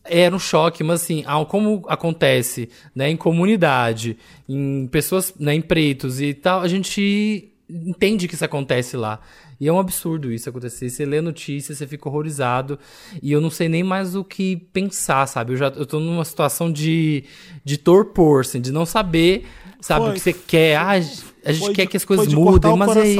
[0.03, 4.17] era um choque, mas assim, como acontece né, em comunidade,
[4.47, 9.19] em pessoas, né, em pretos e tal, a gente entende que isso acontece lá.
[9.59, 10.87] E é um absurdo isso acontecer.
[10.89, 12.77] Você lê a notícia, você fica horrorizado.
[13.23, 15.53] E eu não sei nem mais o que pensar, sabe?
[15.53, 17.23] Eu já eu tô numa situação de,
[17.65, 19.45] de torpor, assim, de não saber,
[19.81, 20.11] sabe, Foi.
[20.11, 20.75] o que você quer.
[20.77, 23.17] Ah, a gente Foi quer de- que as coisas mudem, mas aí.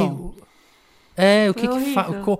[1.16, 2.04] É, o que que fa...
[2.08, 2.24] horrível.
[2.24, 2.40] co-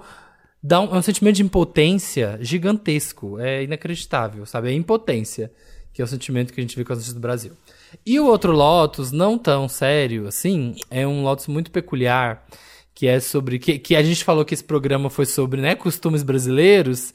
[0.62, 3.40] Dá um, é um sentimento de impotência gigantesco.
[3.40, 4.70] É inacreditável, sabe?
[4.70, 5.52] É impotência,
[5.94, 7.52] que é o sentimento que a gente vê com as notícias do Brasil.
[8.06, 12.46] E o outro Lotus, não tão sério assim, é um Lotus muito peculiar,
[12.94, 13.60] que é sobre.
[13.60, 17.14] Que, que a gente falou que esse programa foi sobre né, costumes brasileiros.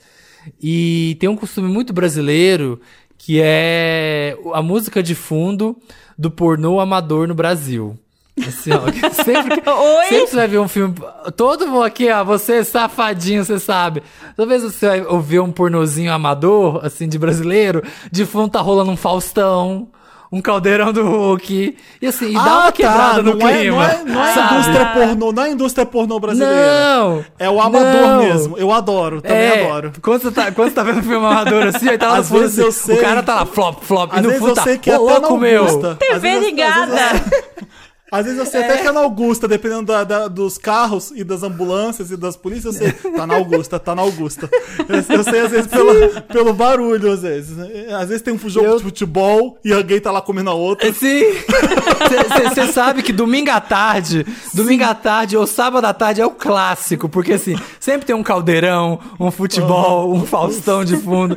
[0.60, 2.80] E tem um costume muito brasileiro
[3.24, 5.76] que é a música de fundo
[6.18, 7.96] do pornô amador no Brasil.
[8.46, 8.80] Assim, ó,
[9.22, 10.06] sempre, que- Oi?
[10.08, 10.94] sempre você vai ver um filme.
[11.36, 14.02] Todo mundo aqui, ó, você safadinho, você sabe.
[14.36, 18.60] Toda vez que você vai ouvir um pornozinho amador, assim, de brasileiro, de fundo tá
[18.60, 19.88] rolando um Faustão.
[20.32, 21.76] Um caldeirão do Hulk.
[22.00, 23.76] E assim, e dá uma quebrada no Ah, tá, não é, clima.
[23.76, 24.54] não é, não é sabe?
[24.54, 26.54] indústria pornô, não é indústria pornô brasileira.
[26.56, 27.24] Não!
[27.38, 28.22] É o amador Não.
[28.22, 28.56] mesmo.
[28.56, 29.92] Eu adoro, também É, adoro.
[30.00, 32.20] Quando você, tá, quando você tá vendo um filme amador assim, aí tá lá no
[32.22, 34.28] Às fundo, vezes assim, eu sei- O cara tá lá, flop, flop, e Às no
[34.30, 35.66] vezes fundo eu tá, sei que na louco meu.
[35.96, 36.52] TV vezes-
[38.12, 41.12] às vezes eu sei- sei até que é na Augusta, dependendo da- da- dos carros
[41.16, 44.48] e das ambulâncias e das polícias, eu sei, tá na Augusta, tá na Augusta.
[44.88, 47.56] Eu, eu sei às vezes pelo, pelo barulho, às vezes.
[47.92, 50.86] Às vezes tem um jogo Eu- de futebol e alguém tá lá comendo a outra.
[50.88, 51.22] É, Sim.
[52.48, 56.30] Você sabe que domingo à tarde, domingo à tarde ou sábado à tarde é o
[56.30, 61.36] clássico, porque assim, sempre tem um caldeirão, um futebol, um Faustão de fundo.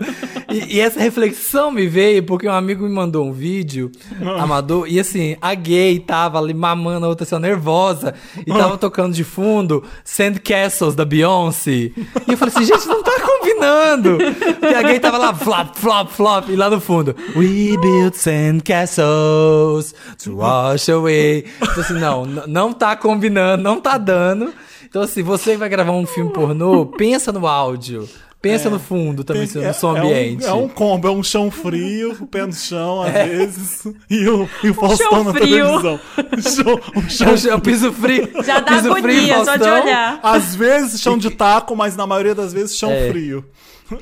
[0.52, 3.92] E, e essa reflexão me veio porque um amigo me mandou um vídeo,
[4.40, 8.78] amador, e assim, a gay tava ali mamando a outra assim, ó, nervosa, e tava
[8.78, 11.72] tocando de fundo Sand Castles da Beyoncé.
[11.72, 11.94] E
[12.30, 14.18] eu falei assim, gente, não tá combinando.
[14.62, 18.62] E a gay tava lá, flop, flop, flop, e lá no fundo, We built sand
[18.64, 19.94] castles
[20.24, 21.46] to wash away.
[21.62, 24.54] Então assim, não, não tá combinando, não tá dando.
[24.88, 28.08] Então assim, você vai gravar um filme pornô, pensa no áudio.
[28.52, 30.46] Pensa no fundo também, Tem- no som é, ambiente.
[30.46, 33.88] É um, é um combo, é um chão frio, o pé no chão, às vezes,
[34.10, 35.48] e o, e o Faustão chão na frio.
[35.82, 36.00] televisão.
[36.42, 38.30] Chão- um É chão o chão- piso frio.
[38.44, 39.84] Já dá piso frio, agonia só de Faustão.
[39.84, 40.20] olhar.
[40.24, 43.10] Às vezes chão de taco, mas na maioria das vezes chão É.
[43.10, 43.46] frio.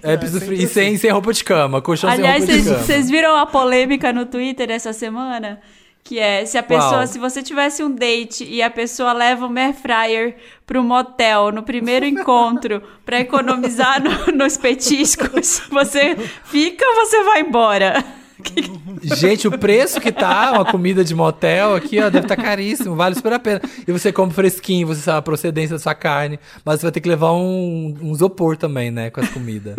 [0.01, 0.61] É, piso frio.
[0.61, 2.85] E sem, sem roupa de cama, colchão Aliás, sem roupa de cama.
[2.85, 5.59] vocês viram a polêmica no Twitter essa semana?
[6.03, 7.07] Que é, se a pessoa, Qual?
[7.07, 10.35] se você tivesse um date e a pessoa leva um air fryer
[10.65, 17.39] pro motel no primeiro encontro pra economizar no- nos petiscos, você fica ou você vai
[17.41, 18.03] embora?
[19.15, 23.15] Gente, o preço que tá uma comida de motel aqui, ó, deve estar caríssimo, vale
[23.15, 23.61] super a pena.
[23.87, 27.01] E você come fresquinho, você sabe a procedência da sua carne, mas você vai ter
[27.01, 29.75] que levar um, um isopor também, né, com as comidas.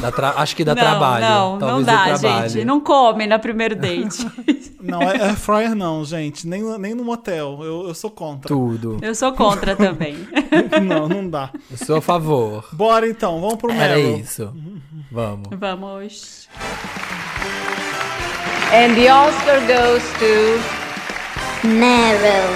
[0.00, 1.24] Dá tra- Acho que dá não, trabalho.
[1.26, 2.48] não, não Talvez dá, dê trabalho.
[2.48, 2.64] gente.
[2.64, 4.26] Não come no primeiro date.
[4.82, 6.48] Não, é air fryer não, gente.
[6.48, 7.58] Nem, nem no motel.
[7.62, 8.48] Eu, eu sou contra.
[8.48, 8.96] Tudo.
[9.02, 10.16] Eu sou contra também.
[10.82, 11.50] Não, não dá.
[11.70, 12.64] Eu sou a favor.
[12.72, 14.16] Bora então, vamos pro Era Meryl.
[14.16, 14.50] isso.
[15.12, 15.48] Vamos.
[15.52, 16.48] Vamos.
[18.72, 22.50] And the Oscar goes to Meryl.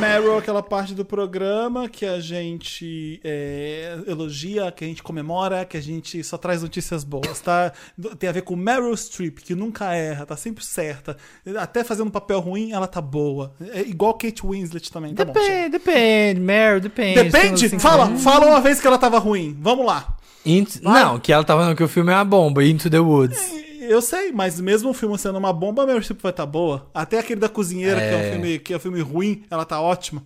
[0.00, 5.66] Meryl é aquela parte do programa que a gente é, elogia, que a gente comemora,
[5.66, 7.70] que a gente só traz notícias boas, tá?
[8.18, 11.18] Tem a ver com Meryl Streep, que nunca erra, tá sempre certa.
[11.58, 13.52] Até fazendo um papel ruim, ela tá boa.
[13.74, 15.34] É igual Kate Winslet também, tá bom.
[15.34, 15.44] chega.
[15.48, 17.22] Depende, depende, Meryl, depende.
[17.24, 17.76] Depende?
[17.76, 19.54] Uns Fala, cinco- fala uma vez que ela tava ruim.
[19.60, 20.16] Vamos lá.
[20.46, 23.68] Into- Não, que ela tava falando que o filme é uma bomba, Into the Woods.
[23.90, 26.88] Eu sei, mas mesmo o filme sendo uma bomba, a Meryl Streep vai estar boa.
[26.94, 28.30] Até aquele da cozinheira, que é um É.
[28.30, 30.22] filme que é um filme ruim, ela tá ótima.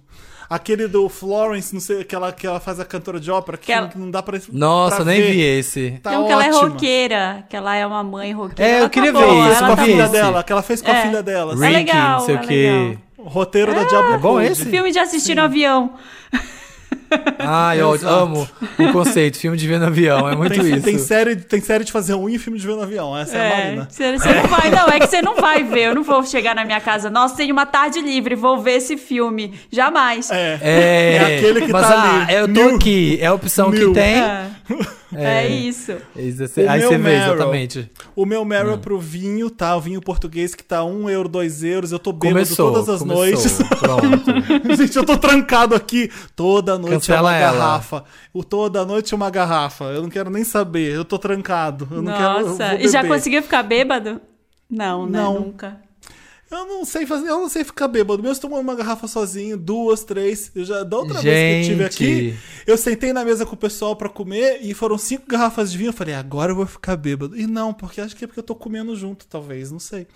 [0.50, 3.64] Aquele do Florence, não sei, que ela, que ela faz a cantora de ópera, que,
[3.64, 4.38] Que ela- que não dá pra.
[4.52, 5.32] Nossa, pra nem ver.
[5.32, 5.98] vi esse.
[6.02, 8.70] Tá um que ela é roqueira, que ela é uma mãe roqueira.
[8.70, 10.12] É, eu Ela queria tá ver boa, isso, com ela a tá filha esse.
[10.12, 11.02] dela, que ela fez com a É.
[11.06, 11.52] filha dela.
[11.54, 12.70] É Ricky, legal, não sei é o quê.
[12.70, 13.02] legal.
[13.16, 14.46] O roteiro da Diablo É bom Code.
[14.52, 14.66] esse?
[14.66, 15.94] Filme de assistir no avião.
[17.38, 18.12] Ai, eu Exato.
[18.14, 18.48] amo
[18.78, 20.82] o conceito, filme de ver no avião, é muito Tem, isso.
[20.84, 23.16] tem série, tem série de fazer ruim e filme de ver no avião.
[23.16, 23.88] Essa é, a É, Marina.
[23.90, 25.88] você, você não vai, não, é que você não vai ver.
[25.88, 28.96] Eu não vou chegar na minha casa, nossa, tenho uma tarde livre, vou ver esse
[28.96, 29.54] filme.
[29.70, 30.30] Jamais.
[30.30, 30.58] É.
[30.62, 32.34] É, É aquele que mas, tá ah, ali.
[32.34, 32.76] eu tô Mil.
[32.76, 33.88] aqui, é a opção Mil.
[33.88, 34.16] que tem.
[34.20, 34.46] É,
[35.16, 35.92] é isso.
[36.16, 37.34] Isso, O Aí meu você vê, Meryl.
[37.34, 37.90] exatamente.
[38.16, 38.74] O meu Meryl Hum.
[38.74, 39.76] é pro vinho, tá?
[39.76, 41.92] O vinho português que tá 1 euro, 2 euros.
[41.92, 43.58] Eu tô bêbado Começou, todas as começou, noites.
[43.78, 44.74] Pronto.
[44.76, 46.10] Gente, eu tô trancado aqui.
[46.34, 47.56] Toda noite Cancela é uma ela.
[47.58, 48.04] garrafa.
[48.32, 49.84] O toda noite é uma garrafa.
[49.86, 50.94] Eu não quero nem saber.
[50.94, 51.88] Eu tô trancado.
[51.90, 52.38] Eu não quero.
[52.40, 54.20] eu Nossa, e já conseguiu ficar bêbado?
[54.70, 55.18] Não, né?
[55.20, 55.34] Não.
[55.40, 55.82] Nunca.
[56.50, 58.22] Eu não sei fazer, eu não sei ficar bêbado.
[58.22, 60.52] Mesmo tomando uma garrafa sozinho, duas, três.
[60.54, 61.94] Eu já, da outra vez que eu estive Gente.
[62.32, 62.36] aqui,
[62.66, 65.88] eu sentei na mesa com o pessoal pra comer e foram cinco garrafas de vinho.
[65.90, 67.36] Eu falei, agora eu vou ficar bêbado.
[67.38, 70.06] E não, porque acho que é porque eu tô comendo junto, talvez, não sei.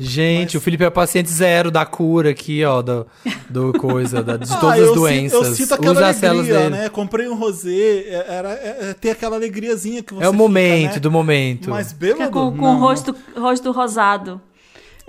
[0.00, 3.04] Gente, Mas- o Felipe é paciente zero da cura aqui, ó, do,
[3.50, 5.48] do coisa, da- de Ah, todas eu as sinto- doenças.
[5.48, 6.82] eu sinto aquela Usa as células alegria, dele.
[6.82, 6.88] né?
[6.88, 7.70] Comprei um rosé,
[8.06, 11.00] é- era é, é ter aquela alegriazinha que você É o fica, momento, né?
[11.00, 11.70] do momento.
[11.70, 12.30] Mas Fica bêbado?
[12.30, 12.76] com, com não.
[12.76, 14.40] o rosto, rosto rosado.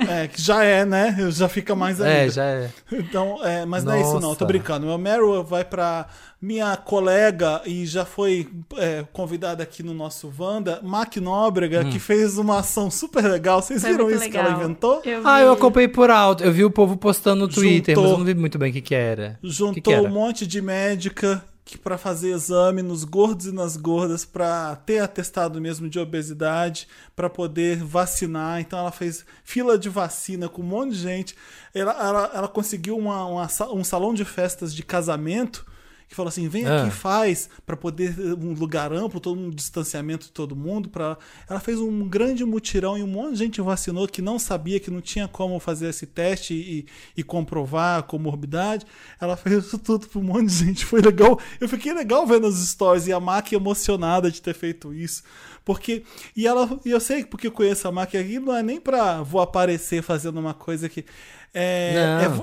[0.08, 1.16] É, que já é, né?
[1.30, 2.14] Já fica mais ainda.
[2.14, 2.70] É, já é.
[2.92, 4.36] Então, é, mas não é isso não, Nossa.
[4.40, 4.86] tô brincando.
[4.86, 6.08] Meu Meryl vai pra
[6.42, 8.48] minha colega e já foi
[8.78, 11.90] é, convidada aqui no nosso Wanda, Mac Nóbrega, Hum.
[11.90, 13.62] que fez uma ação super legal.
[13.62, 14.46] Vocês Foi viram isso que legal.
[14.46, 15.02] ela inventou?
[15.04, 16.44] Eu Ah, eu acompanhei por alto.
[16.44, 18.74] Eu vi o povo postando no Twitter, Juntou- mas eu não vi muito bem o
[18.74, 19.38] que que era.
[19.42, 20.04] O que que Juntou era?
[20.04, 25.00] um monte de médica que para fazer exame nos gordos e nas gordas para ter
[25.00, 28.60] atestado mesmo de obesidade, para poder vacinar.
[28.60, 31.36] Então ela fez fila de vacina com um monte de gente.
[31.74, 35.66] Ela, ela, ela conseguiu uma, uma, um salão de festas de casamento
[36.10, 36.82] que falou assim: vem Ah.
[36.82, 40.90] aqui, faz, para poder um lugar amplo, todo um distanciamento de todo mundo.
[40.90, 41.18] Pra...
[41.48, 44.90] Ela fez um grande mutirão e um monte de gente vacinou que não sabia, que
[44.90, 48.86] não tinha como fazer esse teste e, e comprovar a comorbidade.
[49.22, 50.86] Ela fez isso tudo para um monte de gente.
[50.86, 51.40] Foi legal.
[51.62, 55.22] Eu fiquei legal vendo as stories e a Mac emocionada de ter feito isso.
[55.64, 56.04] Porque,
[56.36, 59.22] e ela, e eu sei porque eu conheço a Mac aqui, não é nem pra
[59.22, 61.06] vou aparecer fazendo uma coisa que.
[61.54, 61.96] É,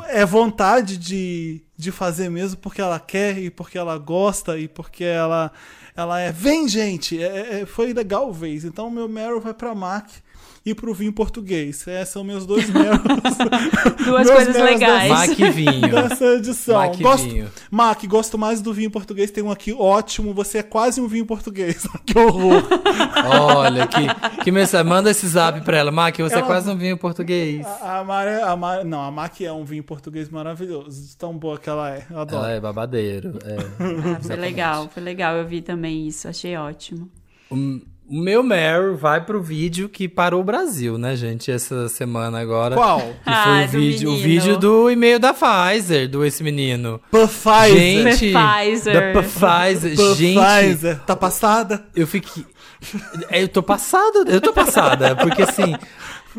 [0.08, 4.66] é é vontade de, de fazer mesmo porque ela quer e porque ela gosta e
[4.66, 5.52] porque ela,
[5.94, 6.32] ela é.
[6.32, 7.22] Vem, gente!
[7.22, 8.66] É- é- foi legal ver isso.
[8.66, 10.08] Então, meu Meryl vai pra Mac
[10.66, 11.86] e pro vinho português.
[11.86, 12.98] Esses são meus dois Meryls.
[14.04, 15.08] Duas Meus coisas legais.
[15.08, 15.88] Mac e vinho.
[15.88, 16.74] Dessa edição.
[16.74, 17.48] Mac e gosto, vinho.
[17.70, 19.30] Mac, gosto mais do vinho português.
[19.30, 20.34] Tem um aqui ótimo.
[20.34, 21.86] Você é quase um vinho português.
[22.04, 22.64] que horror.
[23.56, 24.86] Olha, que, que mensagem.
[24.86, 25.92] Manda esse zap pra ela.
[25.92, 27.64] Mac, você é Ela- quase um vinho português.
[27.64, 31.16] A, a, Mari- a Mari- não, a Mac é um vinho português maravilhoso.
[31.16, 32.04] Tão boa que ela é.
[32.10, 32.44] Eu adoro.
[32.44, 33.38] Ela é babadeiro.
[33.44, 33.56] É.
[33.56, 35.36] Ah, foi legal, foi legal.
[35.36, 37.08] Eu vi também isso, achei ótimo.
[37.50, 42.40] O o meu Meryl vai pro vídeo que parou o Brasil, né, gente, essa semana
[42.40, 42.74] agora.
[42.76, 43.00] Qual?
[43.00, 44.28] Que foi Ah, o do vídeo, o menino.
[44.28, 47.00] vídeo do e-mail da Pfizer, do esse menino.
[47.10, 48.16] Pfizer.
[48.18, 48.94] Gente, Pfizer.
[49.14, 51.00] da Pfizer, gente, Pfizer.
[51.00, 51.84] Tá passada?
[51.94, 52.44] eu fiquei
[53.30, 55.74] É, eu tô passada, eu tô passada, porque assim,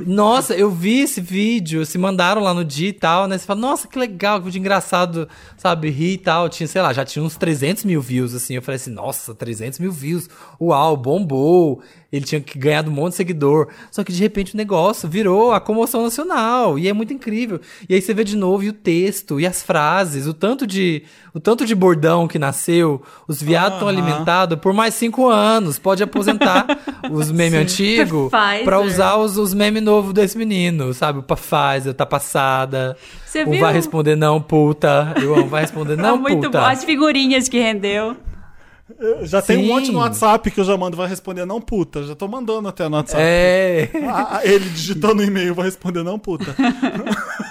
[0.06, 3.38] nossa, eu vi esse vídeo, se mandaram lá no dia e tal, né?
[3.38, 5.90] Você fala, nossa, que legal, que vídeo engraçado, sabe?
[5.90, 6.50] Rir e tal.
[6.50, 8.56] Tinha, sei lá, já tinha uns 300 mil views, assim.
[8.56, 10.30] Eu falei assim, nossa, 300 mil views.
[10.62, 11.82] Uau, bombou.
[12.12, 13.68] Ele tinha que ganhar um monte de seguidor.
[13.92, 16.80] Só que de repente o negócio virou a comoção nacional.
[16.80, 17.60] E é muito incrível.
[17.90, 21.04] E aí você vê de novo e o texto, e as frases, o tanto de,
[21.34, 23.02] o tanto de bordão que nasceu.
[23.28, 23.98] Os viados estão Aham.
[23.98, 25.78] alimentados por mais cinco anos.
[25.78, 26.66] Pode aposentar
[27.12, 28.32] os memes antigos
[28.64, 31.20] pra usar os, os memes novos desse menino, sabe?
[31.20, 32.96] O Pfizer, tá passada.
[33.26, 33.60] Você o viu?
[33.60, 35.14] vai responder não, puta.
[35.22, 36.60] Eu amo, vai responder não, Ah, muito puta.
[36.62, 36.66] bom.
[36.66, 38.16] As figurinhas que rendeu.
[39.24, 39.68] Já tem um Sim.
[39.68, 42.04] monte no WhatsApp que eu já mando, vai responder não puta.
[42.04, 43.22] Já tô mandando até no WhatsApp.
[43.22, 43.90] É.
[44.10, 46.56] Ah, ele digitando no e-mail, vai responder não puta.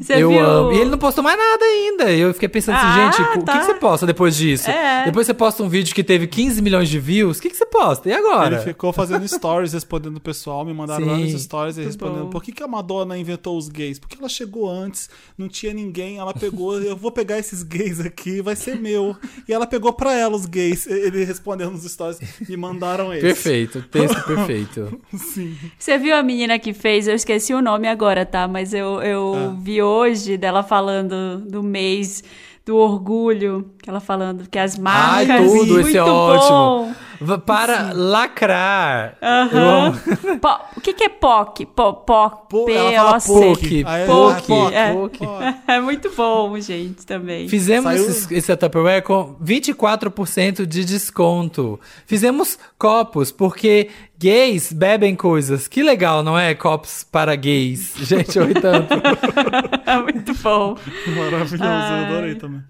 [0.00, 0.40] Você eu viu?
[0.40, 0.72] amo.
[0.72, 2.10] E ele não postou mais nada ainda.
[2.12, 3.52] Eu fiquei pensando assim, Ah, gente, o tá.
[3.54, 4.70] que, que você posta depois disso?
[4.70, 5.04] É.
[5.06, 7.66] Depois você posta um vídeo que teve 15 milhões de views, o que, que você
[7.66, 8.08] posta?
[8.08, 8.56] E agora?
[8.56, 11.10] Ele ficou fazendo stories respondendo o pessoal, me mandaram Sim.
[11.10, 12.30] vários stories e respondendo bom.
[12.30, 13.98] por que, que a Madonna inventou os gays?
[13.98, 18.40] Porque ela chegou antes, não tinha ninguém, ela pegou, eu vou pegar esses gays aqui,
[18.42, 19.16] vai ser meu.
[19.48, 22.18] E ela pegou pra ela os gays, ele respondendo nos stories,
[22.48, 23.22] me mandaram eles.
[23.22, 25.00] Perfeito, texto perfeito.
[25.16, 25.56] Sim.
[25.78, 27.08] Você viu a menina que fez?
[27.08, 28.46] Eu esqueci o nome agora, tá?
[28.46, 29.56] Mas eu, eu Ah.
[29.60, 32.22] vi hoje dela falando do mês
[32.64, 33.70] do orgulho.
[33.82, 35.50] Que ela falando que as Ai, marcas.
[35.50, 36.10] tudo, muito esse é bom.
[36.10, 36.96] ótimo.
[37.44, 39.16] Para lacrar.
[39.20, 39.86] Eu Aham.
[39.88, 40.38] amo.
[40.38, 41.66] Po- O que, que é POC?
[41.66, 42.48] Po, POC.
[42.66, 43.32] P-O-C.
[43.32, 44.92] POC, Aí, POC, ah, POC, é.
[44.92, 45.18] POC.
[45.68, 47.48] É muito bom, gente, também.
[47.48, 51.78] Fizemos Saiu- esse, esse Tupperware com 24% de desconto.
[52.06, 53.88] Fizemos copos, porque
[54.18, 55.66] gays bebem coisas.
[55.68, 56.54] Que legal, não é?
[56.54, 57.94] Copos para gays.
[57.98, 58.94] Gente, oi tanto.
[59.86, 60.76] É muito bom.
[61.06, 62.04] Maravilhoso, eu Ai.
[62.04, 62.62] adorei também.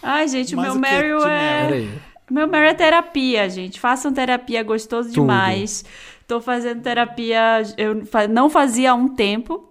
[0.00, 1.86] Ai, gente, o Mas meu Meryl é.
[2.30, 3.80] Meu Meryl é terapia, gente.
[3.80, 5.84] Façam terapia, gostoso demais.
[6.26, 9.64] Tô fazendo terapia, eu não fazia há um tempo.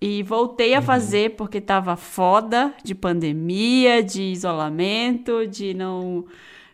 [0.00, 6.26] E voltei a fazer porque tava foda de pandemia, de isolamento, de não,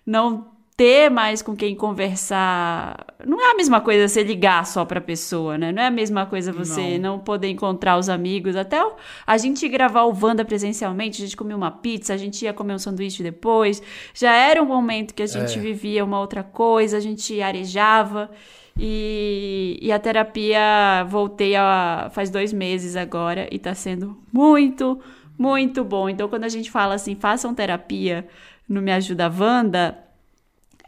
[0.04, 0.48] não
[0.80, 3.04] ter mais com quem conversar.
[3.26, 5.70] Não é a mesma coisa você ligar só pra pessoa, né?
[5.72, 8.56] Não é a mesma coisa você não, poder encontrar os amigos.
[8.56, 8.94] Até o-
[9.26, 12.72] a gente gravar o Wanda presencialmente, a gente comia uma pizza, a gente ia comer
[12.72, 13.82] um sanduíche depois.
[14.14, 15.60] Já era um momento que a gente É.
[15.60, 18.30] vivia uma outra coisa, a gente arejava.
[18.78, 24.98] E, e a terapia voltei a, faz dois meses agora e tá sendo muito,
[25.38, 26.08] muito bom.
[26.08, 28.26] Então, quando a gente fala assim, façam terapia
[28.66, 29.98] no Me Ajuda Wanda,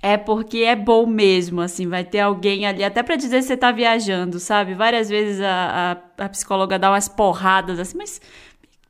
[0.02, 3.56] é porque é bom mesmo, assim, vai ter alguém ali, até pra dizer se você
[3.56, 4.74] tá viajando, sabe?
[4.74, 8.20] Várias vezes a, a, a psicóloga dá umas porradas assim, mas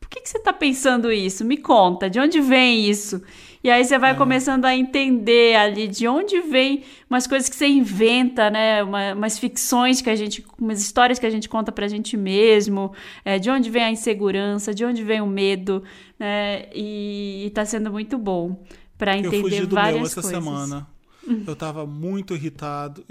[0.00, 1.44] por que, que você tá pensando isso?
[1.44, 3.22] Me conta, de onde vem isso?
[3.64, 7.68] E aí você vai começando a entender ali de onde vem umas coisas que você
[7.68, 8.82] inventa, né?
[8.82, 12.92] Uma- umas ficções que a gente, umas histórias que a gente conta pra gente mesmo,
[13.24, 15.84] é, de onde vem a insegurança, de onde vem o medo,
[16.18, 16.64] né?
[16.74, 18.60] E, e tá sendo muito bom
[18.98, 20.42] pra Eu entender fugi do várias meu essa coisas.
[20.44, 20.88] semana.
[21.46, 23.04] Eu tava muito irritado.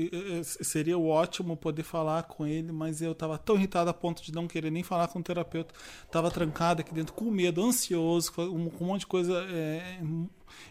[0.44, 4.48] Seria ótimo poder falar com ele, mas eu tava tão irritado a ponto de não
[4.48, 5.74] querer nem falar com o terapeuta.
[6.12, 9.34] Tava trancado aqui dentro, com medo, ansioso, com um, monte de coisa.
[9.50, 10.00] é,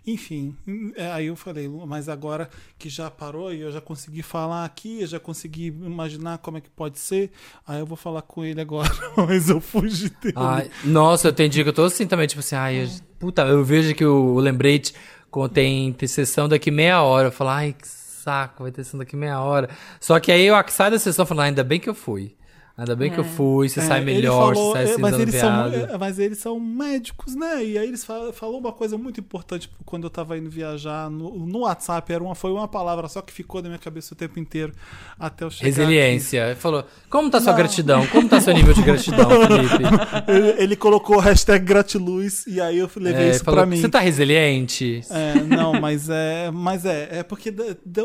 [0.07, 0.57] enfim,
[0.97, 2.49] é, aí eu falei, mas agora
[2.79, 6.61] que já parou e eu já consegui falar aqui, eu já consegui imaginar como é
[6.61, 7.31] que pode ser,
[7.67, 10.35] aí eu vou falar com ele agora, mas eu fugi dele.
[10.37, 12.89] Ai, nossa, eu tenho dia que eu tô assim também, tipo assim, ai, eu,
[13.19, 14.95] puta, eu vejo que o lembrete
[15.31, 17.29] contém tem sessão daqui meia hora.
[17.29, 19.69] Eu falo, ai, que saco, vai ter sessão daqui meia hora.
[20.01, 22.35] Só que aí eu saio da sessão falando, ainda bem que eu fui.
[22.81, 25.21] Ainda bem que eu fui, você É, sai melhor, falou- você sai é, mas dando
[25.21, 27.63] eles são é, Mas eles são médicos, né?
[27.63, 31.47] E aí eles falam, falou uma coisa muito importante quando eu tava indo viajar no,
[31.47, 32.11] no WhatsApp.
[32.11, 34.73] Era uma, foi uma palavra só que ficou na minha cabeça o tempo inteiro
[35.19, 35.67] até eu chegar.
[35.67, 36.47] Resiliência.
[36.47, 37.59] Ele falou, como tá sua Não.
[37.59, 38.07] gratidão?
[38.07, 39.75] Como tá seu nível de gratidão, Felipe?
[39.85, 40.31] aqui.
[40.33, 43.79] Ele, ele colocou o hashtag gratiluz e aí eu levei É, isso falou, pra mim.
[43.79, 45.03] Você tá resiliente?
[45.11, 47.65] É, não, mas é, mas é, é porque dá,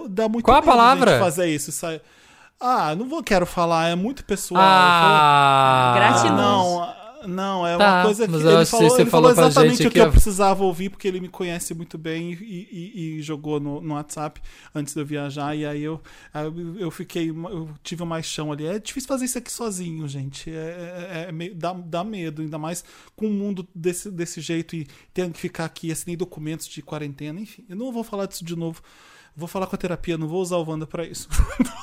[0.09, 1.17] dá, muito Qual a palavra?
[1.19, 1.71] fazer isso.
[1.71, 2.01] Sai...
[2.59, 4.61] Ah, não vou quero falar, é muito pessoal.
[4.63, 6.31] Ah, Gratiluz.
[6.31, 6.95] Não,
[7.27, 9.87] não, é Tá, uma coisa que eu ele que falou, você ele falou exatamente gente
[9.87, 10.11] o que eu ó.
[10.11, 12.35] precisava ouvir, porque ele me conhece muito bem e,
[12.71, 14.41] e- e jogou no, no WhatsApp
[14.73, 16.01] antes de eu viajar, e aí eu,
[16.33, 18.65] eu, eu fiquei, eu tive mais chão ali.
[18.65, 20.49] É difícil fazer isso aqui sozinho, gente.
[20.49, 24.75] É, é- é meio- dá, dá medo, ainda mais com o mundo desse, desse jeito
[24.75, 27.65] e tendo que ficar aqui, assinei documentos de quarentena, enfim.
[27.67, 28.81] Eu não vou falar disso de novo.
[29.37, 31.27] Vou falar com a terapia, não vou usar o Wanda pra isso.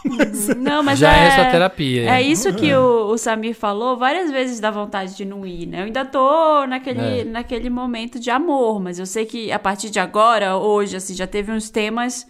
[0.57, 2.11] Não, mas Já é, é sua terapia.
[2.11, 5.81] É isso que o, o Samir falou, várias vezes dá vontade de não ir, né?
[5.81, 7.25] Eu ainda tô naquele, É.
[7.25, 11.27] naquele momento de amor, mas eu sei que a partir de agora, hoje, assim, já
[11.27, 12.27] teve uns temas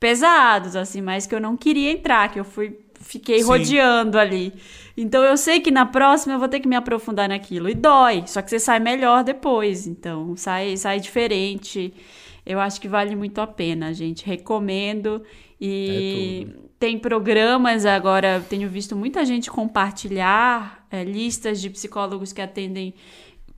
[0.00, 3.46] pesados, assim, mas que eu não queria entrar, que eu fui fiquei Sim.
[3.46, 4.52] rodeando ali.
[4.96, 7.68] Então eu sei que na próxima eu vou ter que me aprofundar naquilo.
[7.68, 9.86] E dói, só que você sai melhor depois.
[9.86, 11.92] Então, sai, sai diferente.
[12.46, 14.24] Eu acho que vale muito a pena, gente.
[14.24, 15.22] Recomendo.
[15.60, 16.46] E
[16.78, 22.94] tem programas agora, tenho visto muita gente compartilhar é, listas de psicólogos que atendem.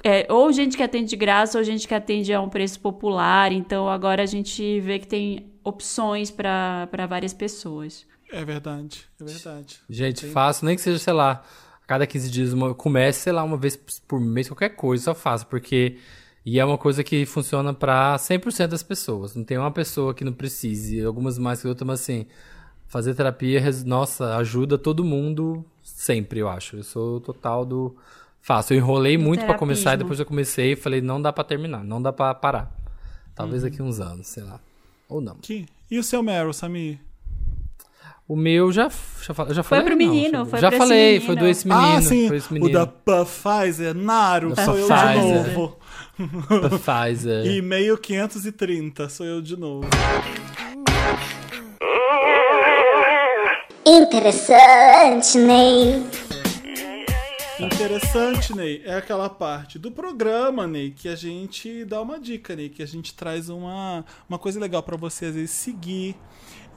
[0.03, 3.53] é, ou gente que atende de graça, ou gente que atende a um preço popular.
[3.53, 8.07] Então agora a gente vê que tem opções para várias pessoas.
[8.31, 9.81] É verdade, é verdade.
[9.89, 11.43] Gente, faço, nem que seja, sei lá,
[11.83, 15.15] a cada 15 dias, uma, comece, sei lá, uma vez por mês, qualquer coisa, só
[15.15, 15.99] faço, porque.
[16.51, 19.35] E é uma coisa que funciona pra 100% das pessoas.
[19.35, 22.25] Não tem uma pessoa que não precise, algumas mais que outras, mas assim,
[22.87, 26.77] fazer terapia, nossa, ajuda todo mundo sempre, eu acho.
[26.77, 27.95] Eu sou total do.
[28.41, 28.73] Faço.
[28.73, 31.85] Eu enrolei muito pra começar e depois eu comecei e falei, não dá pra terminar,
[31.85, 32.75] não dá pra parar.
[33.35, 33.69] Talvez Uhum.
[33.71, 34.59] daqui uns anos, sei lá.
[35.09, 35.35] Ou não.
[35.43, 35.67] Que...
[35.91, 36.99] E o seu Meryl, Samir?
[38.27, 38.89] O meu já,
[39.23, 39.85] já, já falei.
[39.85, 41.27] pro Não, menino, foi Já pra esse falei, menino.
[41.27, 41.87] foi do esse menino.
[41.97, 42.73] ah, sim, foi esse o menino.
[42.73, 45.45] da Pfizer, Naro, Da sou eu Pfizer.
[45.45, 45.77] de novo.
[46.19, 47.47] Pfizer.
[47.51, 49.89] E-mail 530, sou eu de novo.
[53.87, 56.05] Interessante, Ney.
[57.61, 62.69] Interessante, Ney, é aquela parte do programa, Ney, que a gente dá uma dica, Ney,
[62.69, 66.17] que a gente traz uma, uma coisa legal pra você às vezes seguir.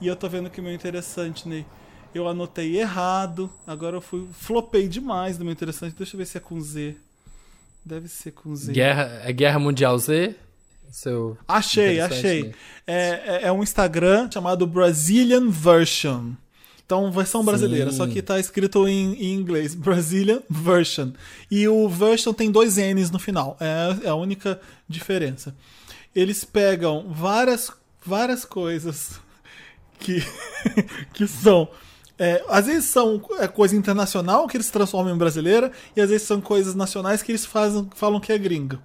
[0.00, 1.66] E eu tô vendo que o meu interessante, Ney,
[2.14, 3.50] eu anotei errado.
[3.66, 5.94] Agora eu fui flopei demais do meu interessante.
[5.96, 6.96] Deixa eu ver se é com Z.
[7.84, 8.72] Deve ser com Z.
[8.72, 10.34] Guerra, é Guerra Mundial Z?
[10.90, 12.42] Seu Achei, achei.
[12.44, 12.52] né?
[12.86, 16.32] É, é, é um Instagram chamado Brazilian Version.
[16.84, 17.96] Então, versão brasileira, Sim.
[17.96, 21.12] só que tá escrito em, em inglês, Brazilian Version.
[21.50, 25.56] E o version tem dois N's no final, é, é a única diferença.
[26.14, 27.70] Eles pegam várias,
[28.04, 29.18] várias coisas
[29.98, 30.22] que,
[31.14, 31.66] que são.
[32.24, 36.26] É, às vezes são é, coisa internacional que eles transformam em brasileira, e às vezes
[36.26, 38.78] são coisas nacionais que eles fazem, falam que é gringa.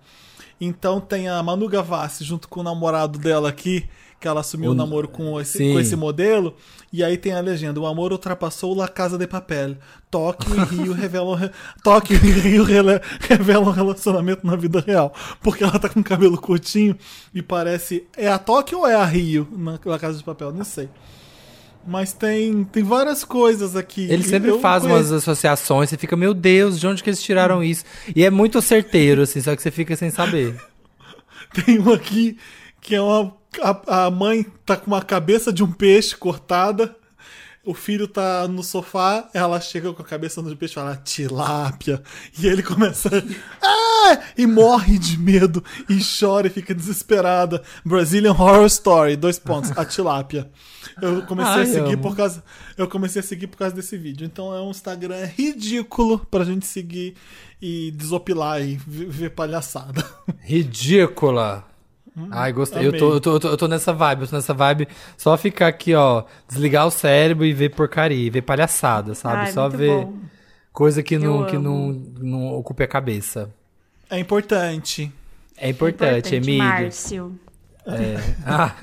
[0.60, 3.88] Então tem a Manu Gavassi junto com o namorado dela aqui,
[4.20, 5.74] que ela assumiu o, O- namoro com esse, sim.
[5.74, 6.56] com esse modelo,
[6.92, 9.78] e aí tem a legenda: O amor ultrapassou La Casa de Papel.
[10.10, 11.52] Tóquio e Rio revelam re-
[11.84, 12.64] Tóquio e Rio
[13.30, 15.14] revelam relacionamento na vida real.
[15.44, 16.98] Porque ela tá com cabelo curtinho
[17.32, 18.08] e parece.
[18.18, 20.52] É a Tóquio ou é a Rio na La Casa de Papel?
[20.52, 20.90] Não sei.
[21.88, 24.08] Mas tem, tem várias coisas aqui.
[24.12, 27.64] Ele sempre faz conheço- umas associações, você fica, meu Deus, de onde que eles tiraram
[27.64, 27.86] isso?
[28.16, 30.56] E é muito certeiro, assim, só que você fica sem saber.
[31.66, 32.38] Tem um aqui
[32.82, 33.34] que é uma.
[33.62, 36.94] A, a mãe tá com uma cabeça de um peixe cortada.
[37.68, 42.02] O filho tá no sofá, ela chega com a cabeça do peixe e fala tilápia.
[42.40, 43.10] E ele começa.
[43.62, 44.20] Ah!
[44.38, 47.62] E morre de medo e chora e fica desesperada.
[47.84, 50.50] Brazilian Horror Story, dois pontos, a tilápia.
[51.02, 52.04] Eu comecei Ai, a seguir amo.
[52.04, 52.42] por causa.
[52.78, 54.26] Eu comecei a seguir por causa desse vídeo.
[54.26, 57.16] Então é um Instagram ridículo pra gente seguir
[57.62, 60.10] e desopilar e ver palhaçada.
[60.40, 61.66] Ridícula.
[62.32, 62.86] Ai, gostei.
[62.86, 64.88] Eu tô, eu, tô, eu, tô, eu tô nessa vibe, eu tô nessa vibe.
[65.16, 69.38] Só ficar aqui, ó, desligar o cérebro e ver porcaria, ver palhaçada, sabe?
[69.38, 70.14] Ai, só ver bom.
[70.74, 73.50] coisa que, não, que não, não ocupe a cabeça.
[74.10, 75.12] É importante.
[75.56, 76.64] É importante, Emílio.
[76.64, 77.40] Márcio.
[77.86, 78.18] É.
[78.46, 78.76] Ah,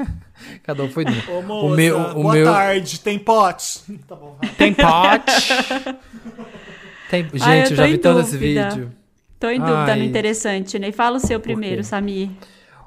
[0.62, 1.12] cada um foi num.
[1.28, 3.00] Ô, moça, O meu, o boa meu tarde.
[3.00, 3.80] Tem pote?
[4.08, 4.36] Tá bom.
[4.40, 4.50] vai.
[4.50, 5.54] tem pote.
[7.10, 7.22] Tem...
[7.24, 8.70] Gente, Ai, eu eu, já vi tanto esse dúvida.
[8.70, 8.92] vídeo.
[9.38, 9.98] Tô em dúvida Ai.
[9.98, 10.90] no interessante, né?
[10.90, 11.84] Fala o seu primeiro?
[11.84, 12.30] Samir.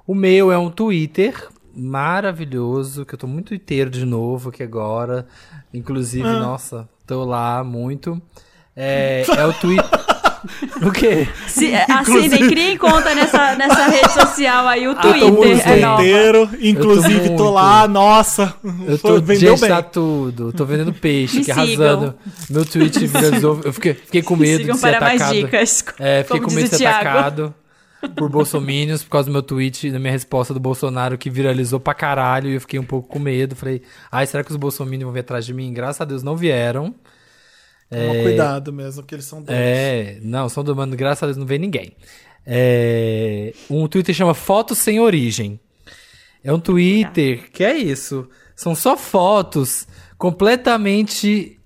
[0.07, 5.27] O meu é um Twitter maravilhoso, que eu tô muito inteiro de novo aqui agora.
[5.73, 6.39] Inclusive, Ah.
[6.39, 8.19] nossa, tô lá muito.
[8.75, 9.85] É, é o Twitter.
[10.81, 11.27] o quê?
[11.47, 15.67] Se, é, Inclusive- assinem, criem conta nessa, nessa rede social aí, o tô Twitter muito
[15.67, 16.49] é inteiro.
[16.61, 17.49] Inclusive, tô, muito.
[17.49, 18.55] lá, nossa.
[18.87, 19.69] Eu tô, vendeu gente, bem.
[19.69, 20.53] tá tudo.
[20.53, 22.15] Tô vendendo peixe, Me que arrasando.
[22.49, 23.59] Meu tweet viralizou.
[23.63, 25.35] Eu fiquei, fiquei com medo Sigam de ser para mais atacado.
[25.45, 25.85] dicas.
[25.99, 27.09] É, fiquei como com medo de o ser Thiago.
[27.09, 27.53] atacado
[28.15, 31.93] por bolsominions por causa do meu tweet, da minha resposta do Bolsonaro, que viralizou pra
[31.93, 33.55] caralho, e eu fiquei um pouco com medo.
[33.55, 35.73] Falei, ai, será que os bolsominions vão vir atrás de mim?
[35.73, 36.93] Graças a Deus não vieram.
[37.89, 39.57] Toma cuidado mesmo, que eles são dois.
[39.57, 41.93] É, não, São Domingos, graças a Deus, não vem ninguém.
[42.45, 45.59] É, um Twitter chama Fotos Sem Origem.
[46.43, 48.29] É um Twitter que é isso.
[48.55, 49.87] São só fotos
[50.17, 51.56] completamente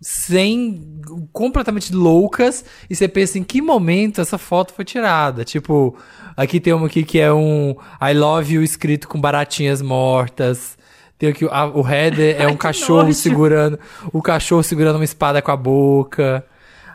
[0.00, 1.00] sem.
[1.32, 2.64] completamente loucas.
[2.88, 5.44] E você pensa em que momento essa foto foi tirada.
[5.44, 5.96] Tipo,
[6.36, 10.76] aqui tem uma aqui que é um I love you escrito com baratinhas mortas.
[11.18, 13.14] Tem aqui a- o header é um cachorro nojo.
[13.14, 13.78] segurando.
[14.12, 16.44] O cachorro segurando uma espada com a boca.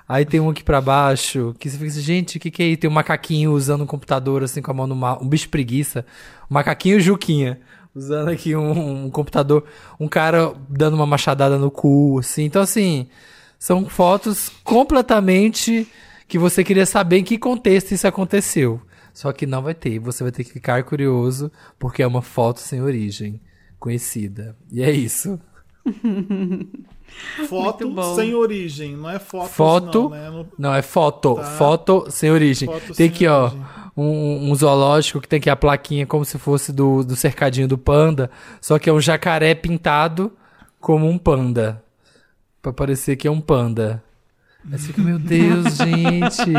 [0.08, 2.66] Aí tem um aqui pra baixo, que você fica assim, gente, o que que é
[2.68, 2.82] isso?
[2.82, 5.18] Tem um macaquinho usando um computador, assim, com a mão no mal.
[5.24, 6.06] Um bicho preguiça.
[6.50, 7.60] Um macaquinho Juquinha.
[7.94, 9.66] Usando aqui um, um computador.
[10.00, 12.44] Um cara dando uma machadada no cu, assim.
[12.44, 13.08] Então, assim,
[13.60, 15.88] são fotos completamente
[16.28, 18.82] que você queria saber em que contexto isso aconteceu.
[19.14, 20.00] Só que não vai ter.
[20.00, 23.42] Você vai ter que ficar curioso, porque é uma foto sem origem
[23.78, 24.56] conhecida.
[24.72, 25.38] E é isso.
[27.50, 29.50] Foto sem origem, não é foto.
[29.50, 30.02] Foto.
[30.04, 30.30] Não, né?
[30.30, 31.36] No- Não, é foto.
[31.36, 31.44] Tá.
[31.44, 32.68] Foto sem origem.
[32.70, 33.66] Foto tem sem aqui, ó, origem.
[33.96, 37.78] Um, um zoológico que tem aqui a plaquinha como se fosse do, do cercadinho do
[37.78, 38.30] panda.
[38.60, 40.32] Só que é um jacaré pintado
[40.80, 41.84] como um panda.
[42.62, 44.04] Pra parecer que é um panda.
[44.72, 46.52] Aí você fica, meu Deus, gente.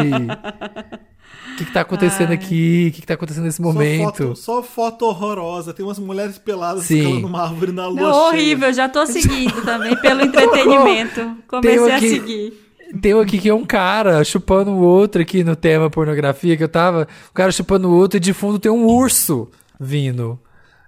[1.53, 2.35] O que, que tá acontecendo Ai.
[2.35, 2.89] aqui?
[2.89, 4.05] O que, que tá acontecendo nesse Só momento?
[4.05, 5.73] foto, só foto horrorosa.
[5.73, 6.99] Tem umas mulheres peladas Sim.
[6.99, 11.37] escalando uma árvore na lua Não, horrível, já tô seguindo também pelo entretenimento.
[11.47, 12.72] Comecei a seguir.
[13.01, 16.69] Tem aqui que é um cara chupando o outro aqui no tema pornografia que eu
[16.69, 17.09] tava.
[17.31, 19.51] O cara chupando o outro e de fundo tem um urso
[19.81, 20.39] vindo.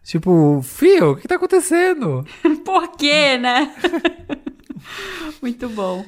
[0.02, 2.26] Tipo, fio, o que tá acontecendo?
[2.64, 3.74] Por quê, né?
[5.40, 6.04] Muito bom.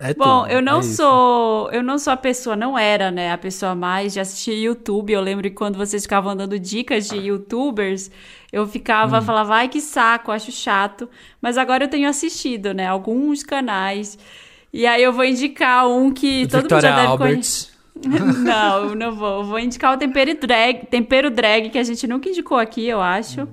[0.00, 3.30] É Bom, tudo, eu não é sou, eu não sou a pessoa, não era, né,
[3.32, 5.12] a pessoa mais de assistir YouTube.
[5.12, 8.10] Eu lembro que quando vocês ficavam dando dicas de YouTubers,
[8.52, 9.22] eu ficava, Hum.
[9.22, 11.08] falava, ai que saco, acho chato.
[11.40, 14.18] Mas agora eu tenho assistido, né, alguns canais.
[14.76, 17.30] E aí eu vou indicar um que todo mundo já deve Albert.
[17.30, 17.68] conhecer.
[18.42, 19.38] não, eu não vou.
[19.38, 23.00] Eu Vou indicar o tempero drag, tempero drag que a gente nunca indicou aqui, eu
[23.00, 23.42] acho.
[23.42, 23.48] Hum.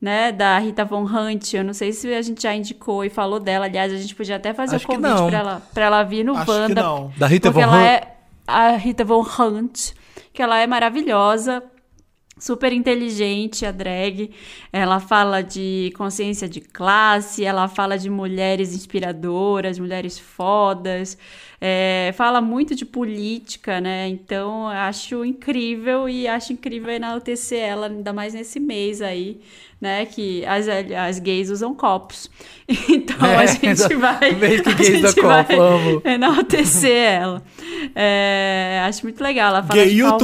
[0.00, 1.54] Né, da Rita Von Hunt.
[1.54, 3.64] Eu não sei se a gente já indicou e falou dela.
[3.66, 6.36] Aliás, a gente podia até fazer Acho o convite pra ela, pra ela vir no
[6.36, 7.12] Acho que não.
[7.16, 7.88] Da Rita porque Von ela Hunt?
[7.88, 8.16] é
[8.46, 9.90] a Rita Von Hunt,
[10.32, 11.62] que ela é maravilhosa,
[12.42, 14.30] super inteligente, a drag.
[14.72, 21.16] Ela fala de consciência de classe, ela fala de mulheres inspiradoras, mulheres fodas,
[21.60, 24.08] é, fala muito de política, né?
[24.08, 29.40] Então, eu acho incrível e acho incrível enaltecer ela, ainda mais nesse mês aí,
[29.80, 30.04] né?
[30.04, 32.28] Que as, as gays usam copos.
[32.88, 34.32] Então, É, a gente vai...
[34.34, 36.02] Mês que a gays gente usam vai copo, amo.
[36.04, 36.90] enaltecer
[37.20, 37.42] ela.
[37.94, 39.48] É, acho muito legal.
[39.50, 40.18] Ela fala Gay de palma-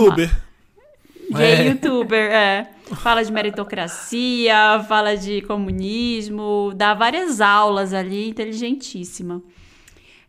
[1.31, 1.57] youtuber.
[1.57, 1.69] Gay É.
[1.69, 2.67] youtuber, é.
[3.03, 9.43] Fala de meritocracia, fala de comunismo, dá várias aulas ali, inteligentíssima.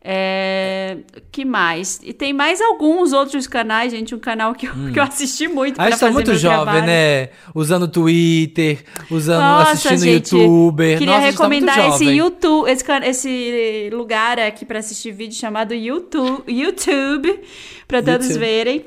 [0.01, 0.97] É,
[1.29, 1.99] que mais?
[2.01, 4.15] E tem mais alguns outros canais, gente.
[4.15, 6.85] Um canal que eu, que eu assisti muito A para gente tá muito jovem, trabalho.
[6.85, 7.29] né?
[7.53, 8.81] Usando Twitter,
[9.11, 10.97] usando, Nossa, assistindo gente, youtuber.
[10.99, 12.17] Queria Nossa, a tá recomendar esse jovem.
[12.17, 17.37] YouTube, esse, esse lugar aqui para assistir vídeo chamado YouTube, YouTube
[17.85, 18.39] para todos YouTube.
[18.39, 18.85] verem.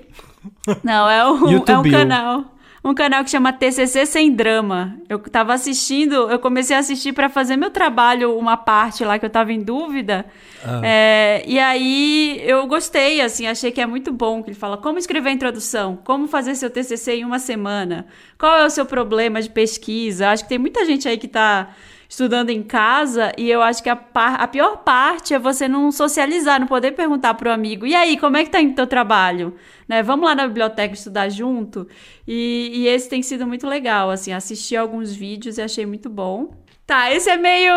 [0.82, 2.44] Não, é um, é um canal.
[2.84, 4.96] Um canal que chama TCC Sem Drama.
[5.08, 9.24] Eu tava assistindo, eu comecei a assistir para fazer meu trabalho, uma parte lá que
[9.24, 10.26] eu tava em dúvida.
[10.64, 10.80] Ah.
[10.82, 14.42] É, e aí eu gostei, assim, achei que é muito bom.
[14.42, 18.04] Que ele fala como escrever a introdução, como fazer seu TCC em uma semana,
[18.36, 20.30] qual é o seu problema de pesquisa.
[20.30, 21.68] Acho que tem muita gente aí que tá
[22.12, 25.90] estudando em casa e eu acho que a, par- a pior parte é você não
[25.90, 29.54] socializar, não poder perguntar pro amigo, e aí, como é que tá indo teu trabalho?
[29.88, 30.02] Né?
[30.02, 31.88] Vamos lá na biblioteca estudar junto?
[32.28, 36.50] E, e esse tem sido muito legal, assim, assisti alguns vídeos e achei muito bom.
[36.86, 37.72] Tá, esse é meio.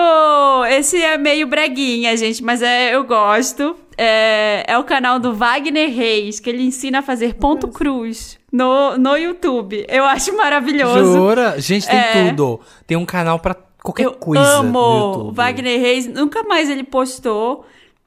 [0.69, 3.77] Esse é meio breguinha, gente, mas é, eu gosto.
[3.97, 8.97] É, é o canal do Wagner Reis, que ele ensina a fazer ponto cruz no,
[8.97, 9.85] no YouTube.
[9.87, 11.13] Eu acho maravilhoso.
[11.13, 11.55] Jura?
[11.61, 12.29] Gente, tem É.
[12.29, 12.59] tudo.
[12.85, 13.55] Tem um canal pra
[13.85, 15.31] qualquer Eu coisa amo.
[15.31, 16.07] Wagner Reis.
[16.07, 17.65] Nunca mais ele postou.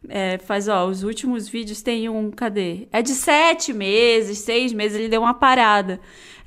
[0.08, 2.86] É, faz, ó, os últimos vídeos tem um, cadê?
[2.92, 6.00] É de sete meses, seis meses, ele deu uma parada.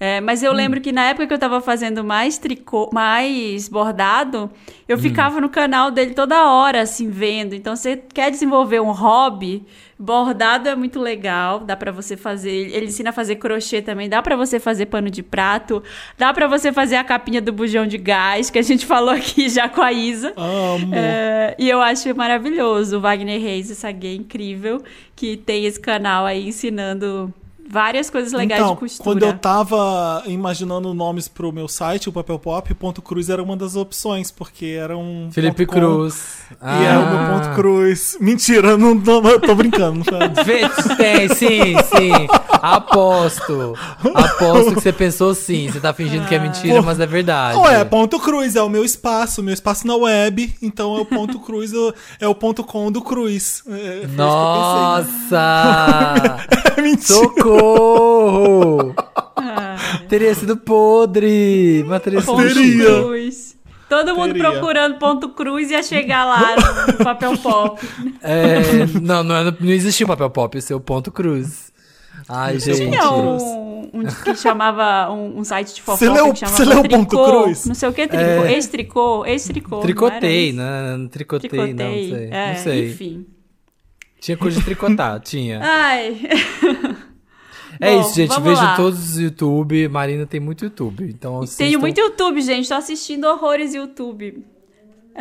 [0.04, 0.48] É, mas Hum.
[0.48, 4.50] eu lembro que na época que eu tava fazendo mais tricô, mais bordado,
[4.90, 5.00] eu Hum.
[5.00, 7.54] ficava no canal dele toda hora, assim, vendo.
[7.54, 9.64] Então, você quer desenvolver um hobby,
[10.00, 14.24] bordado é muito legal, dá pra você fazer, ele ensina a fazer crochê também, dá
[14.24, 15.84] pra você fazer pano de prato,
[16.18, 19.48] dá pra você fazer a capinha do bujão de gás, que a gente falou aqui
[19.50, 20.34] já com a Isa.
[20.36, 20.96] Amo.
[20.96, 24.82] É, e eu acho maravilhoso o Wagner Reis, essa gay incrível,
[25.16, 27.32] que tem esse canal aí ensinando
[27.72, 29.04] várias coisas legais então, de costura.
[29.04, 33.56] quando eu tava imaginando nomes pro meu site, o Papel Pop, ponto cruz era uma
[33.56, 35.30] das opções, porque era um.
[35.32, 36.38] Felipe ponto com, Cruz.
[36.62, 37.40] E era o meu Ah.
[37.40, 38.18] ponto cruz.
[38.20, 40.00] Mentira, não, não tô brincando.
[40.12, 40.46] não
[40.98, 42.12] tem, sim, sim.
[42.62, 43.74] Aposto.
[44.14, 45.70] Aposto que você pensou sim.
[45.72, 46.84] Você tá fingindo que é mentira, Pô.
[46.84, 47.56] mas é verdade.
[47.58, 51.02] Não é ponto cruz, é o meu espaço, o meu espaço na web, então é
[51.02, 53.64] o ponto cruz, é o- é ponto com do cruz.
[53.68, 56.14] É, que eu Nossa!
[56.20, 56.82] pensei.
[56.84, 57.02] Mentira.
[57.06, 58.94] Socorro!
[59.36, 59.76] Ah,
[60.08, 61.84] Teria sido podre!
[61.88, 62.86] Mas teria sido Teria.
[62.86, 63.56] cruz.
[63.90, 64.52] Todo mundo Teria.
[64.52, 66.56] procurando ponto cruz ia chegar lá
[66.88, 67.82] no papel pop.
[68.22, 71.72] É, não, não, é- não existia o papel pop, esse é o ponto cruz.
[72.30, 72.78] Ai, é o gente.
[72.78, 73.44] Tinha cruz.
[73.44, 77.10] um, um que chamava um, um site de fofoca Você leu- que chamava leu ponto
[77.10, 77.66] Tricô, cruz?
[77.66, 78.54] Não sei o que tricô, É.
[78.54, 79.80] ex-tricô, ex-tricô.
[79.80, 80.96] Tricotei, né?
[80.98, 82.30] Não tricotei, Tricotei, não, não sei.
[82.32, 82.90] é, não sei.
[82.92, 83.26] enfim.
[84.20, 85.60] Tinha coisa de tricotar, tinha.
[85.64, 86.22] Ai,
[87.80, 88.40] é bom, isso, gente.
[88.42, 88.76] Vejam lá.
[88.76, 89.88] todos os YouTube.
[89.88, 91.10] Marina tem muito YouTube.
[91.10, 91.64] Então assistam.
[91.66, 94.46] tenho muito YouTube, gente, tô assistindo horrores YouTube.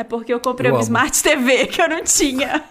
[0.01, 0.85] É porque eu comprei Eu uma amo.
[0.85, 2.63] Smart TV que eu não tinha.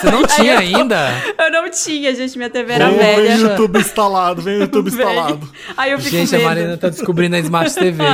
[0.00, 1.10] Você não tinha eu tô- ainda?
[1.36, 3.32] Eu não tinha, gente, minha TV era Vem o velha.
[3.34, 5.00] YouTube instalado, vem o YouTube Vem.
[5.00, 5.50] instalado.
[5.76, 8.04] Aí eu fico Gente, a vendo Marina tá descobrindo a Smart TV.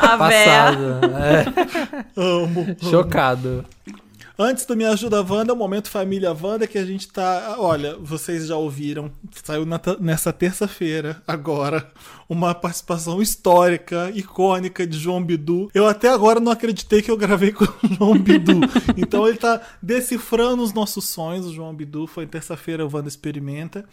[0.00, 0.16] a.
[0.16, 1.00] Passada.
[1.18, 2.76] É, Amo.
[2.88, 3.64] chocado.
[4.38, 7.56] Antes do Me Ajuda Wanda, o momento Família Wanda, que a gente tá.
[7.58, 9.10] Olha, vocês já ouviram,
[9.42, 11.90] saiu na nessa terça-feira, agora,
[12.28, 15.70] uma participação histórica, icônica de João Bidu.
[15.72, 18.60] Eu até agora não acreditei que eu gravei com o João Bidu.
[18.94, 21.46] Então ele tá decifrando os nossos sonhos.
[21.46, 23.86] O João Bidu foi terça-feira, o Wanda Experimenta.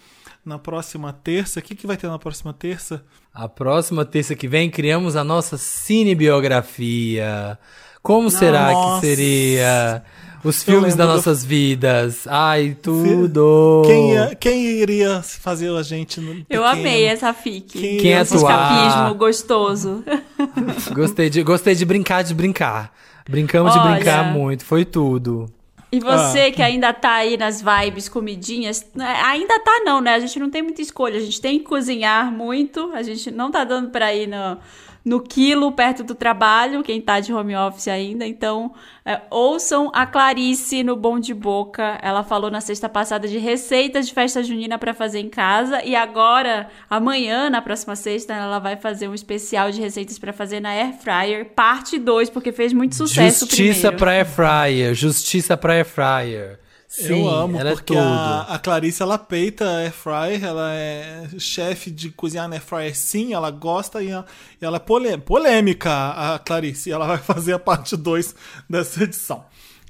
[0.45, 3.01] Na próxima terça, o que, que vai ter na próxima terça?
[3.33, 7.57] A próxima terça que vem criamos a nossa cinebiografia.
[8.01, 8.99] Como será Nossa.
[8.99, 10.03] que seria
[10.43, 12.27] os filmes das do- nossas vidas?
[12.27, 13.81] Ai, tudo.
[13.85, 16.63] Quem, ia- quem iria fazer a gente no Eu pequeno?
[16.65, 17.77] amei essa fic.
[17.79, 18.37] Quem Quem atuar?
[18.37, 20.03] Escapismo gostoso.
[20.93, 22.93] Gostei de, gostei de brincar de brincar.
[23.29, 23.83] Brincamos Olha.
[23.83, 25.49] de brincar muito, foi tudo.
[25.91, 26.51] E você Ah.
[26.51, 30.15] que ainda tá aí nas vibes comidinhas, né, ainda tá não, né?
[30.15, 33.51] A gente não tem muita escolha, a gente tem que cozinhar muito, a gente não
[33.51, 34.57] tá dando pra ir no,
[35.05, 38.73] no quilo perto do trabalho, quem tá de home office ainda, então
[39.05, 44.07] é, ouçam a Clarice no Bom de Boca, ela falou na sexta passada de receitas
[44.07, 48.77] de festa junina pra fazer em casa, e agora, amanhã, na próxima sexta, ela vai
[48.77, 52.95] fazer um especial de receitas pra fazer na Air Fryer, parte 2, porque fez muito
[52.95, 53.97] sucesso Justiça primeiro.
[53.97, 56.62] pra Air Fryer, justiça pra Air Fryer.
[56.95, 58.07] Sim, eu amo, ela porque é tudo.
[58.07, 62.63] a, a Clarice, ela peita a Air Fryer, ela é chefe de cozinhar na Air
[62.63, 64.25] Fryer sim, ela gosta e ela,
[64.61, 68.35] e ela é polê- polêmica, a Clarice, e ela vai fazer a parte 2
[68.69, 69.43] dessa edição.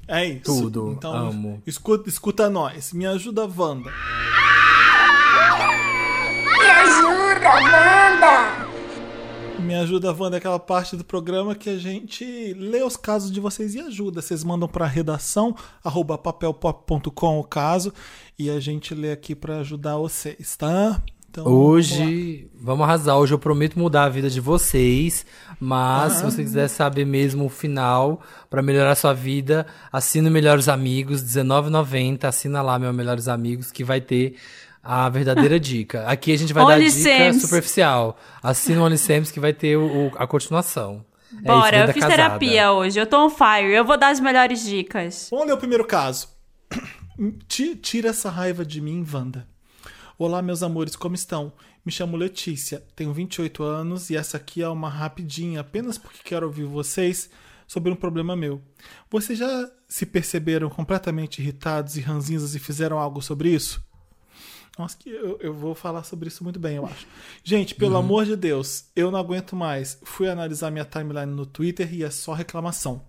[0.08, 0.44] É isso.
[0.44, 1.62] Tudo, Então, amo.
[1.66, 3.90] Escuta, escuta nós, me ajuda, Wanda.
[6.58, 8.73] Me ajuda, Wanda!
[9.64, 13.74] Me ajuda, Wanda, aquela parte do programa que a gente lê os casos de vocês
[13.74, 14.20] e ajuda.
[14.20, 17.90] Vocês mandam para redação, arroba papelpop.com o caso,
[18.38, 21.02] e a gente lê aqui para ajudar vocês, tá?
[21.30, 21.58] Então, vamos.
[21.58, 23.16] Hoje, vamos arrasar.
[23.16, 25.26] Hoje eu prometo mudar a vida de vocês.
[25.58, 30.68] Mas, se você quiser saber mesmo o final, pra melhorar sua vida, assina o Melhores
[30.68, 32.24] Amigos, R$19,90.
[32.24, 34.36] Assina lá, meu Melhores Amigos, que vai ter
[34.84, 36.06] a verdadeira dica.
[36.06, 38.18] Aqui a gente vai dar dica superficial.
[38.42, 41.04] Assina o OnlySams que vai ter o, o- a continuação.
[41.32, 42.14] É isso, Bora, eu fiz casada.
[42.22, 45.28] terapia hoje, eu tô on fire, eu vou dar as melhores dicas.
[45.30, 46.28] Vamos ler o primeiro caso.
[47.48, 49.46] Ti- Tira essa raiva de mim, Wanda.
[50.18, 51.52] Olá, meus amores, como estão?
[51.84, 56.46] Me chamo Letícia, tenho 28 anos e essa aqui é uma rapidinha, apenas porque quero
[56.46, 57.28] ouvir vocês
[57.66, 58.62] sobre um problema meu.
[59.10, 63.82] Vocês já se perceberam completamente irritados e ranzinzas e fizeram algo sobre isso?
[64.78, 67.06] Nossa, que eu, eu vou falar sobre isso muito bem, eu acho.
[67.44, 69.98] Gente, pelo amor de Deus, eu não aguento mais.
[70.02, 73.02] Fui analisar minha timeline no Twitter e é só reclamação.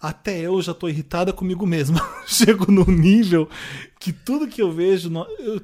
[0.00, 2.00] Até eu já tô irritada comigo mesma.
[2.26, 3.48] Chego num nível
[3.98, 5.10] que tudo que eu vejo,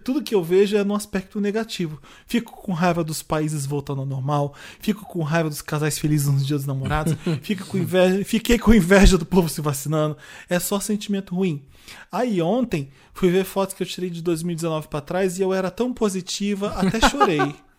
[0.02, 2.00] tudo que eu vejo é no aspecto negativo.
[2.26, 6.44] Fico com raiva dos países voltando ao normal, fico com raiva dos casais felizes nos
[6.44, 10.16] dias dos namorados, fico com inveja, fiquei com inveja do povo se vacinando.
[10.48, 11.62] É só sentimento ruim.
[12.10, 15.70] Aí ontem fui ver fotos que eu tirei de 2019 pra trás e eu era
[15.70, 17.54] tão positiva, até chorei.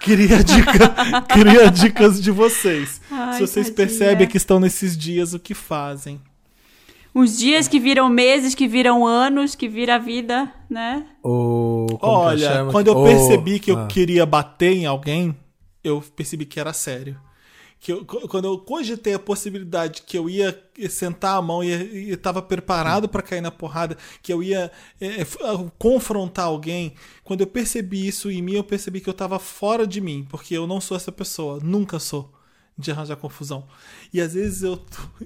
[0.00, 3.00] Queria, dica, queria dicas de vocês.
[3.10, 3.76] Ai, Se vocês tadinha.
[3.76, 6.20] percebem que estão nesses dias, o que fazem?
[7.14, 11.06] Uns dias que viram meses, que viram anos, que vira a vida, né?
[11.22, 12.72] Olha, chama?
[12.72, 13.86] quando eu percebi que eu ah.
[13.86, 15.34] queria bater em alguém,
[15.82, 17.18] eu percebi que era sério.
[17.86, 20.60] Que eu- qu- quando eu cogitei a possibilidade que eu ia
[20.90, 25.38] sentar a mão e estava preparado para cair na porrada, que eu ia é, f-
[25.40, 29.86] ah, confrontar alguém, quando eu percebi isso em mim, eu percebi que eu estava fora
[29.86, 32.28] de mim, porque eu não sou essa pessoa, nunca sou
[32.78, 33.64] de arranjar confusão.
[34.12, 34.78] E às vezes eu.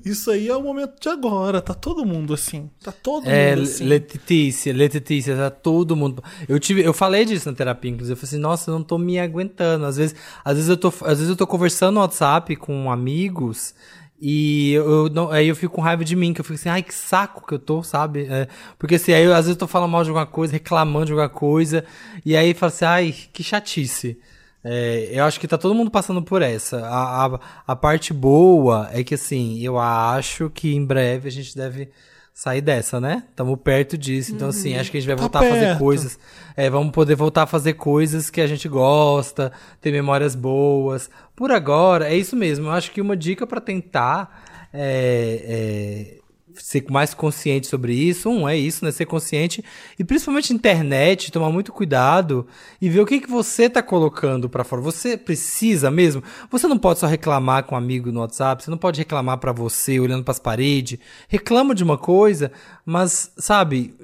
[0.04, 2.70] Isso aí é o momento de agora, tá todo mundo assim.
[2.82, 3.84] Tá todo É, mundo assim.
[3.84, 6.22] Letícia, Letícia, tá todo mundo.
[6.48, 8.12] Eu tive, eu falei disso na terapia, inclusive.
[8.12, 9.84] Eu falei assim, nossa, eu não tô me aguentando.
[9.84, 10.14] Às vezes,
[10.44, 13.74] às vezes eu tô, às vezes eu tô conversando no WhatsApp com amigos
[14.22, 16.68] e eu, eu não, aí eu fico com raiva de mim, que eu fico assim,
[16.68, 18.26] ai, que saco que eu tô, sabe?
[18.28, 18.46] É,
[18.78, 21.12] porque assim, aí eu, às vezes eu tô falando mal de alguma coisa, reclamando de
[21.12, 21.84] alguma coisa,
[22.24, 24.18] e aí fala assim, ai, que chatice.
[24.62, 26.84] É, eu acho que tá todo mundo passando por essa.
[26.86, 31.56] A, a, a parte boa é que, assim, eu acho que em breve a gente
[31.56, 31.88] deve
[32.34, 33.24] sair dessa, né?
[33.30, 34.32] Estamos perto disso.
[34.34, 35.78] Então, assim, acho que a gente vai Tá voltar a fazer perto.
[35.78, 36.18] coisas.
[36.56, 41.10] É, vamos poder voltar a fazer coisas que a gente gosta, ter memórias boas.
[41.34, 42.66] Por agora, é isso mesmo.
[42.66, 46.19] Eu acho que uma dica pra tentar é, é,
[46.62, 48.28] ser mais consciente sobre isso.
[48.28, 48.90] Um, é isso, né?
[48.90, 49.64] Ser consciente.
[49.98, 52.46] E principalmente internet, tomar muito cuidado
[52.80, 54.82] e ver o que, que você tá colocando pra fora.
[54.82, 56.22] Você precisa mesmo?
[56.50, 59.52] Você não pode só reclamar com um amigo no WhatsApp, você não pode reclamar pra
[59.52, 60.98] você olhando pras paredes.
[61.28, 62.52] Reclama de uma coisa,
[62.84, 63.94] mas, sabe,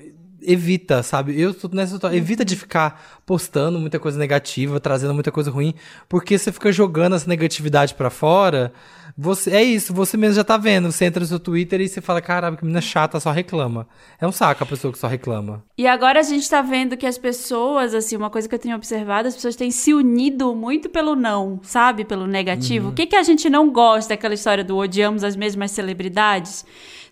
[0.42, 1.38] evita, sabe?
[1.40, 5.74] Eu tô nessa situa- evita de ficar postando muita coisa negativa, trazendo muita coisa ruim,
[6.08, 8.72] porque você fica jogando essa negatividade pra fora.
[9.18, 10.92] Você é isso, você mesmo já tá vendo.
[10.92, 13.88] Você entra no seu Twitter e você fala, caramba, que menina chata, só reclama.
[14.20, 15.64] É um saco a pessoa que só reclama.
[15.78, 18.76] E agora a gente tá vendo que as pessoas, assim, uma coisa que eu tenho
[18.76, 22.04] observado, as pessoas têm se unido muito pelo não, sabe?
[22.04, 22.90] Pelo negativo.
[22.90, 26.66] O que, que a gente não gosta daquela história do odiamos as mesmas celebridades?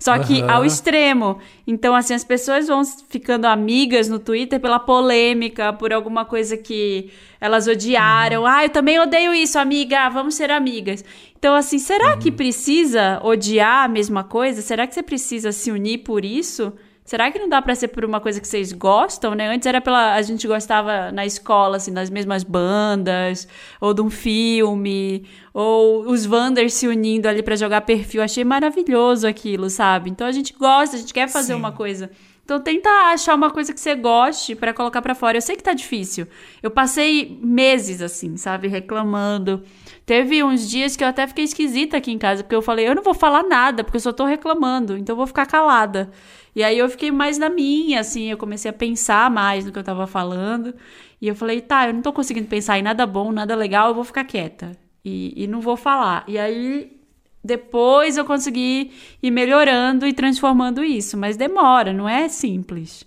[0.05, 1.39] Só que ao extremo.
[1.67, 7.11] Então, assim, as pessoas vão ficando amigas no Twitter pela polêmica, por alguma coisa que
[7.41, 8.45] elas odiaram.
[8.45, 11.03] Ah, eu também odeio isso, amiga, vamos ser amigas.
[11.39, 14.61] Então, assim, será que precisa odiar a mesma coisa?
[14.61, 16.71] Será que você precisa se unir por isso?
[17.05, 19.49] Será que não dá pra ser por uma coisa que vocês gostam, né?
[19.49, 20.15] Antes era pela.
[20.15, 23.47] A gente gostava na escola, assim, das mesmas bandas,
[23.79, 28.23] ou de um filme, ou os Wanders se unindo ali pra jogar perfil.
[28.23, 30.09] Achei maravilhoso aquilo, sabe?
[30.09, 31.59] Então a gente gosta, a gente quer fazer Sim.
[31.59, 32.11] uma coisa.
[32.43, 35.37] Então tenta achar uma coisa que você goste pra colocar pra fora.
[35.37, 36.27] Eu sei que tá difícil.
[36.63, 39.63] Eu passei meses assim, sabe, reclamando.
[40.07, 42.95] Teve uns dias que eu até fiquei esquisita aqui em casa, porque eu falei, eu
[42.95, 46.11] não vou falar nada, porque eu só tô reclamando, então eu vou ficar calada.
[46.55, 49.79] E aí eu fiquei mais na minha, assim, eu comecei a pensar mais no que
[49.79, 50.75] eu tava falando.
[51.21, 53.95] E eu falei, tá, eu não tô conseguindo pensar em nada bom, nada legal, eu
[53.95, 54.73] vou ficar quieta.
[55.05, 56.25] E, e não vou falar.
[56.29, 57.01] E aí
[57.43, 61.17] depois eu consegui ir melhorando e transformando isso.
[61.17, 63.05] Mas demora, não é simples.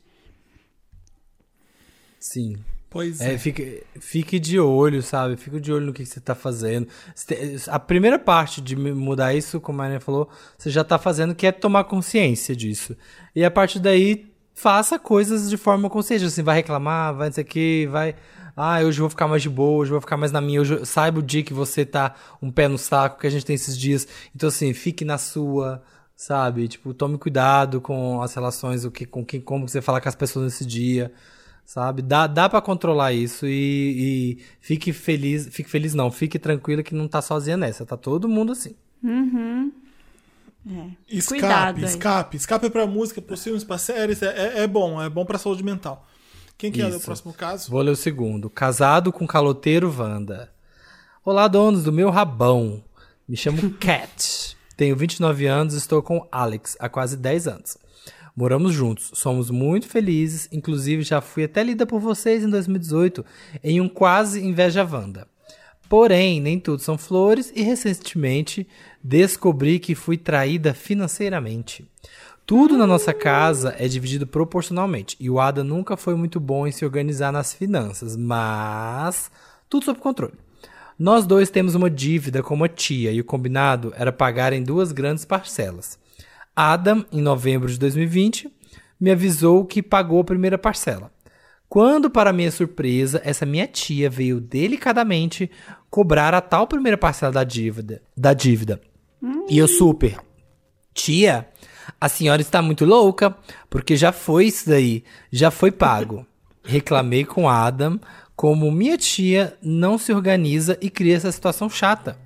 [2.20, 2.58] Sim.
[2.90, 3.34] Pois é.
[3.34, 5.36] É, fique, fique de olho, sabe?
[5.36, 6.88] Fique de olho no que que você tá fazendo.
[7.68, 11.46] A primeira parte de mudar isso, como a Maria falou, você já tá fazendo, que
[11.46, 12.96] é tomar consciência disso.
[13.36, 16.24] E a partir daí, faça coisas de forma consciente.
[16.26, 18.16] Assim, vai reclamar, vai não sei o que, vai.
[18.56, 20.62] Ah, hoje eu vou ficar mais de boa, hoje eu vou ficar mais na minha.
[20.62, 23.46] Hoje eu- saiba o dia que você tá um pé no saco, que a gente
[23.46, 24.08] tem esses dias.
[24.34, 25.84] Então, assim, fique na sua,
[26.16, 26.68] sabe?
[26.70, 30.16] Tipo, tome cuidado com as relações, o que, com quem, como você fala com as
[30.16, 31.12] pessoas nesse dia
[31.68, 32.02] sabe?
[32.02, 36.96] Dá, dá para controlar isso e, e fique feliz, fique feliz não, fique tranquila que
[36.96, 38.74] não tá sozinha nessa, tá todo mundo assim.
[40.70, 40.90] É.
[41.10, 41.84] Escape, Cuidado aí.
[41.86, 42.38] escape.
[42.38, 44.22] Escape pra música, pros filmes, pra séries.
[44.22, 46.06] É, é- é bom, é bom pra saúde mental.
[46.58, 47.70] Quem quer ler o próximo caso?
[47.70, 48.50] Vou ler o segundo.
[48.50, 50.52] Casado com caloteiro Wanda.
[51.24, 52.84] Olá, donos do meu rabão.
[53.28, 54.58] Me chamo Cat.
[54.76, 57.78] Tenho 29 anos e estou com Alex há quase 10 anos.
[58.38, 63.26] Moramos juntos, somos muito felizes, inclusive já fui até lida por vocês em 2018
[63.64, 65.28] em um quase inveja Wanda.
[65.90, 68.68] Porém, nem tudo são flores e recentemente
[69.04, 71.90] descobri que fui traída financeiramente.
[72.46, 76.72] Tudo na nossa casa é dividido proporcionalmente e o Ada nunca foi muito bom em
[76.72, 79.32] se organizar nas finanças, mas
[79.68, 80.36] tudo sob controle.
[81.00, 84.92] Nós dois temos uma dívida com uma tia e o combinado era pagar em duas
[84.92, 85.98] grandes parcelas.
[86.60, 88.52] Adam, em novembro de 2020,
[89.00, 91.12] me avisou que pagou a primeira parcela.
[91.70, 95.52] Quando, para minha surpresa, essa minha tia veio delicadamente
[95.88, 98.02] cobrar a tal primeira parcela da dívida.
[98.18, 98.82] Da dívida.
[99.48, 100.20] E eu super.
[100.96, 101.48] Tia,
[102.02, 103.38] a senhora está muito louca,
[103.70, 106.26] porque já foi isso daí, já foi pago.
[106.66, 108.00] Reclamei com Adam
[108.36, 112.18] como minha tia não se organiza e cria essa situação chata.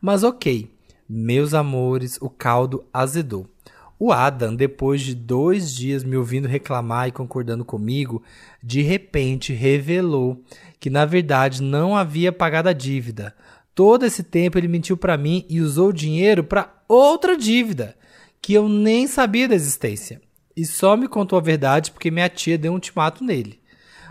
[0.00, 0.68] Mas ok,
[1.08, 3.48] meus amores, o caldo azedou.
[3.98, 8.22] O Adam, depois de dois dias me ouvindo reclamar e concordando comigo,
[8.62, 10.42] de repente revelou
[10.78, 13.34] que na verdade não havia pagado a dívida.
[13.74, 17.96] Todo esse tempo ele mentiu para mim e usou o dinheiro para outra dívida
[18.40, 20.20] que eu nem sabia da existência.
[20.54, 23.60] E só me contou a verdade porque minha tia deu um ultimato nele.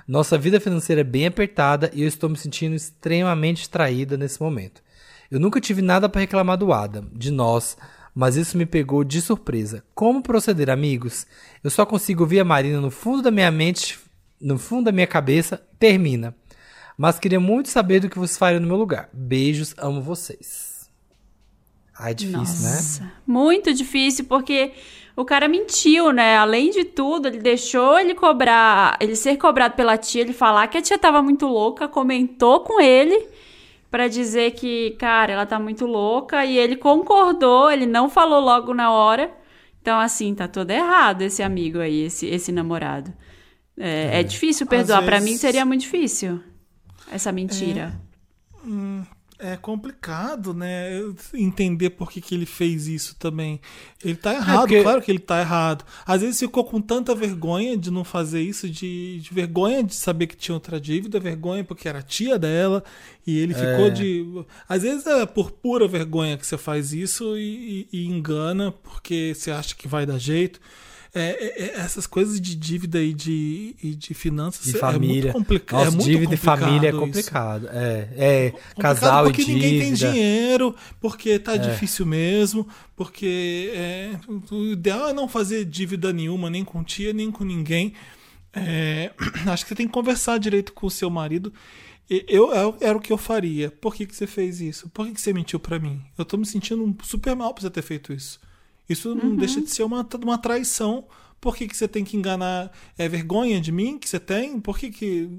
[0.08, 4.84] Nossa vida financeira é bem apertada e eu estou me sentindo extremamente distraída nesse momento.
[5.32, 7.76] Eu nunca tive nada para reclamar do Adam, de nós,
[8.16, 9.84] mas isso me pegou de surpresa.
[9.94, 11.28] Como proceder, amigos?
[11.62, 14.00] Eu só consigo ouvir a Marina no fundo da minha mente,
[14.40, 16.34] no fundo da minha cabeça, termina.
[16.98, 19.10] Mas queria muito saber do que vocês fariam no meu lugar.
[19.12, 20.90] Beijos, amo vocês.
[22.00, 23.12] Ai, difícil, Nossa, né?
[23.28, 24.72] Muito difícil, porque
[25.14, 26.38] o cara mentiu, né?
[26.38, 30.78] Além de tudo, ele deixou ele cobrar, ele ser cobrado pela tia, ele falar que
[30.78, 33.28] a tia tava muito louca, comentou com ele
[33.96, 38.74] para dizer que, cara, ela tá muito louca e ele concordou, ele não falou logo
[38.74, 39.32] na hora.
[39.82, 43.14] Então, assim, tá todo errado esse amigo aí, esse, esse namorado.
[43.80, 44.24] É, é.
[44.24, 45.00] difícil perdoar.
[45.00, 46.42] Às Pra mim vezes- seria muito difícil
[47.10, 47.94] essa mentira.
[48.68, 49.15] É
[49.58, 50.92] complicado, né?
[51.34, 53.60] Entender por que, que ele fez isso também.
[54.04, 55.84] Ele tá errado, porque- claro que ele tá errado.
[56.06, 60.28] Às vezes ficou com tanta vergonha de não fazer isso, de, de vergonha de saber
[60.28, 62.84] que tinha outra dívida, vergonha porque era tia dela,
[63.28, 64.26] e ele ficou de.
[64.70, 69.34] Às vezes é por pura vergonha que você faz isso e, e- e engana porque
[69.36, 70.60] você acha que vai dar jeito.
[71.16, 75.24] É, é- é- essas coisas de dívida e de, e de finanças De é família.
[75.32, 75.80] muito complicado.
[75.86, 77.68] Nossa, é muito dívida e família é complicado.
[77.72, 80.12] É, é Complicado casal e porque ninguém tem dívida.
[80.12, 84.12] dinheiro, porque tá difícil mesmo, porque é,
[84.52, 87.94] o ideal é não fazer dívida nenhuma, nem com tia, nem com ninguém.
[88.54, 89.12] É,
[89.48, 91.54] acho que você tem que conversar direito com o seu marido.
[92.10, 93.72] Eu, eu- era o que eu faria.
[93.72, 94.90] Por que, que você fez isso?
[94.90, 96.02] Por que, que você mentiu pra mim?
[96.18, 98.40] Eu tô me sentindo super mal por você ter feito isso.
[98.88, 101.06] Isso não deixa de ser uma, uma traição.
[101.40, 102.72] Por que, que você tem que enganar?
[102.98, 104.60] É vergonha de mim que você tem?
[104.60, 105.30] Por que que...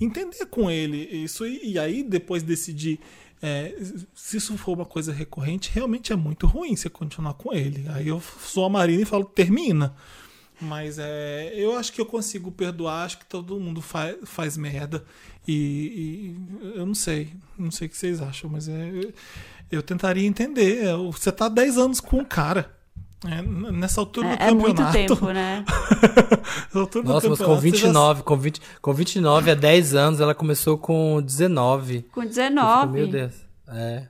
[0.00, 2.98] Entender com ele isso e, e aí depois decidir
[3.40, 3.76] é,
[4.14, 7.86] se isso for uma coisa recorrente, realmente é muito ruim você continuar com ele.
[7.90, 9.94] Aí eu sou a Marina e falo, termina.
[10.60, 15.04] Mas é, eu acho que eu consigo perdoar, acho que todo mundo faz, faz merda.
[15.46, 18.90] E, e eu não sei, não sei o que vocês acham, mas é,
[19.70, 20.84] eu, eu tentaria entender.
[20.84, 22.70] É, Você tá 10 anos com o cara.
[23.26, 24.92] É, nessa altura do É, é muito campeonato.
[25.16, 25.64] tempo, né?
[26.72, 29.94] altura do Nossa, mas com campeonato, você já- 29, com, 20, com 29 a 10
[29.94, 32.02] anos, ela começou com 19.
[32.12, 32.92] Com Eu fico, 19.
[32.92, 33.32] Meu Deus.
[33.68, 34.04] É.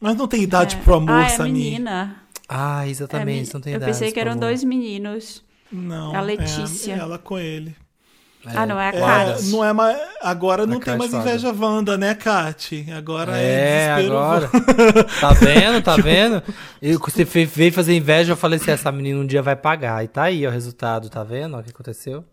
[0.00, 1.52] Mas não tem idade pro amor, ah, é Samir.
[1.54, 2.16] menina.
[2.48, 3.42] Ah, É exatamente.
[3.44, 4.46] isso não tem Eu idade, pensei que eram favor.
[4.46, 5.42] dois meninos.
[5.72, 6.14] Não.
[6.14, 6.92] A Letícia.
[6.94, 7.74] É, ela com ele.
[8.54, 9.42] Ah, não, é a É, Kat.
[9.50, 12.86] não é mais, agora não A tem Kat mais inveja Wanda, né, Kat?
[12.96, 14.18] Agora é, É, desespero.
[14.18, 14.50] agora.
[15.20, 15.82] Tá vendo?
[15.82, 16.42] Tá vendo?
[16.80, 20.04] Eu, você veio fazer inveja, eu falei assim: essa menina um dia vai pagar.
[20.04, 21.56] E tá aí, ó, o resultado, tá vendo?
[21.56, 22.24] ó, O que aconteceu?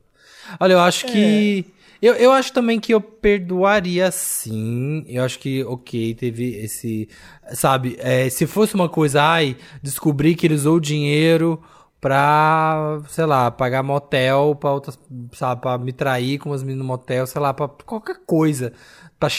[0.60, 1.66] Olha, eu acho que.
[2.02, 5.04] Eu, eu acho também que eu perdoaria sim.
[5.08, 7.08] Eu acho que, ok, teve esse.
[7.54, 11.62] Sabe, é, se fosse uma coisa, ai, descobri que ele usou o dinheiro
[12.00, 15.00] pra, sei lá, pagar motel pra outras,
[15.34, 18.74] sabe, pra me trair com umas meninas no motel, sei lá, pra qualquer coisa.
[19.20, 19.30] Pra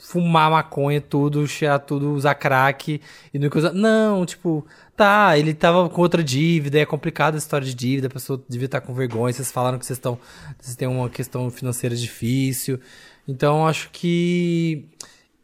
[0.00, 3.00] fumar maconha, tudo, cheirar tudo, usar crack
[3.32, 3.72] e não coisa.
[3.72, 4.66] Não, tipo,
[4.96, 8.66] tá, ele tava com outra dívida, é complicada a história de dívida, a pessoa devia
[8.66, 10.18] estar com vergonha, vocês falaram que vocês estão.
[10.58, 12.80] Vocês têm uma questão financeira difícil.
[13.28, 14.88] Então, acho que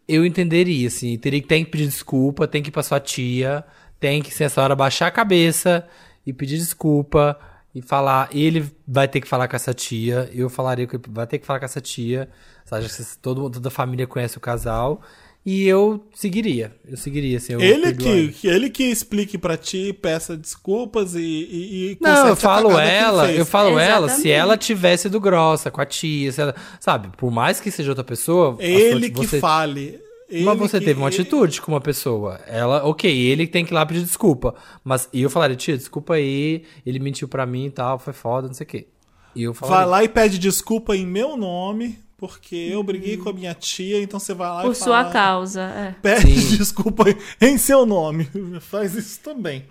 [0.09, 3.65] eu entenderia, assim, teria que tem que pedir desculpa, tem que ir pra sua tia,
[4.01, 5.87] tem que, se essa hora, baixar a cabeça
[6.27, 7.39] e pedir desculpa
[7.75, 8.29] e falar.
[8.33, 11.47] Ele vai ter que falar com essa tia, eu falaria que ele vai ter que
[11.47, 12.29] falar com essa tia,
[12.65, 12.87] sabe?
[12.89, 15.01] que Todo, toda a família conhece o casal.
[15.49, 16.75] E eu seguiria.
[16.85, 17.53] Eu seguiria, assim.
[17.53, 21.21] Eu Ele que, ele que explique pra ti, peça desculpas e.
[21.21, 24.31] e, e Não, eu falo ela, eu falo ela se Exatamente.
[24.33, 28.03] ela tivesse sido grossa com a tia, se ela, sabe, por mais que seja outra
[28.03, 30.01] pessoa, Ele sua- que você, fale.
[30.29, 32.41] Ele Mas você que- teve uma atitude com uma pessoa.
[32.49, 34.55] Ela, ok, ele tem que ir lá pedir desculpa.
[34.83, 38.49] Mas e eu falaria, tia, desculpa aí, ele mentiu pra mim e tal, foi foda,
[38.49, 38.87] não sei o quê.
[39.35, 43.29] E eu falaria, Vai lá e pede desculpa em meu nome, porque eu briguei com
[43.29, 45.61] a minha tia, então você vai lá Por e sua fala, causa.
[45.63, 45.95] É.
[46.03, 46.57] Pede Sim.
[46.57, 47.05] desculpa
[47.41, 48.29] em seu nome.
[48.61, 49.65] Faz isso também.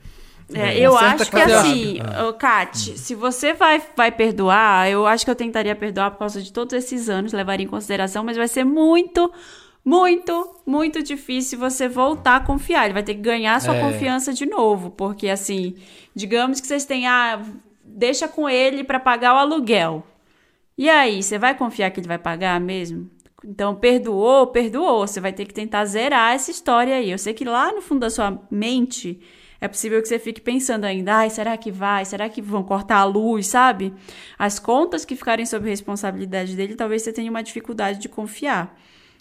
[0.53, 1.97] É, eu certa acho que assim,
[2.29, 6.39] ô, Kat, se você vai, vai perdoar, eu acho que eu tentaria perdoar por causa
[6.39, 9.33] de todos esses anos, levaria em consideração, mas vai ser muito,
[9.85, 12.85] muito, muito difícil você voltar a confiar.
[12.85, 13.79] Ele vai ter que ganhar sua É.
[13.81, 15.75] confiança de novo, porque assim,
[16.15, 17.39] digamos que vocês tenham, ah,
[17.83, 20.03] deixa com ele pra pagar o aluguel.
[20.77, 23.09] E aí, você vai confiar que ele vai pagar mesmo?
[23.45, 25.05] Então, perdoou, perdoou.
[25.07, 27.11] Você vai ter que tentar zerar essa história aí.
[27.11, 29.19] Eu sei que lá no fundo da sua mente
[29.61, 32.03] é possível que você fique pensando ainda, ai, será que vai?
[32.05, 33.93] Será que vão cortar a luz, sabe?
[34.37, 38.75] As contas que ficarem sob responsabilidade dele, talvez você tenha uma dificuldade de confiar.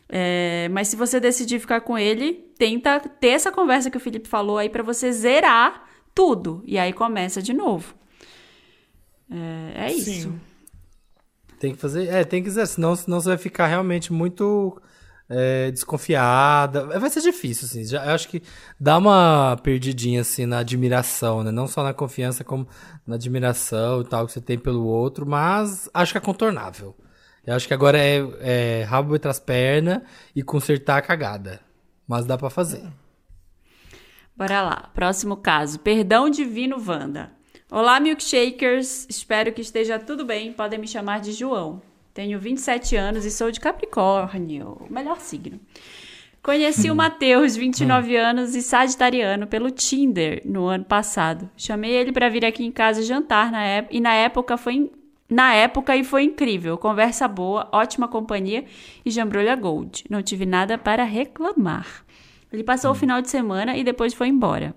[0.09, 4.29] É, mas se você decidir ficar com ele, tenta ter essa conversa que o Felipe
[4.29, 6.63] falou aí pra você zerar tudo.
[6.67, 7.95] E aí começa de novo.
[9.31, 10.33] É, é isso.
[11.59, 12.09] Tem que fazer.
[12.09, 14.81] É, tem que dizer, senão, senão você vai ficar realmente muito
[15.29, 16.87] é, desconfiada.
[16.99, 17.85] Vai ser difícil, assim.
[17.85, 18.43] Já, eu acho que
[18.79, 21.51] dá uma perdidinha, assim, na admiração, né?
[21.51, 22.69] Não só na confiança, como
[23.07, 26.95] na admiração e tal que você tem pelo outro, mas acho que é contornável.
[27.47, 30.01] Eu acho que agora é, é rabo entre as pernas
[30.35, 31.61] e consertar a cagada.
[32.07, 32.85] Mas dá pra fazer.
[34.37, 34.91] Bora lá.
[34.95, 35.79] Próximo caso.
[35.79, 37.33] Perdão divino Wanda.
[37.71, 39.07] Olá, milkshakers.
[39.09, 40.53] Espero que esteja tudo bem.
[40.53, 41.83] Podem me chamar de João.
[42.15, 45.59] Tenho 27 anos e sou de Capricórnio, o melhor signo.
[46.41, 51.51] Conheci o Matheus, 29 anos e sagitariano, pelo Tinder no ano passado.
[51.57, 54.93] Chamei ele para vir aqui em casa jantar na época, e na época foi
[55.35, 56.79] na época e foi incrível.
[56.79, 58.65] Conversa boa, ótima companhia
[59.05, 60.05] e jambrolha gold.
[60.09, 62.05] Não tive nada para reclamar.
[62.53, 64.77] Ele passou o final de semana e depois foi embora.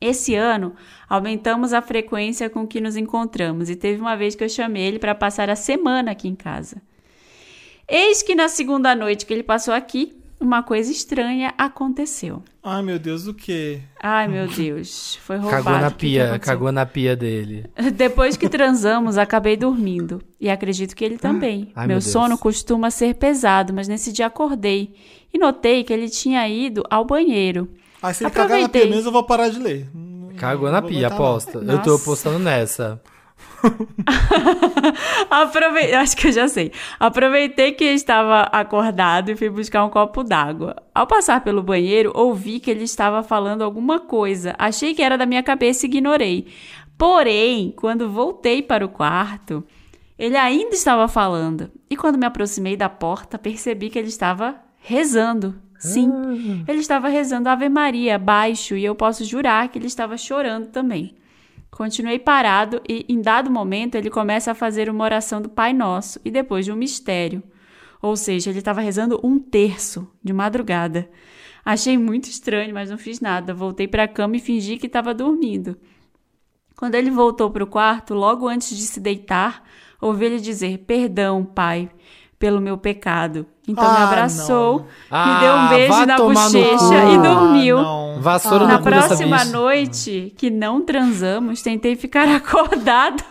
[0.00, 0.74] Esse ano,
[1.08, 4.98] aumentamos a frequência com que nos encontramos e teve uma vez que eu chamei ele
[4.98, 6.82] para passar a semana aqui em casa.
[7.86, 12.42] Eis que na segunda noite que ele passou aqui, uma coisa estranha aconteceu.
[12.62, 13.80] Ai, meu Deus, o quê?
[14.02, 15.62] Ai, meu Deus, foi roubado.
[15.64, 17.66] Cagou na O que que pia, cagou na pia dele.
[17.94, 20.22] Depois que transamos, acabei dormindo.
[20.40, 21.70] E acredito que ele também.
[21.74, 22.06] Ai, meu meu Deus.
[22.10, 24.94] sono costuma ser pesado, mas nesse dia acordei
[25.32, 27.68] e notei que ele tinha ido ao banheiro.
[28.02, 28.90] Ah, se ele cagar na pia Aproveitei.
[28.96, 29.88] mesmo, eu vou parar de ler.
[30.38, 31.58] Cagou na pia, aposta.
[31.58, 32.04] Eu tô Nossa.
[32.04, 33.00] postando nessa.
[35.30, 35.94] Aprovei...
[35.94, 36.72] Acho que eu já sei.
[36.98, 40.76] Aproveitei que estava acordado e fui buscar um copo d'água.
[40.94, 44.54] Ao passar pelo banheiro, ouvi que ele estava falando alguma coisa.
[44.58, 46.46] Achei que era da minha cabeça e ignorei.
[46.96, 49.64] Porém, quando voltei para o quarto,
[50.18, 51.70] ele ainda estava falando.
[51.88, 55.54] E quando me aproximei da porta, percebi que ele estava rezando.
[55.78, 56.12] Sim,
[56.68, 61.14] ele estava rezando Ave Maria baixo e eu posso jurar que ele estava chorando também.
[61.80, 66.20] Continuei parado e, em dado momento, ele começa a fazer uma oração do Pai Nosso
[66.22, 67.42] e depois de um mistério.
[68.02, 71.08] Ou seja, ele estava rezando um terço de madrugada.
[71.64, 73.54] Achei muito estranho, mas não fiz nada.
[73.54, 75.74] Voltei para a cama e fingi que estava dormindo.
[76.76, 79.64] Quando ele voltou para o quarto, logo antes de se deitar,
[80.02, 81.88] ouvi ele dizer: Perdão, Pai,
[82.40, 83.46] pelo meu pecado.
[83.68, 85.34] Então me Ah, abraçou, não.
[85.34, 87.78] me deu um Ah, beijo na bochecha e dormiu.
[87.78, 88.20] Ah, não.
[88.20, 93.22] Vassoura Na próxima noite que não transamos, tentei ficar acordado.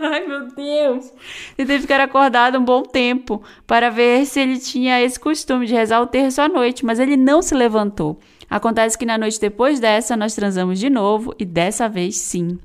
[0.00, 1.12] Ai, meu Deus!
[1.56, 6.00] Tentei ficar acordado um bom tempo para ver se ele tinha esse costume de rezar
[6.00, 8.18] o terço à noite, mas ele não se levantou.
[8.50, 12.58] Acontece que na noite depois dessa, nós transamos de novo e dessa vez sim.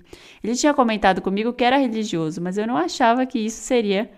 [0.44, 4.10] Ele tinha comentado comigo que era religioso, mas eu não achava que isso seria.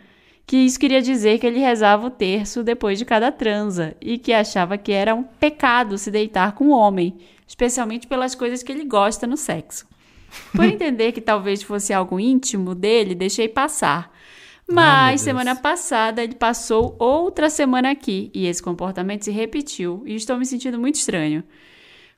[0.45, 4.33] Que isso queria dizer que ele rezava o terço depois de cada transa e que
[4.33, 7.17] achava que era um pecado se deitar com o homem,
[7.47, 9.87] especialmente pelas coisas que ele gosta no sexo.
[10.53, 14.11] Por entender que talvez fosse algo íntimo dele, deixei passar.
[14.67, 15.21] Mas Deus.
[15.21, 20.45] semana passada ele passou outra semana aqui e esse comportamento se repetiu e estou me
[20.45, 21.43] sentindo muito estranho.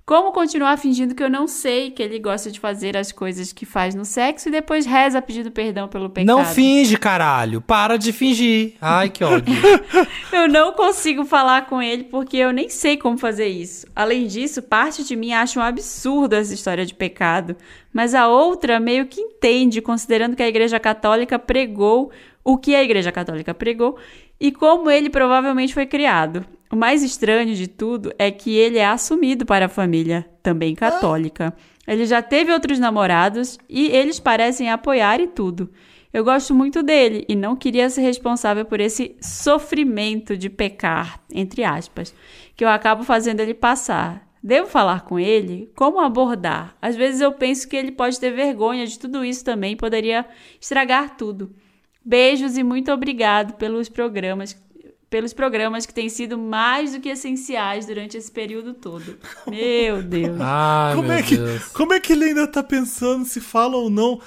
[0.08, 3.66] Como continuar fingindo que eu não sei que ele gosta de fazer as coisas que
[3.66, 6.28] faz no sexo e depois reza pedindo perdão pelo pecado?
[6.28, 7.60] Não finge, caralho.
[7.60, 8.76] Para de fingir.
[8.80, 9.52] Ai, que ódio.
[10.32, 13.88] Eu não consigo falar com ele porque eu nem sei como fazer isso.
[13.96, 17.56] Além disso, parte de mim acha um absurdo essa história de pecado,
[17.92, 22.12] mas a outra meio que entende, considerando que a Igreja Católica pregou
[22.44, 23.98] o que a Igreja Católica pregou
[24.40, 26.46] e como ele provavelmente foi criado.
[26.76, 31.56] O mais estranho de tudo é que ele é assumido para a família, também católica.
[31.88, 35.70] Ele já teve outros namorados e eles parecem apoiar e tudo.
[36.12, 41.64] Eu gosto muito dele e não queria ser responsável por esse sofrimento de pecar, entre
[41.64, 42.14] aspas,
[42.58, 44.28] que eu acabo fazendo ele passar.
[44.44, 45.72] Devo falar com ele?
[45.78, 46.76] Como abordar?
[46.82, 50.26] Às vezes eu penso que ele pode ter vergonha de tudo isso também e poderia
[50.60, 51.56] estragar tudo.
[52.04, 54.62] Beijos e muito obrigado pelos programas,
[55.10, 59.18] pelos programas que têm sido mais do que essenciais durante esse período todo.
[59.48, 60.38] Meu Deus.
[60.40, 61.64] Ai, Como meu é, que, Deus.
[61.68, 64.20] como é que ele ainda tá pensando se fala ou não?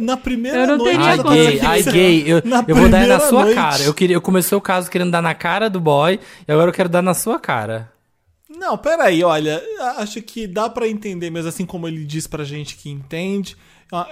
[0.00, 0.98] Na primeira Eu não noite.
[0.98, 3.54] teria Ai, gay, ai, eu, eu vou dar na sua noite.
[3.54, 3.82] cara.
[3.82, 6.74] Eu, queria, eu comecei o caso querendo dar na cara do boy, e agora eu
[6.74, 7.92] quero dar na sua cara.
[8.48, 9.62] Não, peraí, olha,
[9.98, 13.56] acho que dá pra entender, mas assim como ele diz pra gente que entende,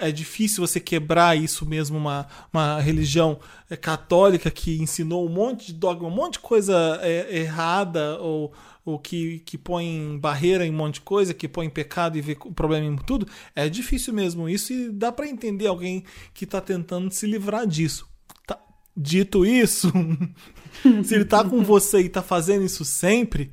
[0.01, 3.39] é difícil você quebrar isso mesmo, uma, uma religião
[3.69, 8.53] é, católica que ensinou um monte de dogma, um monte de coisa é, errada, ou,
[8.85, 12.37] ou que, que põe barreira em um monte de coisa, que põe pecado e vê
[12.45, 13.27] o problema em tudo.
[13.55, 18.07] É difícil mesmo isso e dá pra entender alguém que tá tentando se livrar disso.
[18.47, 18.59] Tá-
[18.97, 19.93] Dito isso,
[21.05, 23.51] se ele tá com você e tá fazendo isso sempre,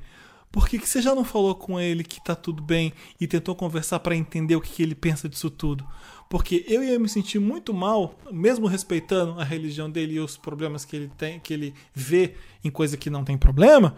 [0.52, 3.56] por que, que você já não falou com ele que tá tudo bem e tentou
[3.56, 5.86] conversar pra entender o que, que ele pensa disso tudo?
[6.34, 10.84] Porque eu ia me sentir muito mal, mesmo respeitando a religião dele e os problemas
[10.84, 12.34] que ele tem, que ele vê
[12.64, 13.96] em coisa que não tem problema,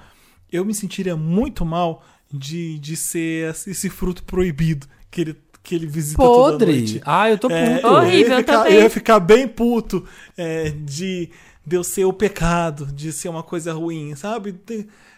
[0.51, 5.87] eu me sentiria muito mal de, de ser esse fruto proibido que ele, que ele
[5.87, 7.01] visita toda Podre.
[7.05, 7.87] Ah, eu tô É, puto.
[7.87, 10.05] Horrível, eu ia ficar, eu ia ficar bem puto
[10.35, 11.29] é, de,
[11.65, 14.59] de eu ser o pecado, de ser uma coisa ruim, sabe?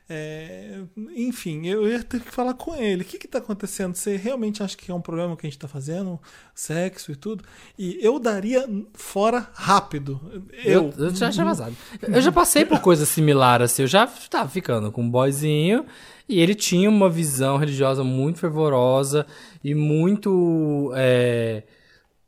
[0.09, 0.79] É,
[1.15, 3.01] enfim, eu ia ter que falar com ele.
[3.01, 3.93] O que que tá acontecendo?
[3.93, 6.19] Você realmente acha que é um problema que a gente tá fazendo?
[6.55, 7.43] Sexo e tudo?
[7.77, 10.19] E eu daria fora rápido.
[10.63, 11.75] Eu, Eu, eu já tinha vazado.
[12.01, 13.81] Eu já passei por coisa similar, assim.
[13.81, 15.85] Eu já tava ficando com um boyzinho
[16.27, 19.25] e ele tinha uma visão religiosa muito fervorosa
[19.61, 20.91] e muito.
[20.95, 21.63] é,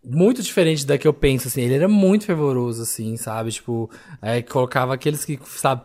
[0.03, 1.61] muito diferente da que eu penso, assim.
[1.61, 3.51] Ele era muito fervoroso, assim, sabe?
[3.51, 3.89] Tipo,
[4.21, 5.83] é, colocava aqueles que, sabe,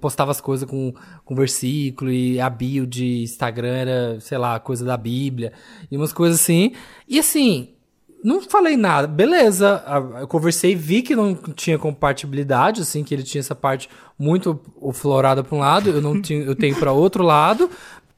[0.00, 0.92] postava as coisas com,
[1.24, 5.52] com versículo e a bio de Instagram era, sei lá, coisa da Bíblia
[5.90, 6.72] e umas coisas assim.
[7.06, 7.74] E assim,
[8.24, 9.84] não falei nada, beleza.
[10.18, 14.58] Eu conversei, vi que não tinha compatibilidade, assim, que ele tinha essa parte muito
[14.94, 17.70] florada pra um lado, eu não tinha, eu tenho pra outro lado.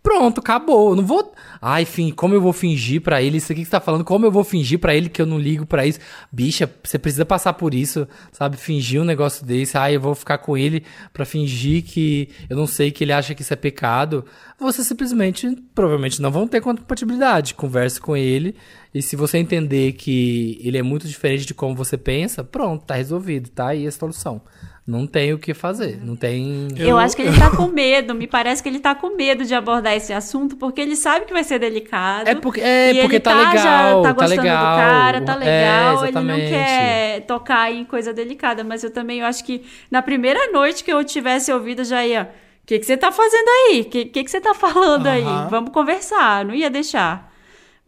[0.06, 0.90] Pronto, acabou.
[0.90, 1.34] Eu não vou.
[1.60, 3.38] Ai, fim, como eu vou fingir pra ele?
[3.38, 5.36] Isso aqui que você tá falando, como eu vou fingir pra ele que eu não
[5.36, 5.98] ligo pra isso?
[6.30, 8.56] Bicha, você precisa passar por isso, sabe?
[8.56, 9.76] Fingir um negócio desse.
[9.76, 13.34] Ai, eu vou ficar com ele pra fingir que eu não sei que ele acha
[13.34, 14.24] que isso é pecado.
[14.60, 17.54] Você simplesmente, provavelmente não vão ter compatibilidade.
[17.54, 18.54] Converse com ele.
[18.94, 22.94] E se você entender que ele é muito diferente de como você pensa, pronto, tá
[22.94, 24.40] resolvido, tá aí a solução.
[24.86, 26.68] Não tem o que fazer, não tem.
[26.76, 28.14] Eu, Eu- acho que ele tá com medo.
[28.14, 31.32] Me parece que ele tá com medo de abordar esse assunto, porque ele sabe que
[31.32, 32.28] vai ser delicado.
[32.28, 34.58] É porque- é, e porque ele tá já legal, tá tá gostando legal.
[34.76, 36.04] do cara, tá É, legal.
[36.06, 38.62] ele não quer tocar em coisa delicada.
[38.62, 42.06] Mas eu também eu acho que na primeira noite que eu tivesse ouvido, eu já
[42.06, 42.30] ia.
[42.62, 43.80] O que, que você tá fazendo aí?
[43.80, 45.22] O que, que, que você tá falando aí?
[45.22, 45.48] Aham.
[45.48, 46.44] Vamos conversar.
[46.44, 47.32] Não ia deixar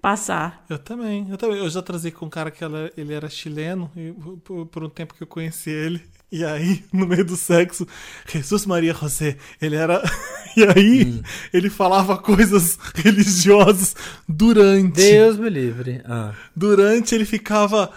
[0.02, 0.64] passar.
[0.68, 1.58] Eu também, eu também.
[1.58, 4.12] Eu já trazei com um cara que ela- ele era chileno, e
[4.44, 6.00] por, por um tempo que eu conheci ele.
[6.30, 7.86] E aí, no meio do sexo,
[8.30, 10.02] Jesus Maria José, ele era.
[10.56, 11.22] E aí, Hum.
[11.52, 13.94] ele falava coisas religiosas
[14.28, 14.94] durante.
[14.96, 16.02] Deus me livre.
[16.04, 16.32] Ah.
[16.56, 17.92] Durante ele ficava.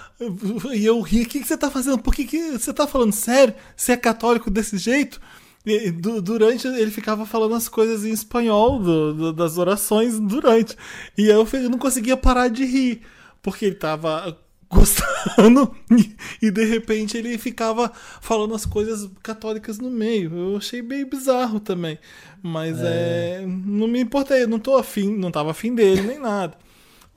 [0.71, 1.97] E eu ria, o que, que você tá fazendo?
[1.97, 3.55] Por que, que você tá falando sério?
[3.75, 5.19] Você é católico desse jeito?
[5.65, 10.75] E, du- durante ele ficava falando as coisas em espanhol do- do- das orações durante.
[11.17, 13.01] E aí eu não conseguia parar de rir.
[13.41, 14.37] Porque ele tava
[14.71, 15.75] gostando
[16.41, 17.91] e, de repente ele ficava
[18.21, 20.35] falando as coisas católicas no meio.
[20.35, 21.99] Eu achei bem bizarro também.
[22.41, 23.43] Mas é.
[23.45, 26.57] não me importei, não tô afim, não tava afim dele nem nada.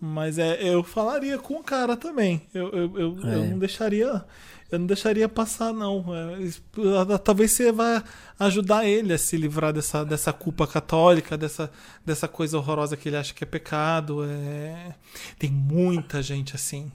[0.01, 2.43] Mas é, eu falaria com o cara também.
[2.53, 3.47] Eu, eu, eu, eu É.
[3.47, 4.25] não deixaria.
[4.71, 6.05] Eu não deixaria passar, não.
[6.15, 8.03] É, talvez você vá
[8.39, 11.71] ajudar ele a se livrar dessa, dessa culpa católica, dessa,
[12.05, 14.25] dessa coisa horrorosa que ele acha que é pecado.
[14.25, 14.95] É...
[15.39, 16.91] Tem muita gente assim.